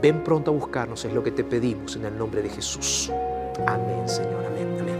Ven 0.00 0.22
pronto 0.22 0.52
a 0.52 0.54
buscarnos, 0.54 1.04
es 1.04 1.12
lo 1.12 1.24
que 1.24 1.32
te 1.32 1.42
pedimos 1.42 1.96
en 1.96 2.04
el 2.04 2.16
nombre 2.16 2.42
de 2.42 2.48
Jesús. 2.48 3.10
Amén, 3.66 4.08
Señor. 4.08 4.44
Amén, 4.46 4.76
amén. 4.80 4.98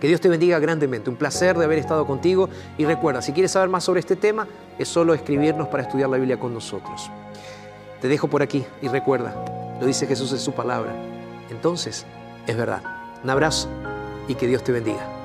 Que 0.00 0.06
Dios 0.06 0.20
te 0.20 0.28
bendiga 0.28 0.58
grandemente. 0.58 1.10
Un 1.10 1.16
placer 1.16 1.58
de 1.58 1.64
haber 1.64 1.78
estado 1.78 2.06
contigo. 2.06 2.48
Y 2.78 2.84
recuerda, 2.84 3.22
si 3.22 3.32
quieres 3.32 3.52
saber 3.52 3.68
más 3.68 3.82
sobre 3.82 4.00
este 4.00 4.16
tema, 4.16 4.46
es 4.78 4.86
solo 4.86 5.14
escribirnos 5.14 5.66
para 5.68 5.82
estudiar 5.82 6.10
la 6.10 6.18
Biblia 6.18 6.38
con 6.38 6.54
nosotros. 6.54 7.10
Te 8.00 8.08
dejo 8.08 8.28
por 8.28 8.42
aquí 8.42 8.64
y 8.82 8.88
recuerda, 8.88 9.34
lo 9.80 9.86
dice 9.86 10.06
Jesús 10.06 10.30
en 10.32 10.38
su 10.38 10.52
palabra. 10.52 10.94
Entonces, 11.50 12.04
es 12.46 12.56
verdad. 12.56 12.82
Un 13.24 13.30
abrazo 13.30 13.68
y 14.28 14.34
que 14.34 14.46
Dios 14.46 14.62
te 14.62 14.72
bendiga. 14.72 15.23